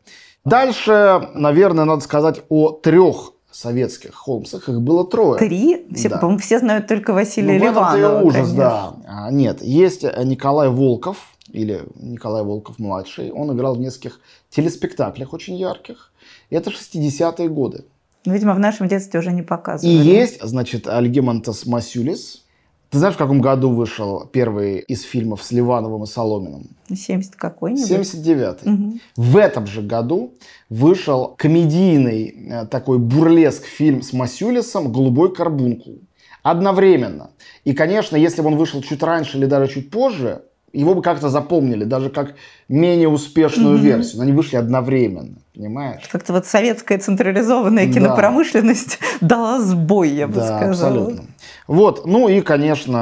Дальше, 0.45 1.29
наверное, 1.35 1.87
надо 1.87 2.03
сказать 2.03 2.43
о 2.51 2.71
трех 2.71 3.33
советских 3.51 4.15
Холмсах. 4.15 4.69
Их 4.69 4.81
было 4.81 5.05
трое. 5.05 5.41
Три? 5.41 5.87
Все, 5.93 6.09
Да. 6.09 6.19
По-моему, 6.19 6.39
все 6.39 6.61
знают 6.61 6.87
только 6.87 7.15
Василия 7.15 7.59
Ну, 7.59 7.65
Ливанова. 7.67 8.21
ужас, 8.21 8.37
конечно. 8.37 8.57
да. 8.57 8.95
А, 9.09 9.31
нет, 9.33 9.63
есть 9.63 10.05
э, 10.05 10.23
Николай 10.23 10.69
Волков, 10.69 11.35
или 11.53 11.83
Николай 11.97 12.45
Волков-младший. 12.45 13.33
Он 13.33 13.53
играл 13.57 13.75
в 13.75 13.81
нескольких 13.81 14.21
телеспектаклях 14.51 15.33
очень 15.33 15.57
ярких. 15.57 16.13
И 16.51 16.55
это 16.55 16.71
60-е 16.71 17.49
годы. 17.49 17.85
Ну, 18.25 18.33
Видимо, 18.35 18.55
в 18.55 18.59
нашем 18.59 18.87
детстве 18.89 19.21
уже 19.21 19.33
не 19.33 19.41
И 19.41 19.45
показывали. 19.45 19.97
есть, 19.97 20.43
значит, 20.43 20.87
Альгемантас 20.87 21.67
Масюлис. 21.67 22.45
Ты 22.91 22.99
знаешь, 22.99 23.15
в 23.15 23.19
каком 23.19 23.41
году 23.41 23.71
вышел 23.71 24.27
первый 24.27 24.81
из 24.81 25.03
фильмов 25.03 25.45
с 25.45 25.53
Ливановым 25.53 26.03
и 26.03 26.07
Соломиным? 26.07 26.71
70 26.93 27.37
какой-нибудь. 27.37 27.89
79-й. 27.89 28.69
Мгм. 28.69 29.01
В 29.17 29.37
этом 29.37 29.67
же 29.69 29.81
году 29.81 30.35
вышел 30.69 31.35
комедийный 31.39 32.29
э, 32.51 32.67
такой 32.67 32.99
бурлеск 32.99 33.65
фильм 33.65 34.03
с 34.03 34.13
Масюлисом 34.13 34.93
«Голубой 34.93 35.33
карбункул». 35.33 36.01
Одновременно. 36.43 37.31
И, 37.65 37.75
конечно, 37.75 38.17
если 38.17 38.43
бы 38.43 38.49
он 38.49 38.57
вышел 38.57 38.83
чуть 38.83 39.03
раньше 39.03 39.39
или 39.39 39.47
даже 39.47 39.73
чуть 39.73 39.91
позже, 39.91 40.43
его 40.73 40.95
бы 40.95 41.03
как-то 41.03 41.29
запомнили, 41.29 41.85
даже 41.85 42.11
как 42.11 42.35
менее 42.69 43.09
успешную 43.09 43.75
Мгм. 43.75 43.83
версию. 43.85 44.17
Но 44.19 44.23
они 44.25 44.33
вышли 44.33 44.57
одновременно, 44.57 45.39
понимаешь? 45.55 46.03
Как-то 46.11 46.33
вот 46.33 46.47
советская 46.47 46.99
централизованная 46.99 47.87
Да. 47.87 47.93
кинопромышленность 47.93 48.99
дала 49.21 49.61
сбой, 49.61 50.11
я 50.11 50.27
бы 50.29 50.35
да, 50.35 50.57
сказала. 50.59 50.71
абсолютно. 50.71 51.25
Вот, 51.67 52.07
ну 52.07 52.29
и, 52.29 52.41
конечно, 52.41 52.99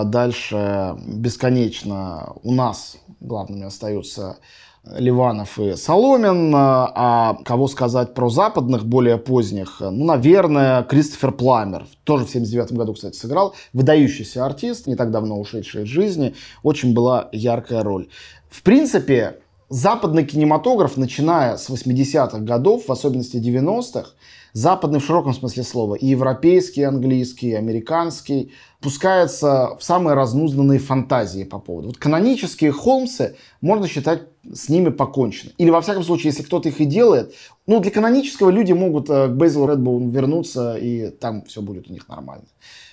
а, 0.00 0.04
дальше 0.04 0.94
бесконечно 1.06 2.32
у 2.42 2.52
нас 2.52 2.96
главными 3.20 3.64
остаются 3.66 4.38
Ливанов 4.84 5.58
и 5.58 5.76
Соломин. 5.76 6.54
А 6.54 6.90
а 6.94 7.34
кого 7.44 7.68
сказать 7.68 8.14
про 8.14 8.28
западных, 8.28 8.84
более 8.84 9.18
поздних? 9.18 9.80
Ну, 9.80 10.04
наверное, 10.04 10.82
Кристофер 10.84 11.32
Пламер. 11.32 11.86
Тоже 12.04 12.24
в 12.24 12.30
79 12.30 12.72
году, 12.72 12.94
кстати, 12.94 13.16
сыграл. 13.16 13.54
Выдающийся 13.72 14.44
артист, 14.44 14.86
не 14.86 14.96
так 14.96 15.10
давно 15.10 15.38
ушедший 15.38 15.84
из 15.84 15.88
жизни. 15.88 16.34
Очень 16.62 16.94
была 16.94 17.28
яркая 17.32 17.82
роль. 17.82 18.08
В 18.48 18.62
принципе, 18.62 19.38
западный 19.68 20.24
кинематограф, 20.24 20.96
начиная 20.96 21.56
с 21.56 21.70
80-х 21.70 22.38
годов, 22.40 22.88
в 22.88 22.92
особенности 22.92 23.36
90-х, 23.36 24.10
западный 24.52 25.00
в 25.00 25.04
широком 25.04 25.34
смысле 25.34 25.62
слова, 25.62 25.94
и 25.94 26.06
европейский, 26.06 26.82
и 26.82 26.84
английский, 26.84 27.50
и 27.50 27.54
американский, 27.54 28.52
пускается 28.80 29.76
в 29.78 29.82
самые 29.82 30.14
разнузданные 30.14 30.78
фантазии 30.78 31.44
по 31.44 31.58
поводу. 31.58 31.88
Вот 31.88 31.98
канонические 31.98 32.72
Холмсы, 32.72 33.36
можно 33.60 33.86
считать, 33.86 34.22
с 34.52 34.68
ними 34.68 34.88
покончено. 34.88 35.52
Или, 35.58 35.70
во 35.70 35.82
всяком 35.82 36.02
случае, 36.02 36.30
если 36.30 36.42
кто-то 36.42 36.68
их 36.68 36.80
и 36.80 36.86
делает, 36.86 37.34
ну, 37.66 37.80
для 37.80 37.90
канонического 37.90 38.50
люди 38.50 38.72
могут 38.72 39.10
э, 39.10 39.28
к 39.28 39.32
Бейзелу 39.32 39.68
Редбоуну 39.70 40.08
вернуться, 40.08 40.76
и 40.76 41.10
там 41.10 41.44
все 41.44 41.60
будет 41.60 41.90
у 41.90 41.92
них 41.92 42.08
нормально. 42.08 42.46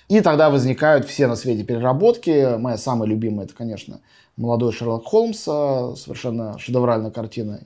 И 0.08 0.20
тогда 0.20 0.50
возникают 0.50 1.06
все 1.06 1.26
на 1.26 1.36
свете 1.36 1.64
переработки. 1.64 2.56
Моя 2.58 2.78
самая 2.78 3.08
любимая, 3.08 3.46
это, 3.46 3.54
конечно, 3.54 4.00
молодой 4.36 4.72
Шерлок 4.72 5.04
Холмс, 5.06 5.44
э, 5.46 5.94
совершенно 5.96 6.58
шедевральная 6.58 7.10
картина. 7.10 7.60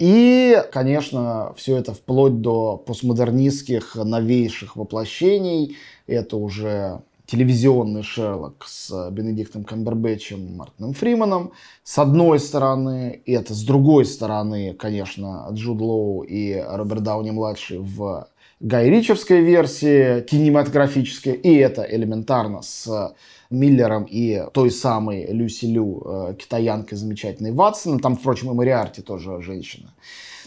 И, 0.00 0.56
конечно, 0.72 1.52
все 1.58 1.76
это 1.76 1.92
вплоть 1.92 2.40
до 2.40 2.78
постмодернистских 2.78 3.96
новейших 3.96 4.74
воплощений. 4.74 5.76
Это 6.06 6.38
уже 6.38 7.02
телевизионный 7.26 8.02
Шерлок 8.02 8.64
с 8.66 9.10
Бенедиктом 9.10 9.62
Камбербэтчем 9.62 10.56
Мартином 10.56 10.94
Фриманом, 10.94 11.52
с 11.84 11.98
одной 11.98 12.40
стороны, 12.40 13.20
и 13.26 13.32
это 13.32 13.52
с 13.52 13.62
другой 13.62 14.06
стороны, 14.06 14.72
конечно, 14.72 15.46
Джуд 15.52 15.80
Лоу 15.82 16.22
и 16.22 16.58
Роберт 16.58 17.02
Дауни-младший 17.02 17.78
в 17.78 18.26
Гай 18.58 18.88
Ричевской 18.88 19.42
версии 19.42 20.22
кинематографической, 20.22 21.34
и 21.34 21.54
это 21.56 21.82
элементарно 21.82 22.62
с 22.62 23.14
Миллером 23.50 24.04
и 24.04 24.44
той 24.52 24.70
самой 24.70 25.26
Люси 25.32 25.66
Лю, 25.66 26.02
э, 26.04 26.34
китаянкой 26.38 26.96
замечательной 26.96 27.52
Ватсон. 27.52 27.98
Там, 27.98 28.16
впрочем, 28.16 28.50
и 28.50 28.54
Мариарти 28.54 29.02
тоже 29.02 29.42
женщина 29.42 29.92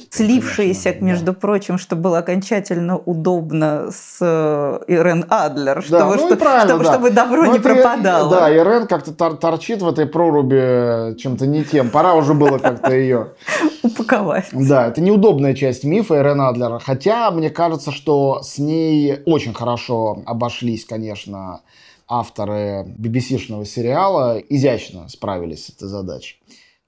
слившиеся, 0.09 0.89
Конечно, 0.89 1.05
между 1.05 1.25
да. 1.27 1.33
прочим, 1.33 1.77
что 1.77 1.95
было 1.95 2.19
окончательно 2.19 2.97
удобно 2.97 3.89
с 3.91 4.17
э, 4.21 4.79
Ирен 4.87 5.25
Адлер, 5.29 5.75
да, 5.75 5.81
чтобы, 5.81 6.15
ну 6.15 6.17
что, 6.17 6.59
чтобы, 6.65 6.83
да. 6.83 6.93
чтобы 6.93 7.09
добро 7.11 7.43
ну, 7.45 7.53
не 7.53 7.59
пропадало. 7.59 8.29
Да, 8.29 8.51
Ирен 8.51 8.87
как-то 8.87 9.13
тор 9.13 9.37
торчит 9.37 9.81
в 9.81 9.87
этой 9.87 10.05
проруби 10.05 11.15
чем-то 11.17 11.45
не 11.45 11.63
тем. 11.63 11.89
Пора 11.89 12.15
уже 12.15 12.33
было 12.33 12.57
как-то 12.57 12.93
ее 12.93 13.33
упаковать. 13.83 14.49
Да, 14.51 14.87
это 14.87 15.01
неудобная 15.01 15.53
часть 15.53 15.83
мифа 15.83 16.15
Ирен 16.15 16.41
Адлера. 16.41 16.79
Хотя 16.79 17.29
мне 17.31 17.49
кажется, 17.49 17.91
что 17.91 18.41
с 18.41 18.57
ней 18.57 19.21
очень 19.25 19.53
хорошо 19.53 20.23
обошлись, 20.25 20.85
конечно, 20.85 21.61
авторы 22.07 22.85
BBC-шного 22.97 23.65
сериала. 23.65 24.37
Изящно 24.49 25.07
справились 25.09 25.65
с 25.65 25.69
этой 25.69 25.87
задачей. 25.87 26.37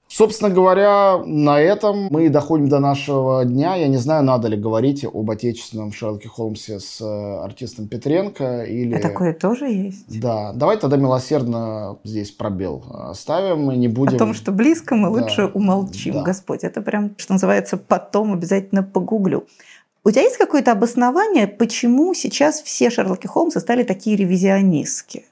Собственно 0.08 0.50
говоря, 0.50 1.18
на 1.26 1.60
этом 1.60 2.06
мы 2.10 2.28
доходим 2.28 2.68
до 2.68 2.78
нашего 2.78 3.44
дня. 3.44 3.74
Я 3.74 3.88
не 3.88 3.96
знаю, 3.96 4.22
надо 4.22 4.46
ли 4.46 4.56
говорить 4.56 5.04
об 5.04 5.28
отечественном 5.28 5.92
Шерлоке 5.92 6.28
Холмсе 6.28 6.78
с 6.78 7.00
э, 7.00 7.44
артистом 7.44 7.88
Петренко 7.88 8.62
или... 8.62 8.94
А 8.94 9.00
такое 9.00 9.34
тоже 9.34 9.66
есть? 9.66 10.20
Да. 10.20 10.52
Давай 10.52 10.76
тогда 10.76 10.96
милосердно 10.96 11.98
здесь 12.04 12.30
пробел 12.30 12.84
ставим. 13.14 13.64
Мы 13.64 13.76
не 13.76 13.88
будем... 13.88 14.14
О 14.14 14.18
том, 14.18 14.32
что 14.32 14.52
близко, 14.52 14.94
мы 14.94 15.10
да. 15.10 15.24
лучше 15.24 15.46
умолчим, 15.46 16.14
да. 16.14 16.22
Господь. 16.22 16.62
Это 16.62 16.82
прям, 16.82 17.16
что 17.18 17.32
называется, 17.32 17.76
потом 17.76 18.32
обязательно 18.32 18.84
погуглю. 18.84 19.46
У 20.06 20.10
тебя 20.12 20.22
есть 20.22 20.36
какое-то 20.36 20.70
обоснование, 20.70 21.48
почему 21.48 22.14
сейчас 22.14 22.62
все 22.62 22.90
Шерлоки 22.90 23.26
Холмсы 23.26 23.58
стали 23.58 23.82
такие 23.82 24.16
ревизионистские? 24.16 25.24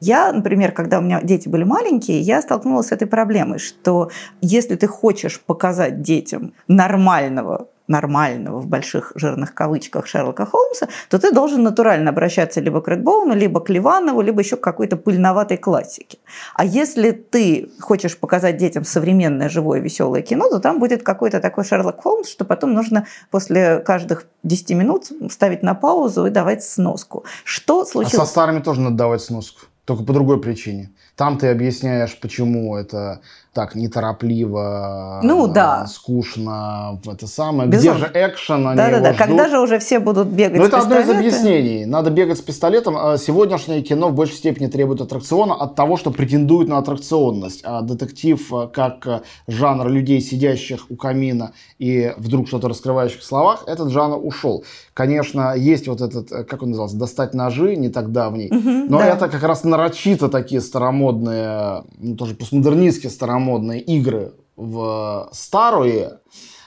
Я, 0.00 0.32
например, 0.32 0.72
когда 0.72 1.00
у 1.00 1.02
меня 1.02 1.20
дети 1.20 1.50
были 1.50 1.64
маленькие, 1.64 2.18
я 2.22 2.40
столкнулась 2.40 2.86
с 2.86 2.92
этой 2.92 3.06
проблемой, 3.06 3.58
что 3.58 4.10
если 4.40 4.74
ты 4.76 4.86
хочешь 4.86 5.38
показать 5.38 6.00
детям 6.00 6.54
нормального 6.66 7.68
нормального 7.88 8.60
в 8.60 8.66
больших 8.66 9.12
жирных 9.14 9.54
кавычках 9.54 10.06
Шерлока 10.06 10.46
Холмса, 10.46 10.88
то 11.08 11.18
ты 11.18 11.32
должен 11.32 11.62
натурально 11.62 12.10
обращаться 12.10 12.60
либо 12.60 12.80
к 12.80 12.88
Редбоуну, 12.88 13.34
либо 13.34 13.60
к 13.60 13.68
Ливанову, 13.70 14.20
либо 14.20 14.40
еще 14.40 14.56
к 14.56 14.60
какой-то 14.60 14.96
пыльноватой 14.96 15.56
классике. 15.56 16.18
А 16.54 16.64
если 16.64 17.10
ты 17.10 17.70
хочешь 17.80 18.16
показать 18.18 18.56
детям 18.56 18.84
современное, 18.84 19.48
живое, 19.48 19.80
веселое 19.80 20.22
кино, 20.22 20.48
то 20.48 20.58
там 20.58 20.78
будет 20.78 21.02
какой-то 21.02 21.40
такой 21.40 21.64
Шерлок 21.64 22.02
Холмс, 22.02 22.28
что 22.28 22.44
потом 22.44 22.72
нужно 22.72 23.06
после 23.30 23.78
каждых 23.80 24.26
10 24.42 24.70
минут 24.70 25.06
ставить 25.30 25.62
на 25.62 25.74
паузу 25.74 26.26
и 26.26 26.30
давать 26.30 26.64
сноску. 26.64 27.24
Что 27.44 27.84
случилось? 27.84 28.14
А 28.14 28.26
со 28.26 28.30
старыми 28.30 28.60
тоже 28.60 28.80
надо 28.80 28.96
давать 28.96 29.22
сноску. 29.22 29.62
Только 29.84 30.04
по 30.04 30.12
другой 30.12 30.40
причине. 30.40 30.92
Там 31.16 31.38
ты 31.38 31.48
объясняешь, 31.48 32.18
почему 32.20 32.76
это 32.76 33.20
так 33.52 33.74
неторопливо, 33.74 35.20
ну, 35.22 35.46
да. 35.46 35.86
скучно, 35.86 36.98
это 37.04 37.26
самое. 37.26 37.68
Безумно. 37.68 37.98
Где 37.98 38.06
же 38.06 38.12
экшен? 38.14 38.66
Они 38.66 38.76
да, 38.78 38.90
да, 38.90 39.00
да. 39.00 39.12
Ждут. 39.12 39.18
Когда 39.18 39.48
же 39.48 39.60
уже 39.60 39.78
все 39.78 39.98
будут 39.98 40.28
бегать 40.28 40.58
Ну, 40.58 40.64
это 40.64 40.78
одно 40.78 40.98
из 40.98 41.10
объяснений. 41.10 41.84
Надо 41.84 42.10
бегать 42.10 42.38
с 42.38 42.40
пистолетом. 42.40 42.96
А 42.96 43.18
сегодняшнее 43.18 43.82
кино 43.82 44.08
в 44.08 44.14
большей 44.14 44.36
степени 44.36 44.68
требует 44.68 45.02
аттракциона 45.02 45.54
от 45.54 45.74
того, 45.74 45.98
что 45.98 46.10
претендует 46.10 46.68
на 46.68 46.78
аттракционность. 46.78 47.60
А 47.62 47.82
детектив, 47.82 48.40
э, 48.54 48.68
как 48.72 49.06
э, 49.06 49.20
жанр 49.48 49.86
людей, 49.88 50.22
сидящих 50.22 50.86
у 50.90 50.96
камина 50.96 51.52
и 51.78 52.14
вдруг 52.16 52.48
что-то 52.48 52.68
раскрывающих 52.68 53.20
в 53.20 53.24
словах, 53.24 53.64
этот 53.66 53.90
жанр 53.90 54.18
ушел. 54.22 54.64
Конечно, 54.94 55.54
есть 55.54 55.88
вот 55.88 56.00
этот, 56.00 56.32
э, 56.32 56.44
как 56.44 56.62
он 56.62 56.70
назывался, 56.70 56.96
«Достать 56.96 57.34
ножи», 57.34 57.76
не 57.76 57.90
так 57.90 58.12
давний. 58.12 58.48
Угу, 58.50 58.90
но 58.90 58.98
да. 58.98 59.08
это 59.08 59.28
как 59.28 59.42
раз 59.42 59.62
нарочито 59.64 60.30
такие 60.30 60.62
старомодные, 60.62 61.01
ну, 61.10 62.16
тоже 62.16 62.34
постмодернистские 62.34 63.10
старомодные 63.10 63.42
старомодные 63.42 63.80
игры 63.80 64.34
в 64.56 65.28
старые, 65.32 66.20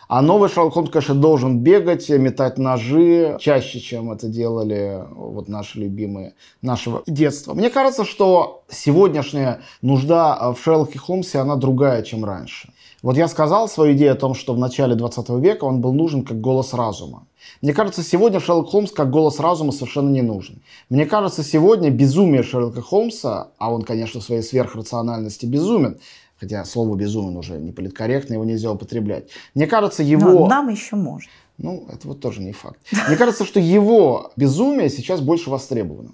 а 0.08 0.22
новый 0.22 0.50
Шерлок 0.50 0.74
Холмс, 0.74 0.90
конечно, 0.90 1.16
должен 1.16 1.60
бегать, 1.60 2.10
метать 2.10 2.58
ножи 2.58 3.38
чаще, 3.40 3.80
чем 3.80 4.12
это 4.12 4.28
делали 4.28 5.04
вот 5.12 5.48
наши 5.48 5.80
любимые 5.80 6.34
нашего 6.62 7.02
детства. 7.08 7.54
Мне 7.54 7.70
кажется, 7.70 8.06
что 8.06 8.64
сегодняшняя 8.70 9.62
нужда 9.82 10.54
в 10.54 10.62
Шерлоке 10.62 11.00
Холмсе, 11.00 11.40
она 11.40 11.56
другая, 11.56 12.04
чем 12.04 12.24
раньше. 12.24 12.70
Вот 13.06 13.18
я 13.18 13.28
сказал 13.28 13.70
свою 13.70 13.94
идею 13.94 14.14
о 14.14 14.16
том, 14.16 14.34
что 14.34 14.56
в 14.56 14.58
начале 14.58 14.96
20 14.96 15.30
века 15.40 15.66
он 15.66 15.80
был 15.80 15.94
нужен 15.94 16.26
как 16.26 16.42
голос 16.42 16.74
разума. 16.74 17.28
Мне 17.62 17.72
кажется, 17.72 18.02
сегодня 18.02 18.40
Шерлок 18.40 18.70
Холмс 18.70 18.92
как 18.92 19.12
голос 19.12 19.40
разума 19.40 19.72
совершенно 19.72 20.10
не 20.10 20.24
нужен. 20.24 20.64
Мне 20.90 21.06
кажется, 21.06 21.44
сегодня 21.44 21.92
безумие 21.92 22.42
Шерлока 22.42 22.82
Холмса, 22.82 23.50
а 23.60 23.72
он, 23.72 23.84
конечно, 23.84 24.22
в 24.22 24.24
своей 24.24 24.42
сверхрациональности 24.42 25.46
безумен, 25.46 26.00
хотя 26.40 26.66
слово 26.66 26.96
безумен 26.96 27.38
уже 27.38 27.60
не 27.60 27.72
политкорректно, 27.72 28.34
его 28.34 28.44
нельзя 28.44 28.72
употреблять. 28.72 29.26
Мне 29.54 29.68
кажется, 29.68 30.02
его... 30.02 30.32
Но 30.32 30.48
нам 30.48 30.70
еще 30.70 30.96
можно. 30.96 31.30
Ну, 31.60 31.86
это 31.94 32.08
вот 32.08 32.22
тоже 32.22 32.42
не 32.42 32.54
факт. 32.54 32.80
Мне 33.08 33.18
кажется, 33.18 33.46
что 33.46 33.60
его 33.60 34.32
безумие 34.36 34.90
сейчас 34.90 35.22
больше 35.22 35.52
востребовано. 35.52 36.10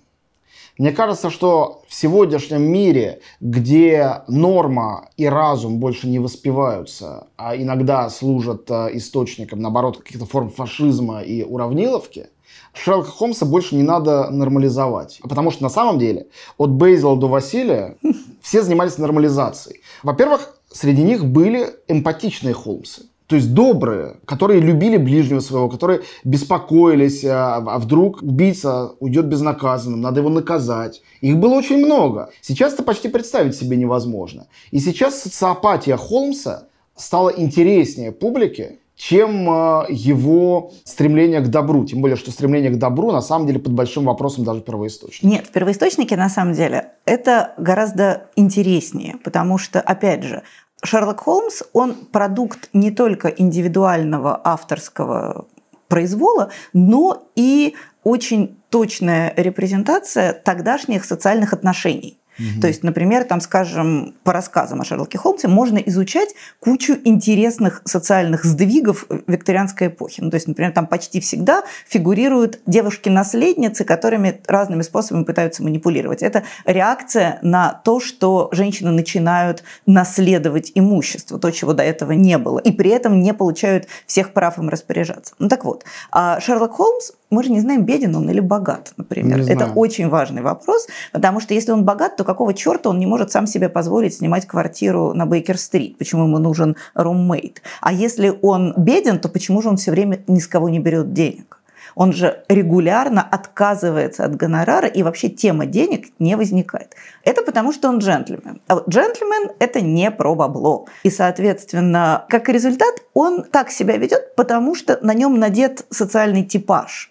Мне 0.82 0.92
кажется, 0.92 1.30
что 1.30 1.84
в 1.88 1.94
сегодняшнем 1.94 2.64
мире, 2.64 3.22
где 3.40 4.24
норма 4.28 5.10
и 5.16 5.28
разум 5.28 5.78
больше 5.78 6.08
не 6.08 6.18
воспеваются, 6.18 7.28
а 7.38 7.56
иногда 7.56 8.10
служат 8.10 8.66
э, 8.72 8.90
источником, 8.94 9.60
наоборот, 9.60 10.00
каких-то 10.00 10.26
форм 10.26 10.50
фашизма 10.50 11.22
и 11.22 11.44
уравниловки, 11.44 12.30
Шерлока 12.74 13.12
Холмса 13.12 13.46
больше 13.46 13.76
не 13.76 13.84
надо 13.84 14.32
нормализовать. 14.32 15.20
Потому 15.22 15.52
что 15.52 15.62
на 15.62 15.70
самом 15.70 16.00
деле 16.00 16.30
от 16.58 16.72
Бейзела 16.72 17.16
до 17.16 17.28
Василия 17.28 17.98
все 18.42 18.64
занимались 18.64 18.98
нормализацией. 18.98 19.82
Во-первых, 20.02 20.58
среди 20.72 21.04
них 21.04 21.26
были 21.26 21.76
эмпатичные 21.90 22.56
Холмсы. 22.56 23.04
То 23.32 23.38
есть 23.38 23.54
добрые, 23.54 24.18
которые 24.26 24.60
любили 24.60 24.98
ближнего 24.98 25.40
своего, 25.40 25.70
которые 25.70 26.02
беспокоились, 26.26 27.24
а, 27.24 27.64
а 27.66 27.80
вдруг 27.80 28.22
убийца 28.22 28.92
уйдет 29.00 29.28
безнаказанным, 29.28 30.02
надо 30.02 30.20
его 30.20 30.28
наказать. 30.28 31.02
Их 31.22 31.38
было 31.38 31.54
очень 31.54 31.78
много. 31.78 32.30
Сейчас 32.42 32.74
это 32.74 32.84
почти 32.84 33.08
представить 33.08 33.56
себе 33.56 33.78
невозможно. 33.78 34.48
И 34.72 34.80
сейчас 34.80 35.22
социопатия 35.22 35.96
Холмса 35.96 36.68
стала 36.98 37.30
интереснее 37.30 38.12
публике, 38.12 38.80
чем 38.98 39.50
э, 39.50 39.86
его 39.88 40.74
стремление 40.84 41.40
к 41.40 41.48
добру. 41.48 41.86
Тем 41.86 42.02
более, 42.02 42.18
что 42.18 42.32
стремление 42.32 42.70
к 42.72 42.78
добру 42.78 43.14
на 43.14 43.22
самом 43.22 43.48
деле 43.48 43.60
под 43.60 43.72
большим 43.72 44.04
вопросом 44.04 44.44
даже 44.44 44.60
первоисточника. 44.60 45.26
Нет, 45.26 45.48
в 45.48 45.52
первоисточнике 45.52 46.18
на 46.18 46.28
самом 46.28 46.54
деле 46.54 46.90
это 47.06 47.54
гораздо 47.58 48.30
интереснее, 48.36 49.16
потому 49.24 49.58
что, 49.58 49.80
опять 49.80 50.24
же, 50.24 50.44
Шерлок 50.84 51.22
Холмс, 51.22 51.62
он 51.74 51.94
продукт 51.94 52.70
не 52.74 52.92
только 52.92 53.28
индивидуального 53.28 54.40
авторского 54.44 55.48
произвола, 55.88 56.52
но 56.74 57.28
и 57.36 57.76
очень 58.04 58.58
точная 58.70 59.34
репрезентация 59.36 60.34
тогдашних 60.34 61.06
социальных 61.06 61.54
отношений. 61.54 62.21
То 62.62 62.68
есть, 62.68 62.84
например, 62.84 63.24
там, 63.24 63.42
скажем, 63.42 64.16
по 64.24 64.34
рассказам 64.34 64.82
о 64.82 64.84
Шерлоке 64.84 65.18
Холмсе 65.18 65.48
можно 65.48 65.78
изучать 65.78 66.30
кучу 66.60 66.98
интересных 67.04 67.82
социальных 67.86 68.46
сдвигов 68.46 69.06
викторианской 69.28 69.88
эпохи. 69.88 70.22
Ну, 70.22 70.30
то 70.30 70.36
есть, 70.36 70.48
например, 70.48 70.72
там 70.72 70.88
почти 70.88 71.20
всегда 71.20 71.64
фигурируют 71.88 72.60
девушки-наследницы, 72.66 73.84
которыми 73.84 74.42
разными 74.48 74.82
способами 74.82 75.24
пытаются 75.24 75.64
манипулировать. 75.64 76.24
Это 76.24 76.44
реакция 76.66 77.40
на 77.42 77.74
то, 77.74 78.00
что 78.00 78.50
женщины 78.52 78.92
начинают 78.92 79.64
наследовать 79.86 80.72
имущество, 80.76 81.40
то, 81.40 81.52
чего 81.52 81.74
до 81.74 81.84
этого 81.84 82.12
не 82.12 82.38
было, 82.38 82.60
и 82.60 82.72
при 82.72 82.92
этом 82.92 83.22
не 83.22 83.34
получают 83.34 83.88
всех 84.06 84.34
прав 84.34 84.58
им 84.58 84.70
распоряжаться. 84.70 85.34
Ну 85.40 85.50
так 85.50 85.66
вот, 85.66 85.86
а 86.12 86.40
Шерлок 86.40 86.74
Холмс 86.74 87.12
мы 87.32 87.44
же 87.44 87.52
не 87.52 87.62
знаем, 87.62 87.86
беден 87.86 88.16
он 88.16 88.30
или 88.30 88.42
богат, 88.42 88.94
например. 88.98 89.40
Это 89.50 89.72
очень 89.74 90.10
важный 90.10 90.42
вопрос, 90.42 90.88
потому 91.12 91.40
что 91.40 91.54
если 91.54 91.72
он 91.72 91.86
богат, 91.86 92.18
то 92.18 92.24
какого 92.24 92.54
черта 92.54 92.90
он 92.90 93.00
не 93.00 93.08
может 93.08 93.32
сам 93.32 93.48
себе 93.48 93.70
позволить 93.70 94.16
снимать 94.16 94.46
квартиру 94.46 95.14
на 95.14 95.26
Бейкер-стрит? 95.26 95.98
Почему 95.98 96.26
ему 96.26 96.38
нужен 96.38 96.76
руммейт? 96.94 97.62
А 97.80 97.94
если 97.94 98.38
он 98.42 98.74
беден, 98.78 99.20
то 99.20 99.30
почему 99.30 99.62
же 99.62 99.70
он 99.70 99.78
все 99.78 99.92
время 99.92 100.20
ни 100.28 100.40
с 100.40 100.48
кого 100.48 100.70
не 100.70 100.80
берет 100.80 101.14
денег? 101.14 101.58
Он 101.96 102.14
же 102.14 102.44
регулярно 102.48 103.22
отказывается 103.22 104.24
от 104.26 104.36
гонорара, 104.36 104.88
и 104.88 105.04
вообще 105.04 105.30
тема 105.30 105.66
денег 105.66 106.08
не 106.20 106.36
возникает. 106.36 106.96
Это 107.24 107.42
потому, 107.42 107.74
что 107.74 107.90
он 107.90 108.00
джентльмен. 108.00 108.62
А 108.68 108.76
вот 108.76 108.90
джентльмен– 108.90 109.52
это 109.60 109.82
не 109.82 110.10
про 110.12 110.36
бабло. 110.36 110.88
И, 111.04 111.10
соответственно, 111.10 112.26
как 112.30 112.50
результат, 112.50 112.96
он 113.14 113.44
так 113.44 113.72
себя 113.72 113.98
ведет, 113.98 114.36
потому 114.36 114.76
что 114.76 115.00
на 115.02 115.14
нем 115.14 115.38
надет 115.40 115.86
социальный 115.90 116.44
типаж 116.44 117.11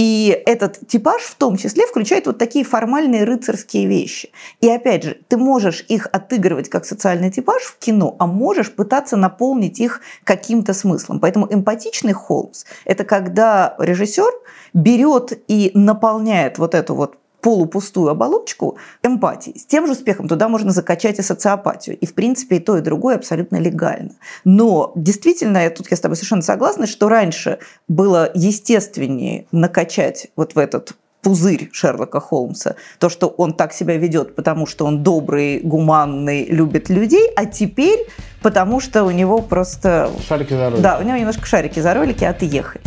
и 0.00 0.42
этот 0.46 0.88
типаж 0.88 1.20
в 1.20 1.34
том 1.34 1.58
числе 1.58 1.84
включает 1.86 2.26
вот 2.26 2.38
такие 2.38 2.64
формальные 2.64 3.24
рыцарские 3.24 3.86
вещи. 3.86 4.30
И 4.62 4.70
опять 4.70 5.02
же, 5.04 5.18
ты 5.28 5.36
можешь 5.36 5.84
их 5.88 6.08
отыгрывать 6.10 6.70
как 6.70 6.86
социальный 6.86 7.30
типаж 7.30 7.60
в 7.64 7.76
кино, 7.76 8.16
а 8.18 8.26
можешь 8.26 8.72
пытаться 8.72 9.18
наполнить 9.18 9.78
их 9.78 10.00
каким-то 10.24 10.72
смыслом. 10.72 11.20
Поэтому 11.20 11.46
эмпатичный 11.50 12.14
Холмс– 12.14 12.64
это 12.86 13.04
когда 13.04 13.74
режиссер 13.78 14.32
берет 14.72 15.38
и 15.48 15.70
наполняет 15.74 16.56
вот 16.56 16.74
эту 16.74 16.94
вот 16.94 17.19
полупустую 17.40 18.08
оболочку 18.08 18.78
эмпатии. 19.02 19.56
С 19.56 19.64
тем 19.64 19.86
же 19.86 19.92
успехом 19.92 20.28
туда 20.28 20.48
можно 20.48 20.70
закачать 20.72 21.18
и 21.18 21.22
социопатию. 21.22 21.98
И, 21.98 22.06
в 22.06 22.14
принципе, 22.14 22.56
и 22.56 22.60
то, 22.60 22.76
и 22.76 22.80
другое 22.80 23.16
абсолютно 23.16 23.56
легально. 23.56 24.12
Но 24.44 24.92
действительно, 24.94 25.58
я 25.58 25.70
тут 25.70 25.90
я 25.90 25.96
с 25.96 26.00
тобой 26.00 26.16
совершенно 26.16 26.42
согласна, 26.42 26.86
что 26.86 27.08
раньше 27.08 27.58
было 27.88 28.30
естественнее 28.34 29.46
накачать 29.52 30.28
вот 30.36 30.54
в 30.54 30.58
этот 30.58 30.92
пузырь 31.22 31.68
Шерлока 31.72 32.20
Холмса. 32.20 32.76
То, 32.98 33.08
что 33.08 33.28
он 33.28 33.52
так 33.52 33.72
себя 33.72 33.96
ведет, 33.96 34.34
потому 34.34 34.66
что 34.66 34.86
он 34.86 35.02
добрый, 35.02 35.60
гуманный, 35.60 36.46
любит 36.46 36.88
людей, 36.88 37.30
а 37.36 37.44
теперь 37.46 38.06
потому 38.42 38.80
что 38.80 39.04
у 39.04 39.10
него 39.10 39.42
просто... 39.42 40.10
Шарики 40.26 40.54
за 40.54 40.70
ролики. 40.70 40.82
Да, 40.82 40.98
у 40.98 41.02
него 41.02 41.16
немножко 41.16 41.46
шарики 41.46 41.80
за 41.80 41.94
ролики 41.94 42.24
отъехали. 42.24 42.82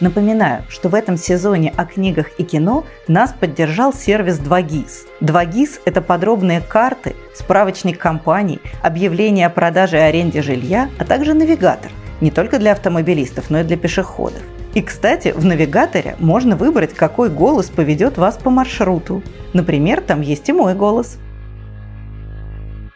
Напоминаю, 0.00 0.62
что 0.68 0.88
в 0.88 0.94
этом 0.94 1.16
сезоне 1.16 1.74
о 1.76 1.84
книгах 1.84 2.28
и 2.38 2.44
кино 2.44 2.84
нас 3.08 3.34
поддержал 3.38 3.92
сервис 3.92 4.38
2GIS. 4.38 5.06
2GIS– 5.20 5.80
это 5.86 6.00
подробные 6.00 6.60
карты, 6.60 7.16
справочник 7.34 7.98
компаний, 7.98 8.60
объявления 8.80 9.46
о 9.46 9.50
продаже 9.50 9.96
и 9.96 10.00
аренде 10.00 10.40
жилья, 10.40 10.88
а 10.98 11.04
также 11.04 11.34
навигатор– 11.34 11.90
не 12.20 12.30
только 12.30 12.58
для 12.58 12.72
автомобилистов, 12.72 13.50
но 13.50 13.60
и 13.60 13.64
для 13.64 13.76
пешеходов. 13.76 14.42
И, 14.74 14.82
кстати, 14.82 15.32
в 15.34 15.44
навигаторе 15.44 16.14
можно 16.20 16.54
выбрать, 16.54 16.94
какой 16.94 17.28
голос 17.28 17.66
поведет 17.66 18.18
вас 18.18 18.36
по 18.36 18.50
маршруту. 18.50 19.22
Например, 19.52 20.00
там 20.00 20.20
есть 20.20 20.48
и 20.48 20.52
мой 20.52 20.74
голос– 20.74 21.18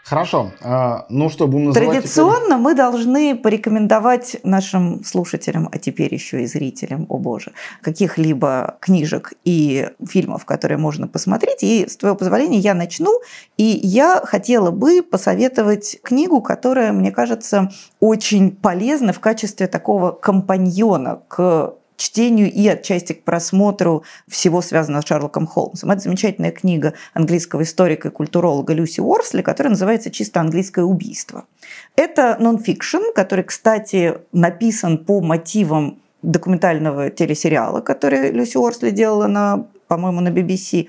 Хорошо. 0.05 0.51
А, 0.61 1.07
ну 1.09 1.31
что, 1.31 1.47
будем 1.47 1.67
называть... 1.67 1.91
Традиционно 1.91 2.47
теперь... 2.47 2.59
мы 2.59 2.75
должны 2.75 3.37
порекомендовать 3.37 4.37
нашим 4.43 5.05
слушателям, 5.05 5.69
а 5.71 5.79
теперь 5.79 6.13
еще 6.13 6.43
и 6.43 6.47
зрителям, 6.47 7.07
о 7.09 7.19
боже, 7.19 7.53
каких-либо 7.83 8.79
книжек 8.81 9.35
и 9.45 9.91
фильмов, 10.07 10.45
которые 10.45 10.79
можно 10.79 11.07
посмотреть. 11.07 11.63
И 11.63 11.87
с 11.89 11.97
твоего 11.97 12.17
позволения 12.17 12.59
я 12.59 12.75
начну. 12.75 13.21
И 13.57 13.65
я 13.65 14.21
хотела 14.25 14.73
бы 14.73 15.03
посоветовать 15.03 16.01
книгу, 16.03 16.41
которая, 16.43 16.93
мне 16.93 17.13
кажется, 17.13 17.71
очень 18.01 18.51
полезна 18.51 19.13
в 19.13 19.21
качестве 19.21 19.69
такого 19.69 20.11
компаньона 20.11 21.23
к 21.29 21.75
чтению 22.03 22.53
и 22.53 22.67
отчасти 22.67 23.13
к 23.13 23.23
просмотру 23.23 24.05
всего 24.29 24.61
связанного 24.61 25.03
с 25.03 25.07
Шерлоком 25.07 25.47
Холмсом. 25.47 25.91
Это 25.91 26.01
замечательная 26.01 26.51
книга 26.51 26.95
английского 27.15 27.63
историка 27.63 28.09
и 28.09 28.11
культуролога 28.11 28.73
Люси 28.73 29.01
Уорсли, 29.01 29.43
которая 29.43 29.71
называется 29.71 30.11
«Чисто 30.11 30.41
английское 30.41 30.85
убийство». 30.85 31.45
Это 31.97 32.37
нон-фикшн, 32.41 33.13
который, 33.15 33.45
кстати, 33.45 34.15
написан 34.33 34.99
по 34.99 35.21
мотивам 35.21 35.99
документального 36.23 37.11
телесериала, 37.11 37.81
который 37.81 38.31
Люси 38.33 38.57
Уорсли 38.57 38.91
делала, 38.91 39.27
на, 39.27 39.67
по-моему, 39.87 40.21
на 40.21 40.29
BBC. 40.29 40.89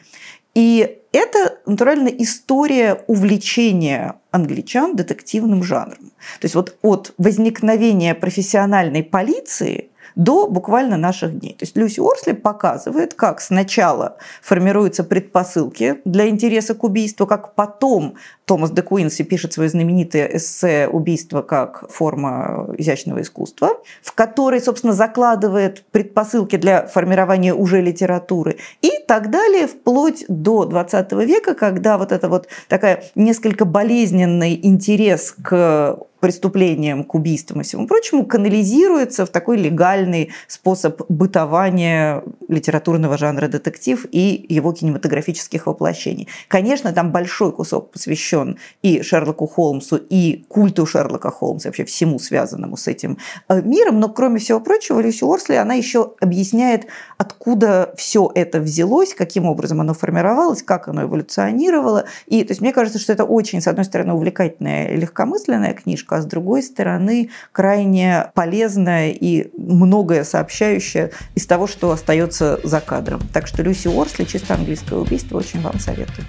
И 0.55 0.99
это, 1.11 1.59
натурально, 1.66 2.07
история 2.07 3.03
увлечения 3.07 4.16
англичан 4.32 4.95
детективным 4.95 5.64
жанром. 5.64 6.11
То 6.39 6.45
есть 6.45 6.55
вот 6.55 6.76
от 6.82 7.14
возникновения 7.18 8.16
профессиональной 8.16 9.03
полиции 9.03 9.89
до 10.16 10.47
буквально 10.47 10.97
наших 10.97 11.39
дней. 11.39 11.53
То 11.53 11.64
есть 11.64 11.78
Люси 11.78 11.99
Орсли 11.99 12.34
показывает, 12.34 13.14
как 13.14 13.41
сначала 13.41 14.18
формируются 14.41 15.03
предпосылки 15.03 15.97
для 16.05 16.28
интереса 16.28 16.76
к 16.76 16.84
убийству, 16.84 17.26
как 17.28 17.55
потом 17.55 18.16
Томас 18.45 18.72
де 18.72 18.82
Куинси 18.82 19.24
пишет 19.24 19.53
свое 19.53 19.70
знаменитое 19.70 20.30
эссе 20.34 20.88
«Убийство 20.88 21.41
как 21.41 21.89
форма 21.89 22.68
изящного 22.78 23.22
искусства», 23.22 23.70
в 24.01 24.14
которой, 24.14 24.61
собственно, 24.61 24.93
закладывает 24.93 25.84
предпосылки 25.91 26.57
для 26.57 26.86
формирования 26.88 27.53
уже 27.53 27.82
литературы 27.82 28.57
и 28.82 28.91
так 29.07 29.30
далее, 29.30 29.68
вплоть 29.68 30.26
до 30.28 30.66
20 30.66 31.11
века, 31.14 31.53
когда 31.55 31.97
вот 31.97 32.11
это 32.11 32.28
вот 32.28 32.47
такая 32.68 33.03
несколько 33.16 33.66
болезненный 33.66 34.59
интерес 34.61 35.36
к 35.41 35.97
преступлениям, 36.24 37.03
к 37.03 37.15
убийствам 37.15 37.59
и 37.59 37.63
всему 37.65 37.86
прочему, 37.86 38.26
канализируется 38.26 39.26
в 39.26 39.30
такой 39.30 39.57
легальный 39.57 40.32
способ 40.47 41.01
бытования 41.09 42.24
литературного 42.47 43.17
жанра 43.17 43.49
детектив 43.49 44.05
и 44.09 44.45
его 44.47 44.71
кинематографических 44.71 45.67
воплощений. 45.67 46.30
Конечно, 46.47 46.93
там 46.93 47.11
большой 47.11 47.51
кусок 47.51 47.91
посвящен 47.91 48.57
и 48.82 49.01
Шерлоку 49.01 49.47
Холмсу, 49.47 49.97
и 49.97 50.45
культу 50.47 50.86
Шерлока 50.86 51.30
Холмса, 51.30 51.67
вообще 51.67 51.84
всему 51.84 52.19
связанному 52.19 52.78
с 52.78 52.88
этим 52.88 53.17
э, 53.49 53.61
миром, 53.61 53.99
но 53.99 54.07
кроме 54.07 54.39
всего 54.39 54.61
прочего, 54.61 55.01
Люси 55.01 55.26
Орсли, 55.26 55.55
она 55.55 55.74
еще 55.74 56.13
объясняет, 56.21 56.88
откуда 57.17 57.93
все 57.97 58.32
это 58.34 58.61
взялось, 58.61 59.13
каким 59.13 59.45
образом 59.45 59.82
оно 59.82 59.93
формировалось, 59.93 60.63
как 60.63 60.88
оно 60.88 61.03
эволюционировало. 61.03 62.05
И 62.28 62.45
то 62.45 62.51
есть 62.51 62.61
мне 62.61 62.71
кажется, 62.71 62.97
что 62.97 63.11
это 63.11 63.26
очень, 63.26 63.59
с 63.59 63.67
одной 63.67 63.84
стороны, 63.84 64.13
увлекательная 64.13 64.93
и 64.93 64.95
легкомысленная 64.95 65.74
книжка, 65.74 66.12
а 66.14 66.22
с 66.22 66.26
другой 66.26 66.64
стороны 66.64 67.30
крайне 67.51 68.32
полезная 68.34 69.11
и 69.11 69.51
многое 69.57 70.24
сообщающее 70.24 71.11
из 71.36 71.45
того, 71.45 71.68
что 71.68 71.91
остается 71.91 72.59
за 72.64 72.80
кадром. 72.80 73.22
Так 73.34 73.47
что 73.47 73.64
Люси 73.64 73.88
Орсли, 73.88 74.26
чисто 74.26 74.53
английское 74.53 74.99
убийство, 74.99 75.38
очень 75.38 75.61
вам 75.61 75.80
советую. 75.80 76.26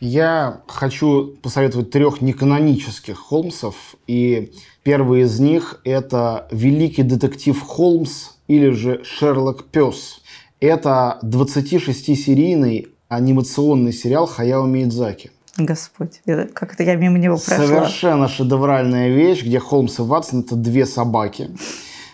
Я 0.00 0.60
хочу 0.66 1.36
посоветовать 1.42 1.90
трех 1.90 2.20
неканонических 2.20 3.18
Холмсов. 3.18 3.96
И 4.06 4.52
первый 4.82 5.22
из 5.22 5.40
них– 5.40 5.80
это 5.84 6.46
«Великий 6.50 7.02
детектив 7.02 7.58
Холмс» 7.60 8.32
или 8.46 8.70
же 8.70 9.02
«Шерлок 9.04 9.64
Пес». 9.64 10.20
Это 10.60 11.18
26-серийный 11.22 12.88
анимационный 13.08 13.92
сериал 13.92 14.26
Хаяо 14.26 14.66
Миядзаки. 14.66 15.30
Господь, 15.58 16.20
как 16.52 16.74
это 16.74 16.82
я 16.82 16.96
мимо 16.96 17.18
него 17.18 17.36
прошла. 17.38 17.66
Совершенно 17.66 18.28
шедевральная 18.28 19.08
вещь, 19.08 19.42
где 19.42 19.58
Холмс 19.58 19.98
и 19.98 20.02
Ватсон– 20.02 20.40
это 20.46 20.54
две 20.56 20.84
собаки. 20.86 21.50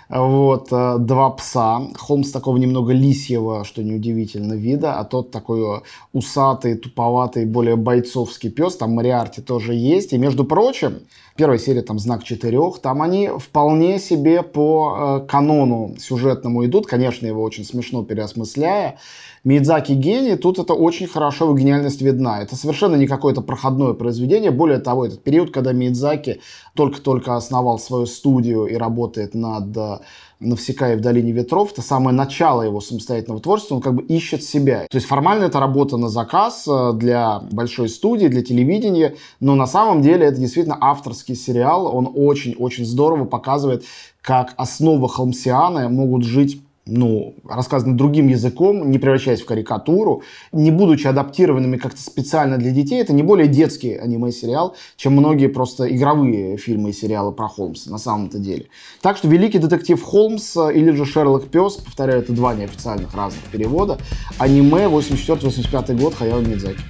Вот, 0.08 0.68
э, 0.70 0.96
два 0.98 1.30
пса. 1.30 1.80
Холмс 1.96 2.30
такого 2.30 2.58
немного 2.58 2.92
лисьего, 2.92 3.64
что 3.64 3.82
неудивительно, 3.82 4.52
вида, 4.52 4.98
а 4.98 5.04
тот 5.04 5.30
такой 5.30 5.82
усатый, 6.12 6.76
туповатый, 6.76 7.46
более 7.46 7.76
бойцовский 7.76 8.50
пес. 8.50 8.76
Там 8.76 8.92
Мариарти 8.92 9.40
тоже 9.40 9.74
есть. 9.74 10.12
И, 10.12 10.18
между 10.18 10.44
прочим, 10.44 11.00
первая 11.36 11.58
серия 11.58 11.82
там 11.82 11.98
«Знак 11.98 12.24
четырех», 12.24 12.78
там 12.80 13.02
они 13.02 13.28
вполне 13.38 13.98
себе 13.98 14.42
по 14.42 15.20
э, 15.22 15.26
канону 15.26 15.94
сюжетному 15.98 16.64
идут. 16.66 16.86
Конечно, 16.86 17.26
его 17.26 17.42
очень 17.42 17.64
смешно 17.64 18.04
переосмысляя. 18.04 18.98
Мидзаки 19.44 19.92
гений, 19.92 20.36
тут 20.36 20.60
это 20.60 20.72
очень 20.72 21.08
хорошо, 21.08 21.46
его 21.46 21.56
гениальность 21.56 22.00
видна. 22.00 22.42
Это 22.42 22.54
совершенно 22.54 22.94
не 22.94 23.08
какое-то 23.08 23.40
проходное 23.40 23.92
произведение. 23.92 24.52
Более 24.52 24.78
того, 24.78 25.04
этот 25.04 25.24
период, 25.24 25.50
когда 25.50 25.72
Мидзаки 25.72 26.40
только-только 26.74 27.34
основал 27.34 27.80
свою 27.80 28.06
студию 28.06 28.66
и 28.66 28.76
работает 28.76 29.34
над 29.34 29.76
э, 29.76 29.98
Навсекая 30.42 30.96
в 30.96 31.00
долине 31.00 31.32
ветров, 31.32 31.72
это 31.72 31.82
самое 31.82 32.14
начало 32.16 32.62
его 32.62 32.80
самостоятельного 32.80 33.40
творчества, 33.40 33.76
он 33.76 33.80
как 33.80 33.94
бы 33.94 34.02
ищет 34.02 34.42
себя. 34.42 34.86
То 34.90 34.96
есть 34.96 35.06
формально 35.06 35.44
это 35.44 35.60
работа 35.60 35.96
на 35.96 36.08
заказ 36.08 36.66
э, 36.68 36.92
для 36.94 37.40
большой 37.50 37.88
студии, 37.88 38.26
для 38.26 38.42
телевидения, 38.42 39.16
но 39.40 39.54
на 39.54 39.66
самом 39.66 40.02
деле 40.02 40.26
это 40.26 40.38
действительно 40.38 40.78
авторский 40.80 41.34
сериал, 41.34 41.94
он 41.94 42.10
очень-очень 42.14 42.84
здорово 42.84 43.24
показывает, 43.24 43.84
как 44.20 44.54
основы 44.56 45.08
холмсианы 45.08 45.88
могут 45.88 46.24
жить 46.24 46.62
ну, 46.84 47.36
рассказаны 47.48 47.96
другим 47.96 48.28
языком, 48.28 48.90
не 48.90 48.98
превращаясь 48.98 49.40
в 49.40 49.46
карикатуру, 49.46 50.22
не 50.50 50.70
будучи 50.70 51.06
адаптированными 51.06 51.76
как-то 51.76 52.00
специально 52.00 52.58
для 52.58 52.72
детей. 52.72 53.00
Это 53.00 53.12
не 53.12 53.22
более 53.22 53.46
детский 53.46 53.94
аниме-сериал, 53.94 54.74
чем 54.96 55.12
многие 55.12 55.46
просто 55.46 55.94
игровые 55.94 56.56
фильмы 56.56 56.90
и 56.90 56.92
сериалы 56.92 57.32
про 57.32 57.48
Холмса 57.48 57.90
на 57.90 57.98
самом-то 57.98 58.38
деле. 58.38 58.66
Так 59.00 59.16
что 59.16 59.28
«Великий 59.28 59.58
детектив 59.58 60.02
Холмс» 60.02 60.56
или 60.56 60.90
же 60.90 61.04
«Шерлок 61.04 61.48
Пес», 61.48 61.76
повторяю, 61.76 62.20
это 62.20 62.32
два 62.32 62.54
неофициальных 62.54 63.14
разных 63.14 63.44
перевода, 63.44 63.98
аниме 64.38 64.86
84-85 64.86 66.00
год 66.00 66.14
Хаяо 66.14 66.40
Мидзаки. 66.40 66.80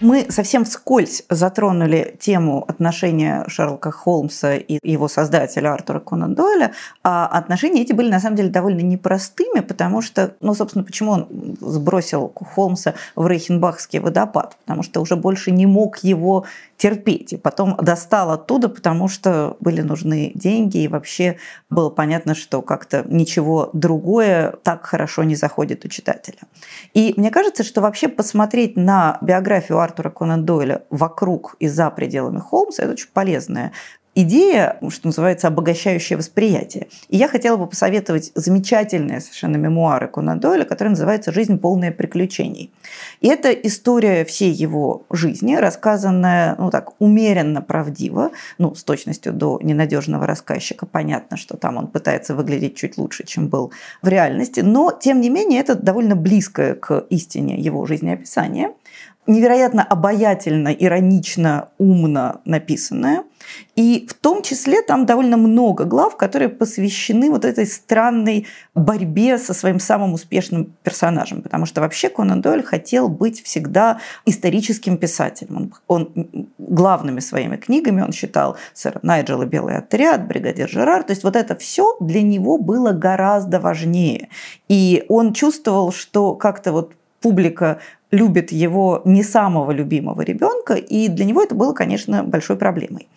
Мы 0.00 0.26
совсем 0.28 0.66
вскользь 0.66 1.24
затронули 1.30 2.16
тему 2.20 2.64
отношения 2.68 3.44
Шерлока 3.48 3.90
Холмса 3.90 4.56
и 4.56 4.78
его 4.82 5.08
создателя 5.08 5.72
Артура 5.72 6.00
Конан 6.00 6.34
Дойля, 6.34 6.72
а 7.02 7.26
отношения 7.26 7.80
эти 7.80 7.94
были 7.94 8.10
на 8.10 8.20
самом 8.20 8.36
деле 8.36 8.50
довольно 8.50 8.80
непростыми, 8.80 9.60
потому 9.60 10.02
что, 10.02 10.34
ну, 10.40 10.54
собственно, 10.54 10.84
почему 10.84 11.12
он 11.12 11.56
сбросил 11.60 12.30
Холмса 12.34 12.92
в 13.14 13.26
Рейхенбахский 13.26 13.98
водопад? 13.98 14.56
Потому 14.66 14.82
что 14.82 15.00
уже 15.00 15.16
больше 15.16 15.50
не 15.50 15.64
мог 15.64 15.98
его 15.98 16.44
терпеть. 16.76 17.32
И 17.32 17.36
потом 17.36 17.76
достал 17.76 18.30
оттуда, 18.30 18.68
потому 18.68 19.08
что 19.08 19.56
были 19.60 19.80
нужны 19.80 20.32
деньги, 20.34 20.78
и 20.78 20.88
вообще 20.88 21.38
было 21.70 21.90
понятно, 21.90 22.34
что 22.34 22.62
как-то 22.62 23.04
ничего 23.06 23.70
другое 23.72 24.54
так 24.62 24.84
хорошо 24.86 25.24
не 25.24 25.34
заходит 25.34 25.84
у 25.84 25.88
читателя. 25.88 26.38
И 26.94 27.14
мне 27.16 27.30
кажется, 27.30 27.64
что 27.64 27.80
вообще 27.80 28.08
посмотреть 28.08 28.76
на 28.76 29.18
биографию 29.22 29.78
Артура 29.78 30.10
Конан 30.10 30.44
Дойля 30.44 30.82
вокруг 30.90 31.56
и 31.58 31.68
за 31.68 31.90
пределами 31.90 32.38
Холмса– 32.38 32.82
это 32.84 32.92
очень 32.92 33.08
полезная 33.12 33.72
идея, 34.16 34.78
что 34.88 35.06
называется, 35.06 35.46
обогащающее 35.46 36.16
восприятие. 36.16 36.88
И 37.08 37.16
я 37.16 37.28
хотела 37.28 37.56
бы 37.56 37.66
посоветовать 37.68 38.32
замечательные 38.34 39.20
совершенно 39.20 39.56
мемуары 39.56 40.08
Конан 40.08 40.40
Дойля, 40.40 40.64
которые 40.64 40.90
называются 40.90 41.32
«Жизнь 41.32 41.58
полная 41.58 41.92
приключений». 41.92 42.72
И 43.20 43.28
это 43.28 43.52
история 43.52 44.24
всей 44.24 44.50
его 44.50 45.04
жизни, 45.10 45.54
рассказанная, 45.54 46.56
ну 46.58 46.70
так, 46.70 46.94
умеренно 46.98 47.60
правдиво, 47.60 48.30
ну, 48.58 48.74
с 48.74 48.82
точностью 48.82 49.32
до 49.32 49.60
ненадежного 49.62 50.26
рассказчика. 50.26 50.86
Понятно, 50.86 51.36
что 51.36 51.56
там 51.56 51.76
он 51.76 51.86
пытается 51.86 52.34
выглядеть 52.34 52.76
чуть 52.76 52.96
лучше, 52.96 53.24
чем 53.26 53.48
был 53.48 53.72
в 54.00 54.08
реальности, 54.08 54.60
но, 54.60 54.92
тем 54.92 55.20
не 55.20 55.28
менее, 55.28 55.60
это 55.60 55.74
довольно 55.74 56.16
близкое 56.16 56.74
к 56.74 57.04
истине 57.10 57.58
его 57.58 57.84
жизнеописание 57.84 58.72
невероятно 59.26 59.82
обаятельно, 59.82 60.68
иронично, 60.68 61.68
умно 61.78 62.40
написанное. 62.44 63.24
И 63.76 64.06
в 64.08 64.14
том 64.14 64.42
числе 64.42 64.82
там 64.82 65.06
довольно 65.06 65.36
много 65.36 65.84
глав, 65.84 66.16
которые 66.16 66.48
посвящены 66.48 67.30
вот 67.30 67.44
этой 67.44 67.66
странной 67.66 68.46
борьбе 68.74 69.38
со 69.38 69.54
своим 69.54 69.78
самым 69.78 70.14
успешным 70.14 70.72
персонажем. 70.82 71.42
Потому 71.42 71.66
что 71.66 71.80
вообще 71.80 72.08
Конан 72.08 72.40
Дойль 72.40 72.62
хотел 72.62 73.08
быть 73.08 73.42
всегда 73.42 74.00
историческим 74.24 74.96
писателем. 74.96 75.72
Он, 75.86 76.10
он 76.14 76.48
главными 76.58 77.20
своими 77.20 77.56
книгами 77.56 78.02
он 78.02 78.12
считал 78.12 78.56
«Сэр 78.74 78.98
Найджел 79.02 79.42
и 79.42 79.46
Белый 79.46 79.76
отряд», 79.76 80.26
«Бригадир 80.26 80.68
Жерар». 80.68 81.02
То 81.02 81.12
есть 81.12 81.22
вот 81.22 81.36
это 81.36 81.54
все 81.56 81.96
для 82.00 82.22
него 82.22 82.58
было 82.58 82.92
гораздо 82.92 83.60
важнее. 83.60 84.28
И 84.68 85.04
он 85.08 85.32
чувствовал, 85.32 85.92
что 85.92 86.34
как-то 86.34 86.72
вот 86.72 86.92
публика 87.20 87.80
любит 88.16 88.50
его 88.50 89.02
не 89.04 89.22
самого 89.22 89.70
любимого 89.70 90.22
ребенка, 90.22 90.74
и 90.74 91.08
для 91.08 91.24
него 91.24 91.42
это 91.42 91.54
было, 91.54 91.72
конечно, 91.72 92.24
большой 92.24 92.56
проблемой. 92.56 93.08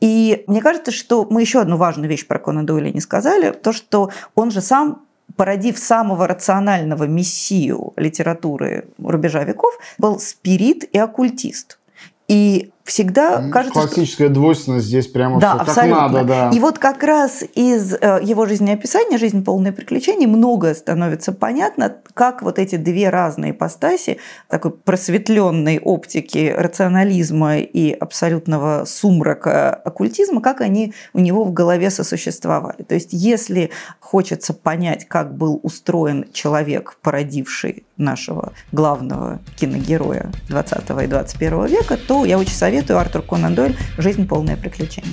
И 0.00 0.44
мне 0.46 0.60
кажется, 0.60 0.90
что 0.90 1.26
мы 1.30 1.40
еще 1.40 1.60
одну 1.60 1.76
важную 1.76 2.08
вещь 2.08 2.26
про 2.26 2.38
Конан 2.38 2.66
Дойля 2.66 2.90
не 2.90 3.00
сказали, 3.00 3.52
то, 3.52 3.72
что 3.72 4.10
он 4.34 4.50
же 4.50 4.60
сам 4.60 5.02
породив 5.36 5.78
самого 5.78 6.26
рационального 6.26 7.04
мессию 7.04 7.92
литературы 7.96 8.88
рубежа 8.98 9.44
веков, 9.44 9.78
был 9.98 10.18
спирит 10.18 10.84
и 10.92 10.98
оккультист. 10.98 11.78
И 12.26 12.70
всегда 12.88 13.50
кажется, 13.50 13.80
Классическая 13.80 14.26
что... 14.26 14.34
двойственность 14.34 14.86
здесь 14.86 15.06
прямо 15.06 15.38
да, 15.38 15.54
все 15.54 15.62
абсолютно. 15.62 16.00
как 16.00 16.12
надо. 16.12 16.24
Да. 16.24 16.50
И 16.54 16.58
вот 16.58 16.78
как 16.78 17.02
раз 17.02 17.44
из 17.54 17.92
э, 17.92 18.20
его 18.22 18.46
жизнеописания 18.46 19.18
«Жизнь 19.18 19.44
полная 19.44 19.72
приключений» 19.72 20.26
многое 20.26 20.74
становится 20.74 21.32
понятно, 21.32 21.96
как 22.14 22.42
вот 22.42 22.58
эти 22.58 22.76
две 22.76 23.10
разные 23.10 23.52
ипостаси 23.52 24.18
такой 24.48 24.70
просветленной 24.70 25.78
оптики 25.78 26.54
рационализма 26.56 27.58
и 27.58 27.92
абсолютного 27.92 28.84
сумрака 28.86 29.74
оккультизма, 29.74 30.40
как 30.40 30.62
они 30.62 30.94
у 31.12 31.20
него 31.20 31.44
в 31.44 31.52
голове 31.52 31.90
сосуществовали. 31.90 32.82
То 32.82 32.94
есть 32.94 33.10
если 33.12 33.70
хочется 34.00 34.54
понять, 34.54 35.06
как 35.06 35.36
был 35.36 35.60
устроен 35.62 36.24
человек, 36.32 36.96
породивший 37.02 37.84
нашего 37.98 38.52
главного 38.72 39.40
киногероя 39.56 40.30
20 40.48 40.90
и 41.04 41.06
21 41.06 41.66
века, 41.66 41.98
то 41.98 42.24
я 42.24 42.38
очень 42.38 42.54
советую 42.54 42.77
советую 42.78 43.00
Артур 43.00 43.22
Конан 43.22 43.56
Дойль 43.56 43.76
«Жизнь 43.98 44.28
полная 44.28 44.56
приключений». 44.56 45.10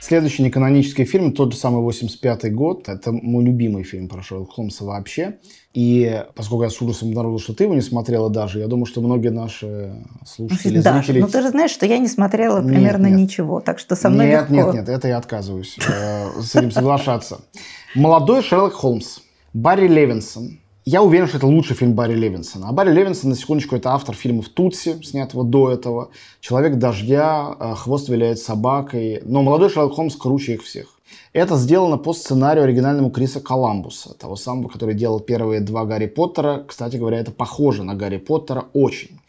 Следующий 0.00 0.42
неканонический 0.42 1.04
фильм, 1.04 1.32
тот 1.32 1.52
же 1.52 1.58
самый 1.58 1.80
85 1.82 2.52
год. 2.52 2.88
Это 2.88 3.12
мой 3.12 3.44
любимый 3.44 3.84
фильм 3.84 4.08
про 4.08 4.20
Шерлока 4.20 4.54
Холмса 4.54 4.84
вообще. 4.84 5.38
И 5.74 6.24
поскольку 6.34 6.64
я 6.64 6.70
с 6.70 6.82
ужасом 6.82 7.10
обнаружил, 7.10 7.38
что 7.38 7.54
ты 7.54 7.64
его 7.64 7.74
не 7.74 7.82
смотрела 7.82 8.30
даже, 8.30 8.58
я 8.58 8.66
думаю, 8.66 8.86
что 8.86 9.00
многие 9.00 9.28
наши 9.28 9.94
слушатели, 10.26 10.80
да, 10.80 10.94
зрители... 10.94 11.20
ну 11.20 11.28
ты 11.28 11.40
же 11.40 11.50
знаешь, 11.50 11.70
что 11.70 11.86
я 11.86 11.98
не 11.98 12.08
смотрела 12.08 12.62
примерно 12.62 13.06
нет, 13.06 13.16
нет. 13.16 13.28
ничего, 13.28 13.60
так 13.60 13.78
что 13.78 13.94
со 13.94 14.10
мной 14.10 14.26
Нет, 14.26 14.50
легко. 14.50 14.54
нет, 14.54 14.74
нет, 14.74 14.88
это 14.88 15.06
я 15.06 15.18
отказываюсь 15.18 15.78
э, 15.78 16.40
с 16.42 16.56
этим 16.56 16.72
соглашаться. 16.72 17.42
Молодой 17.94 18.42
Шерлок 18.42 18.72
Холмс, 18.72 19.20
Барри 19.52 19.86
Левинсон, 19.86 20.58
я 20.88 21.02
уверен, 21.02 21.28
что 21.28 21.36
это 21.36 21.46
лучший 21.46 21.76
фильм 21.76 21.92
Барри 21.92 22.14
Левинсона. 22.14 22.68
А 22.70 22.72
Барри 22.72 22.92
Левинсон, 22.92 23.30
на 23.30 23.36
секундочку, 23.36 23.76
это 23.76 23.90
автор 23.90 24.14
фильмов 24.14 24.48
«Тутси», 24.48 25.02
снятого 25.02 25.44
до 25.44 25.70
этого, 25.70 26.08
«Человек 26.40 26.76
дождя», 26.76 27.54
э, 27.60 27.74
«Хвост 27.74 28.08
виляет 28.08 28.38
собакой». 28.38 29.20
Но 29.22 29.42
молодой 29.42 29.68
Шерлок 29.68 29.92
Холмс 29.92 30.16
круче 30.16 30.54
их 30.54 30.62
всех. 30.62 30.86
Это 31.34 31.56
сделано 31.56 31.98
по 31.98 32.14
сценарию 32.14 32.64
оригинальному 32.64 33.10
Криса 33.10 33.40
Коламбуса, 33.40 34.14
того 34.14 34.36
самого, 34.36 34.68
который 34.68 34.94
делал 34.94 35.20
первые 35.20 35.60
два 35.60 35.84
Гарри 35.84 36.06
Поттера. 36.06 36.64
Кстати 36.66 36.96
говоря, 36.96 37.18
это 37.18 37.32
похоже 37.32 37.82
на 37.82 37.94
Гарри 37.94 38.16
Поттера 38.16 38.64
очень. 38.72 39.20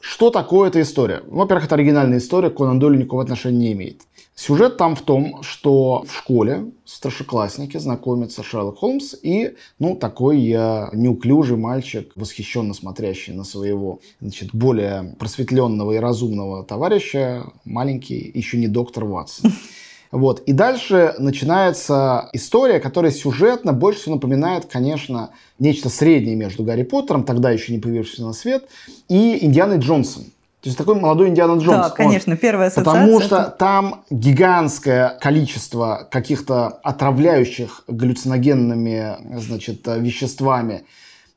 Что 0.00 0.30
такое 0.30 0.68
эта 0.68 0.80
история? 0.80 1.22
Во-первых, 1.26 1.64
это 1.64 1.74
оригинальная 1.74 2.18
история, 2.18 2.50
Конан 2.50 2.78
Дойлю 2.78 2.98
никакого 2.98 3.24
отношения 3.24 3.58
не 3.58 3.72
имеет. 3.72 4.02
Сюжет 4.38 4.76
там 4.76 4.94
в 4.94 5.02
том, 5.02 5.42
что 5.42 6.04
в 6.06 6.14
школе 6.14 6.70
старшеклассники 6.84 7.76
знакомятся 7.76 8.44
Шерлок 8.44 8.78
Холмс 8.78 9.16
и, 9.20 9.56
ну, 9.80 9.96
такой 9.96 10.38
я 10.38 10.90
неуклюжий 10.92 11.56
мальчик, 11.56 12.12
восхищенно 12.14 12.72
смотрящий 12.72 13.34
на 13.34 13.42
своего, 13.42 13.98
значит, 14.20 14.50
более 14.54 15.16
просветленного 15.18 15.90
и 15.90 15.96
разумного 15.96 16.62
товарища, 16.62 17.50
маленький, 17.64 18.30
еще 18.32 18.58
не 18.58 18.68
доктор 18.68 19.06
Ватсон. 19.06 19.52
Вот. 20.10 20.40
И 20.46 20.54
дальше 20.54 21.14
начинается 21.18 22.30
история, 22.32 22.80
которая 22.80 23.12
сюжетно 23.12 23.74
больше 23.74 24.00
всего 24.00 24.14
напоминает, 24.14 24.64
конечно, 24.64 25.32
нечто 25.58 25.90
среднее 25.90 26.34
между 26.34 26.62
Гарри 26.62 26.84
Поттером, 26.84 27.24
тогда 27.24 27.50
еще 27.50 27.74
не 27.74 27.78
появившимся 27.78 28.22
на 28.22 28.32
свет, 28.32 28.70
и 29.10 29.44
Индианой 29.44 29.80
Джонсом. 29.80 30.32
То 30.68 30.70
есть 30.70 30.78
такой 30.78 30.96
молодой 30.96 31.28
Индиана 31.28 31.58
Джонс. 31.58 31.88
Да, 31.88 31.88
конечно, 31.88 32.34
он, 32.34 32.38
первая 32.38 32.68
ассоциация. 32.68 33.00
Потому 33.00 33.20
что 33.22 33.44
там 33.58 34.04
гигантское 34.10 35.16
количество 35.18 36.06
каких-то 36.10 36.66
отравляющих 36.82 37.84
галлюциногенными 37.88 39.16
значит, 39.38 39.86
веществами 39.86 40.82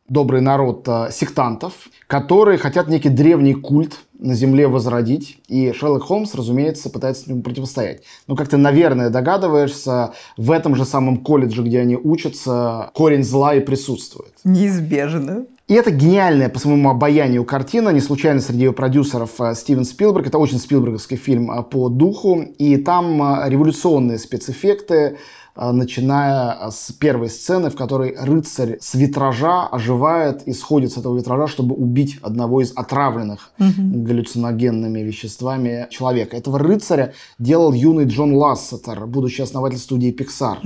добрый 0.09 0.41
народ 0.41 0.85
э, 0.89 1.07
сектантов, 1.13 1.73
которые 2.07 2.57
хотят 2.57 2.89
некий 2.89 3.07
древний 3.07 3.53
культ 3.53 3.99
на 4.19 4.33
Земле 4.33 4.67
возродить. 4.67 5.37
И 5.47 5.71
Шерлок 5.71 6.03
Холмс, 6.03 6.35
разумеется, 6.35 6.89
пытается 6.89 7.29
ему 7.29 7.41
противостоять. 7.41 8.01
Но, 8.27 8.35
как 8.35 8.49
ты, 8.49 8.57
наверное, 8.57 9.09
догадываешься, 9.09 10.11
в 10.35 10.51
этом 10.51 10.75
же 10.75 10.83
самом 10.83 11.23
колледже, 11.23 11.63
где 11.63 11.79
они 11.79 11.95
учатся, 11.95 12.91
корень 12.93 13.23
зла 13.23 13.55
и 13.55 13.61
присутствует. 13.61 14.33
Неизбежно. 14.43 15.45
И 15.71 15.73
это 15.73 15.89
гениальная 15.89 16.49
по 16.49 16.59
своему 16.59 16.89
обаянию 16.89 17.45
картина, 17.45 17.91
не 17.91 18.01
случайно 18.01 18.41
среди 18.41 18.65
ее 18.65 18.73
продюсеров 18.73 19.39
э, 19.39 19.55
Стивен 19.55 19.85
Спилберг. 19.85 20.27
Это 20.27 20.37
очень 20.37 20.59
спилберговский 20.59 21.15
фильм 21.15 21.49
э, 21.49 21.63
по 21.63 21.87
духу. 21.87 22.41
И 22.57 22.75
там 22.75 23.23
э, 23.23 23.49
революционные 23.49 24.17
спецэффекты, 24.17 25.17
начиная 25.55 26.51
а, 26.51 26.71
с 26.71 26.91
первой 26.91 27.29
сцены, 27.29 27.69
в 27.69 27.75
которой 27.75 28.15
рыцарь 28.17 28.77
с 28.79 28.93
витража 28.95 29.67
оживает 29.67 30.43
и 30.47 30.53
сходит 30.53 30.93
с 30.93 30.97
этого 30.97 31.17
витража, 31.17 31.47
чтобы 31.47 31.75
убить 31.75 32.19
одного 32.21 32.61
из 32.61 32.71
отравленных 32.75 33.51
угу. 33.59 33.71
галлюциногенными 33.77 34.99
веществами 34.99 35.87
человека. 35.89 36.37
Этого 36.37 36.59
рыцаря 36.59 37.13
делал 37.39 37.73
юный 37.73 38.05
Джон 38.05 38.33
Лассетер, 38.33 39.05
будущий 39.05 39.43
основатель 39.43 39.77
студии 39.77 40.13
Pixar. 40.13 40.57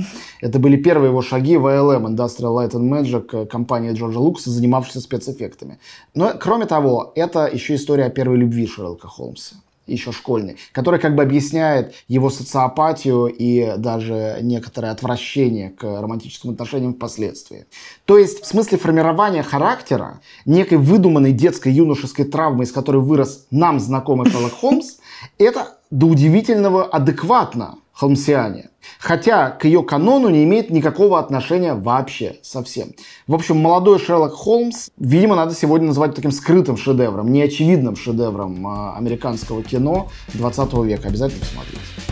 Это 0.41 0.59
были 0.59 0.77
первые 0.77 1.09
его 1.09 1.21
шаги 1.21 1.57
в 1.57 1.65
ALM, 1.65 2.05
Industrial 2.05 2.55
Light 2.55 2.71
and 2.71 2.89
Magic, 2.89 3.29
э, 3.33 3.45
компания 3.45 3.93
Джорджа 3.93 4.19
Лукаса, 4.19 4.49
занимавшаяся 4.49 5.01
спецэффектами. 5.01 5.79
Но, 6.13 6.33
кроме 6.39 6.65
того, 6.65 7.11
это 7.15 7.49
еще 7.51 7.75
история 7.75 8.05
о 8.05 8.09
первой 8.09 8.37
любви 8.37 8.67
Шерлока 8.67 9.07
Холмса 9.07 9.55
еще 9.87 10.11
школьный, 10.11 10.57
который 10.71 10.99
как 10.99 11.15
бы 11.15 11.23
объясняет 11.23 11.93
его 12.07 12.29
социопатию 12.29 13.27
и 13.27 13.77
даже 13.77 14.39
некоторое 14.41 14.91
отвращение 14.91 15.69
к 15.69 15.83
романтическим 15.83 16.51
отношениям 16.51 16.93
впоследствии. 16.93 17.65
То 18.05 18.17
есть 18.17 18.41
в 18.41 18.45
смысле 18.45 18.77
формирования 18.77 19.43
характера, 19.43 20.21
некой 20.45 20.77
выдуманной 20.77 21.31
детской 21.31 21.71
юношеской 21.71 22.25
травмы, 22.25 22.63
из 22.63 22.71
которой 22.71 23.01
вырос 23.01 23.47
нам 23.51 23.79
знакомый 23.79 24.29
Шерлок 24.29 24.53
Холмс, 24.53 24.97
это 25.37 25.77
до 25.91 26.07
удивительного 26.07 26.83
адекватно 26.85 27.77
холмсиане. 27.95 28.69
Хотя 28.99 29.49
к 29.49 29.65
ее 29.65 29.81
канону 29.81 30.29
не 30.29 30.43
имеет 30.43 30.69
никакого 30.69 31.17
отношения 31.17 31.73
вообще 31.73 32.37
совсем. 32.43 32.89
В 33.25 33.33
общем, 33.33 33.57
молодой 33.57 33.97
Шерлок 33.99 34.33
Холмс, 34.33 34.89
видимо, 34.97 35.35
надо 35.35 35.55
сегодня 35.55 35.87
называть 35.87 36.13
таким 36.13 36.31
скрытым 36.31 36.77
шедевром, 36.77 37.31
неочевидным 37.31 37.95
шедевром 37.95 38.67
а, 38.67 38.95
американского 38.97 39.63
кино 39.63 40.09
20 40.33 40.73
века. 40.85 41.07
Обязательно 41.07 41.39
посмотрите. 41.39 42.04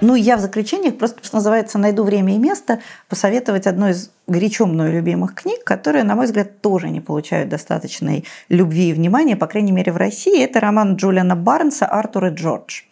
Ну, 0.00 0.14
я 0.14 0.36
в 0.36 0.40
заключение 0.40 0.92
просто, 0.92 1.24
что 1.24 1.36
называется, 1.36 1.78
найду 1.78 2.04
время 2.04 2.34
и 2.34 2.38
место, 2.38 2.80
посоветовать 3.08 3.66
одну 3.66 3.88
из 3.88 4.10
горячо 4.26 4.66
мною 4.66 4.92
любимых 4.92 5.34
книг, 5.34 5.64
которые, 5.64 6.04
на 6.04 6.14
мой 6.14 6.26
взгляд, 6.26 6.60
тоже 6.60 6.90
не 6.90 7.00
получают 7.00 7.48
достаточной 7.48 8.24
любви 8.50 8.90
и 8.90 8.92
внимания, 8.92 9.36
по 9.36 9.46
крайней 9.46 9.72
мере, 9.72 9.92
в 9.92 9.96
России. 9.96 10.42
Это 10.42 10.60
роман 10.60 10.96
Джулиана 10.96 11.34
Барнса 11.34 11.86
«Артур 11.86 12.26
и 12.26 12.30
Джордж». 12.30 12.82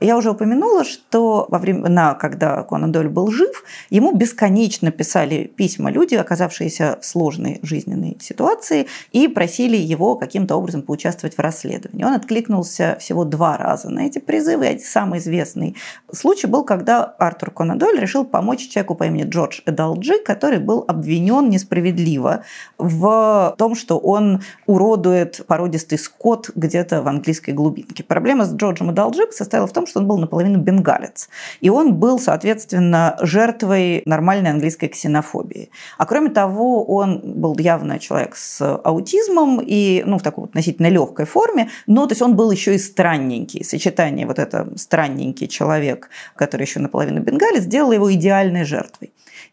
Я 0.00 0.16
уже 0.16 0.30
упомянула, 0.30 0.84
что 0.84 1.46
во 1.48 1.58
времена, 1.58 2.14
когда 2.14 2.62
Конан 2.62 2.92
Дойль 2.92 3.08
был 3.08 3.30
жив, 3.30 3.64
ему 3.90 4.12
бесконечно 4.14 4.90
писали 4.90 5.44
письма 5.44 5.90
люди, 5.90 6.14
оказавшиеся 6.14 6.98
в 7.00 7.06
сложной 7.06 7.60
жизненной 7.62 8.18
ситуации, 8.20 8.88
и 9.12 9.28
просили 9.28 9.76
его 9.76 10.16
каким-то 10.16 10.56
образом 10.56 10.82
поучаствовать 10.82 11.36
в 11.36 11.40
расследовании. 11.40 12.04
Он 12.04 12.14
откликнулся 12.14 12.96
всего 13.00 13.24
два 13.24 13.56
раза 13.56 13.90
на 13.90 14.06
эти 14.06 14.18
призывы. 14.18 14.80
Самый 14.84 15.18
известный 15.18 15.76
случай 16.12 16.46
был, 16.46 16.64
когда 16.64 17.04
Артур 17.04 17.50
Конан 17.50 17.78
Дойль 17.78 18.00
решил 18.00 18.24
помочь 18.24 18.68
человеку 18.68 18.94
по 18.94 19.04
имени 19.04 19.24
Джордж 19.24 19.60
Эдалджи, 19.66 20.18
который 20.24 20.58
был 20.58 20.84
обвинен 20.86 21.48
несправедливо 21.48 22.44
в 22.78 23.54
том, 23.58 23.74
что 23.74 23.98
он 23.98 24.42
уродует 24.66 25.44
породистый 25.46 25.98
скот 25.98 26.50
где-то 26.54 27.02
в 27.02 27.08
английской 27.08 27.52
глубинке. 27.52 28.02
Проблема 28.02 28.44
с 28.44 28.54
Джорджем 28.54 28.90
Эдалджи 28.90 29.30
состояла 29.32 29.61
в 29.66 29.72
том, 29.72 29.86
что 29.86 30.00
он 30.00 30.06
был 30.06 30.18
наполовину 30.18 30.58
бенгалец. 30.58 31.28
И 31.60 31.70
он 31.70 31.94
был, 31.94 32.18
соответственно, 32.18 33.16
жертвой 33.20 34.02
нормальной 34.06 34.50
английской 34.50 34.88
ксенофобии. 34.88 35.70
А 35.98 36.06
кроме 36.06 36.30
того, 36.30 36.84
он 36.84 37.20
был 37.24 37.56
явно 37.58 37.98
человек 37.98 38.36
с 38.36 38.60
аутизмом 38.76 39.60
и 39.64 40.02
ну, 40.06 40.18
в 40.18 40.22
такой 40.22 40.44
относительно 40.44 40.88
легкой 40.88 41.26
форме, 41.26 41.70
но 41.86 42.06
то 42.06 42.12
есть 42.12 42.22
он 42.22 42.36
был 42.36 42.50
еще 42.50 42.74
и 42.74 42.78
странненький. 42.78 43.64
Сочетание 43.64 44.26
вот 44.26 44.38
это 44.38 44.68
странненький 44.76 45.48
человек, 45.48 46.08
который 46.36 46.62
еще 46.62 46.80
наполовину 46.80 47.20
бенгалец, 47.20 47.62
сделало 47.62 47.92
его 47.92 48.12
идеальной 48.12 48.64
жертвой. 48.64 49.12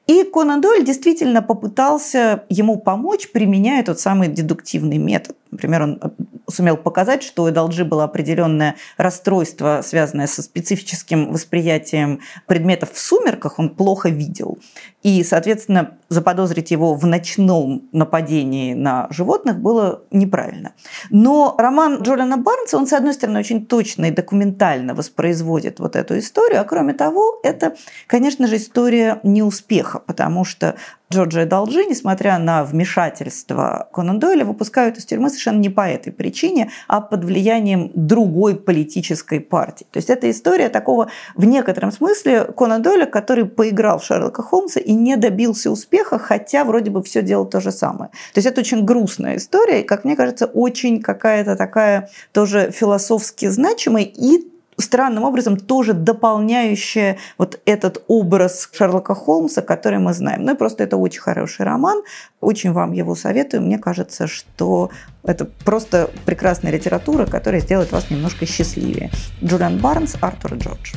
И 0.09 0.23
Конан 0.23 0.59
Дойль 0.59 0.83
действительно 0.83 1.43
попытался 1.43 2.43
ему 2.49 2.79
помочь, 2.79 3.29
применяя 3.31 3.83
тот 3.83 3.99
самый 3.99 4.27
дедуктивный 4.27 4.97
метод. 4.97 5.37
Например, 5.51 5.83
он 5.83 5.99
э, 6.01 6.09
сумел 6.49 6.77
показать, 6.77 7.21
что 7.21 7.43
у 7.43 7.49
Эдалджи 7.49 7.85
было 7.85 8.05
определенное 8.05 8.75
расстройство, 8.97 9.81
связанное 9.83 10.25
со 10.25 10.41
специфическим 10.41 11.31
восприятием 11.31 12.21
предметов 12.47 12.91
в 12.91 12.99
сумерках, 12.99 13.59
он 13.59 13.69
плохо 13.69 14.09
видел. 14.09 14.57
И, 15.01 15.23
соответственно, 15.23 15.97
заподозрить 16.09 16.71
его 16.71 16.93
в 16.93 17.05
ночном 17.05 17.87
нападении 17.93 18.73
на 18.73 19.07
животных 19.11 19.59
было 19.59 20.03
неправильно. 20.11 20.73
Но 21.09 21.55
роман 21.57 22.01
Джолиана 22.01 22.37
Барнса, 22.37 22.77
он, 22.77 22.85
с 22.85 22.93
одной 22.93 23.13
стороны, 23.13 23.39
очень 23.39 23.65
точно 23.65 24.05
и 24.05 24.11
документально 24.11 24.93
воспроизводит 24.93 25.79
вот 25.79 25.95
эту 25.95 26.19
историю, 26.19 26.61
а 26.61 26.65
кроме 26.65 26.93
того, 26.93 27.39
это, 27.43 27.75
конечно 28.07 28.47
же, 28.47 28.57
история 28.57 29.19
неуспеха, 29.23 29.99
потому 29.99 30.43
что 30.43 30.75
Джорджа 31.11 31.41
и 31.41 31.45
Долджи, 31.45 31.85
несмотря 31.85 32.37
на 32.37 32.63
вмешательство 32.63 33.89
Конан 33.91 34.19
Дойля, 34.19 34.45
выпускают 34.45 34.97
из 34.97 35.05
тюрьмы 35.05 35.29
совершенно 35.29 35.57
не 35.57 35.69
по 35.69 35.81
этой 35.81 36.13
причине, 36.13 36.69
а 36.87 37.01
под 37.01 37.25
влиянием 37.25 37.89
другой 37.95 38.55
политической 38.55 39.39
партии. 39.39 39.87
То 39.91 39.97
есть 39.97 40.11
это 40.11 40.29
история 40.29 40.69
такого, 40.69 41.09
в 41.35 41.45
некотором 41.45 41.91
смысле, 41.91 42.43
Конан 42.55 42.83
Дойля, 42.83 43.07
который 43.07 43.45
поиграл 43.45 43.97
в 43.97 44.03
Шерлока 44.03 44.43
Холмса 44.43 44.79
и 44.79 44.93
не 44.93 45.17
добился 45.17 45.71
успеха, 45.71 46.19
хотя 46.19 46.63
вроде 46.63 46.91
бы 46.91 47.01
все 47.01 47.23
делал 47.23 47.47
то 47.47 47.59
же 47.59 47.71
самое. 47.71 48.11
То 48.33 48.37
есть 48.37 48.47
это 48.47 48.61
очень 48.61 48.85
грустная 48.85 49.37
история, 49.37 49.81
и, 49.81 49.85
как 49.85 50.03
мне 50.03 50.15
кажется, 50.15 50.45
очень 50.45 51.01
какая-то 51.01 51.55
такая 51.55 52.09
тоже 52.33 52.69
философски 52.69 53.47
значимая 53.47 54.03
и 54.03 54.47
странным 54.79 55.23
образом 55.23 55.57
тоже 55.57 55.93
дополняющая 55.93 57.17
вот 57.37 57.59
этот 57.65 58.03
образ 58.07 58.69
Шерлока 58.71 59.13
Холмса, 59.13 59.61
который 59.61 59.99
мы 59.99 60.13
знаем. 60.13 60.43
Ну 60.43 60.53
и 60.53 60.57
просто 60.57 60.83
это 60.83 60.97
очень 60.97 61.21
хороший 61.21 61.65
роман, 61.65 62.01
очень 62.41 62.71
вам 62.71 62.93
его 62.93 63.15
советую. 63.15 63.63
Мне 63.63 63.77
кажется, 63.77 64.27
что 64.27 64.89
это 65.23 65.45
просто 65.45 66.09
прекрасная 66.25 66.71
литература, 66.71 67.25
которая 67.25 67.61
сделает 67.61 67.91
вас 67.91 68.09
немножко 68.09 68.45
счастливее. 68.45 69.11
Джулиан 69.43 69.77
Барнс, 69.77 70.15
Артур 70.21 70.55
Джордж. 70.55 70.93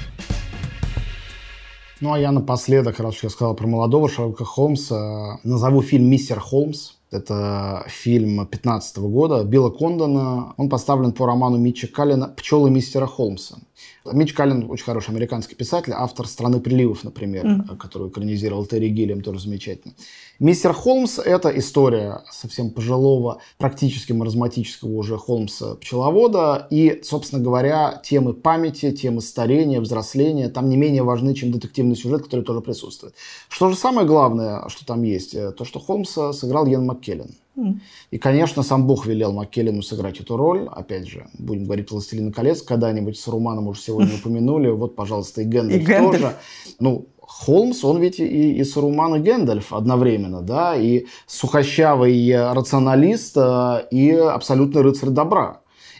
Ну 2.00 2.12
а 2.12 2.18
я 2.18 2.32
напоследок, 2.32 2.98
раз 2.98 3.22
я 3.22 3.30
сказал 3.30 3.54
про 3.54 3.66
молодого 3.66 4.08
Шерлока 4.08 4.44
Холмса, 4.44 5.38
назову 5.44 5.82
фильм 5.82 6.06
«Мистер 6.06 6.40
Холмс». 6.40 6.94
Это 7.12 7.84
фильм 7.88 8.36
2015 8.36 8.96
года 8.98 9.44
Билла 9.44 9.68
Кондона. 9.68 10.54
Он 10.56 10.70
поставлен 10.70 11.12
по 11.12 11.26
роману 11.26 11.58
Митча 11.58 11.86
Каллина 11.86 12.28
«Пчелы 12.28 12.70
мистера 12.70 13.06
Холмса». 13.06 13.58
Митч 14.10 14.32
Каллен 14.32 14.70
очень 14.70 14.84
хороший 14.84 15.10
американский 15.10 15.54
писатель, 15.54 15.92
автор 15.94 16.26
«Страны 16.26 16.58
приливов», 16.60 17.04
например, 17.04 17.44
mm. 17.44 17.76
которую 17.76 18.10
экранизировал 18.10 18.64
Терри 18.64 18.88
Гиллиам, 18.88 19.20
тоже 19.20 19.40
замечательно. 19.40 19.94
Мистер 20.42 20.72
Холмс– 20.72 21.18
это 21.24 21.56
история 21.56 22.22
совсем 22.28 22.70
пожилого, 22.72 23.38
практически 23.58 24.10
маразматического 24.10 24.90
уже 24.90 25.16
Холмса-пчеловода. 25.16 26.66
И, 26.68 27.00
собственно 27.04 27.40
говоря, 27.40 28.02
темы 28.04 28.32
памяти, 28.32 28.90
темы 28.90 29.20
старения, 29.20 29.80
взросления 29.80 30.48
там 30.48 30.68
не 30.68 30.76
менее 30.76 31.04
важны, 31.04 31.34
чем 31.34 31.52
детективный 31.52 31.94
сюжет, 31.94 32.24
который 32.24 32.44
тоже 32.44 32.60
присутствует. 32.60 33.14
Что 33.48 33.70
же 33.70 33.76
самое 33.76 34.04
главное, 34.04 34.64
что 34.66 34.84
там 34.84 35.04
есть? 35.04 35.32
Э, 35.36 35.52
то, 35.52 35.64
что 35.64 35.78
Холмса 35.78 36.32
сыграл 36.32 36.66
Йен 36.66 36.86
Маккеллен. 36.86 37.36
И, 38.10 38.18
конечно, 38.18 38.64
сам 38.64 38.88
Бог 38.88 39.06
велел 39.06 39.30
Маккеллену 39.30 39.82
сыграть 39.82 40.18
эту 40.18 40.36
роль. 40.36 40.66
Опять 40.72 41.06
же, 41.06 41.28
будем 41.38 41.66
говорить 41.66 41.92
«Властелина 41.92 42.32
колец», 42.32 42.62
когда-нибудь 42.62 43.16
Сарумана 43.16 43.68
уже 43.68 43.80
сегодня 43.80 44.16
упомянули. 44.16 44.70
Вот, 44.70 44.96
пожалуйста, 44.96 45.42
и 45.42 45.44
Гэндальф, 45.44 45.82
и 45.82 45.84
Гэндальф. 45.84 46.12
тоже. 46.12 46.36
Ну, 46.80 47.06
Холмс, 47.44 47.84
он 47.84 48.00
ведь 48.00 48.20
и, 48.20 48.52
и 48.52 48.64
Саруман, 48.64 49.16
и 49.16 49.18
Гэндальф 49.18 49.72
одновременно, 49.72 50.42
да, 50.42 50.76
и 50.76 51.06
сухощавый 51.26 52.52
рационалист, 52.52 53.36
э, 53.36 53.86
и 53.90 54.10
абсолютный 54.12 54.82
рыцарь 54.82 55.10
добра. 55.10 55.58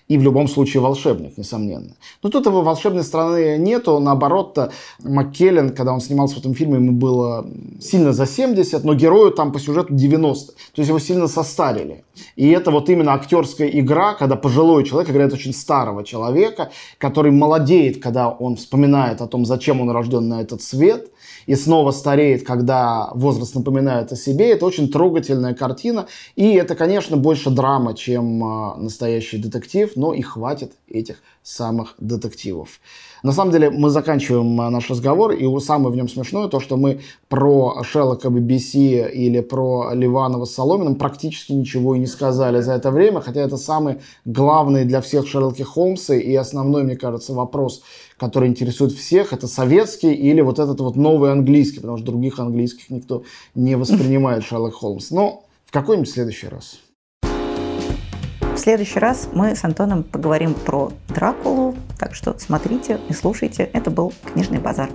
И 0.09 0.19
в 0.19 0.23
любом 0.23 0.47
случае 0.47 0.83
волшебник, 0.83 1.39
несомненно. 1.39 1.97
Но 2.23 2.29
тут 2.29 2.47
его 2.47 2.63
волшебной 2.63 3.03
стороны 3.03 3.57
нету. 3.59 3.99
Наоборот, 3.99 4.59
Маккеллен, 5.03 5.71
когда 5.71 5.93
он 5.93 6.01
снимался 6.01 6.37
в 6.37 6.39
этом 6.39 6.55
фильме, 6.55 6.75
ему 6.75 6.93
было 6.93 7.47
сильно 7.81 8.13
за 8.13 8.27
70, 8.27 8.85
но 8.85 8.95
герою 8.95 9.31
там 9.31 9.53
по 9.53 9.59
сюжету 9.59 9.95
90. 9.95 10.53
То 10.53 10.57
есть 10.77 10.89
его 10.89 10.99
сильно 10.99 11.29
состарили. 11.29 12.05
И 12.37 12.51
это 12.51 12.71
вот 12.71 12.91
именно 12.91 13.15
актерская 13.15 13.69
игра, 13.69 14.15
когда 14.15 14.37
пожилой 14.37 14.85
человек 14.85 15.11
играет 15.11 15.33
очень 15.33 15.55
старого 15.55 16.05
человека, 16.05 16.71
который 16.99 17.33
молодеет, 17.33 18.03
когда 18.03 18.29
он 18.29 18.57
вспоминает 18.57 19.21
о 19.23 19.27
том, 19.27 19.47
зачем 19.47 19.81
он 19.81 19.91
рожден 19.91 20.29
на 20.29 20.43
этот 20.43 20.63
свет– 20.63 21.11
и 21.47 21.55
снова 21.55 21.91
стареет, 21.91 22.47
когда 22.47 23.11
возраст 23.15 23.55
напоминает 23.55 24.13
о 24.13 24.17
себе. 24.17 24.51
Это 24.51 24.67
очень 24.67 24.91
трогательная 24.91 25.55
картина. 25.55 26.07
И 26.37 26.53
это, 26.55 26.75
конечно, 26.75 27.17
больше 27.17 27.51
драма, 27.51 27.95
чем 27.95 28.45
а, 28.45 28.77
настоящий 28.77 29.39
детектив, 29.39 29.91
но 29.97 30.15
и 30.15 30.23
хватит 30.23 30.73
этих 30.89 31.17
самых 31.43 31.95
детективов. 31.99 32.81
На 33.23 33.33
самом 33.33 33.53
деле 33.53 33.71
мы 33.71 33.91
заканчиваем 33.91 34.61
а, 34.61 34.71
наш 34.71 34.91
разговор, 34.91 35.33
и 35.33 35.61
самое 35.61 35.93
в 35.93 35.97
нем 35.97 36.09
смешное 36.09 36.49
то, 36.49 36.61
что 36.61 36.77
мы 36.77 37.01
про 37.29 37.83
Шеллока 37.83 38.29
BBC 38.29 39.11
или 39.11 39.41
про 39.41 39.93
Ливанова 39.95 40.45
с 40.45 40.55
Соломиным 40.55 40.97
практически 40.97 41.53
ничего 41.53 41.95
и 41.95 41.99
не 41.99 42.07
сказали 42.07 42.61
за 42.61 42.75
это 42.75 42.91
время, 42.91 43.21
хотя 43.21 43.41
это 43.41 43.57
самый 43.57 43.99
главный 44.25 44.85
для 44.85 45.01
всех 45.01 45.27
Шерлоки 45.27 45.63
Холмсы 45.63 46.21
и 46.21 46.35
основной, 46.35 46.83
мне 46.85 46.97
кажется, 46.97 47.33
вопрос, 47.33 47.83
который 48.23 48.49
интересует 48.49 48.93
всех, 48.93 49.33
это 49.33 49.49
советский 49.49 50.13
или 50.13 50.41
вот 50.43 50.61
этот 50.61 50.81
вот 50.81 50.95
новый 50.95 51.33
английский, 51.33 51.81
потому 51.81 51.97
что 51.97 52.07
других 52.07 52.39
английских 52.39 52.89
никто 52.89 53.25
не 53.57 53.75
воспринимает 53.75 54.45
Шерлок 54.45 54.75
Холмс. 54.75 55.11
Но 55.11 55.45
в 55.67 55.73
какой-нибудь 55.73 56.09
следующий 56.09 56.47
раз. 56.47 56.79
В 57.23 58.59
следующий 58.59 59.01
раз 59.01 59.29
мы 59.33 59.57
с 59.57 59.65
Антоном 59.65 60.05
поговорим 60.05 60.55
про 60.55 60.93
Дракулу, 61.09 61.75
так 61.99 62.15
что 62.15 62.39
смотрите 62.39 63.01
и 63.09 63.13
слушайте. 63.13 63.69
Это 63.73 63.91
был 63.91 64.13
«Книжный 64.33 64.61
базар». 64.61 64.89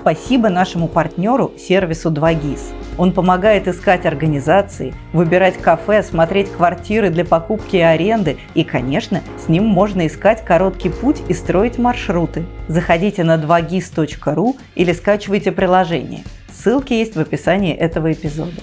Спасибо 0.00 0.48
нашему 0.48 0.86
партнеру 0.86 1.52
сервису 1.58 2.10
2GIS. 2.10 2.60
Он 2.98 3.12
помогает 3.12 3.66
искать 3.66 4.06
организации, 4.06 4.94
выбирать 5.12 5.58
кафе, 5.58 6.02
смотреть 6.02 6.50
квартиры 6.52 7.10
для 7.10 7.24
покупки 7.24 7.76
и 7.76 7.80
аренды. 7.80 8.38
И, 8.54 8.62
конечно, 8.62 9.22
с 9.44 9.48
ним 9.48 9.64
можно 9.64 10.06
искать 10.06 10.44
короткий 10.44 10.88
путь 10.88 11.22
и 11.28 11.34
строить 11.34 11.78
маршруты. 11.78 12.46
Заходите 12.68 13.24
на 13.24 13.36
2gis.ru 13.36 14.56
или 14.76 14.92
скачивайте 14.92 15.50
приложение. 15.52 16.22
Ссылки 16.52 16.92
есть 16.92 17.16
в 17.16 17.20
описании 17.20 17.74
этого 17.74 18.12
эпизода. 18.12 18.62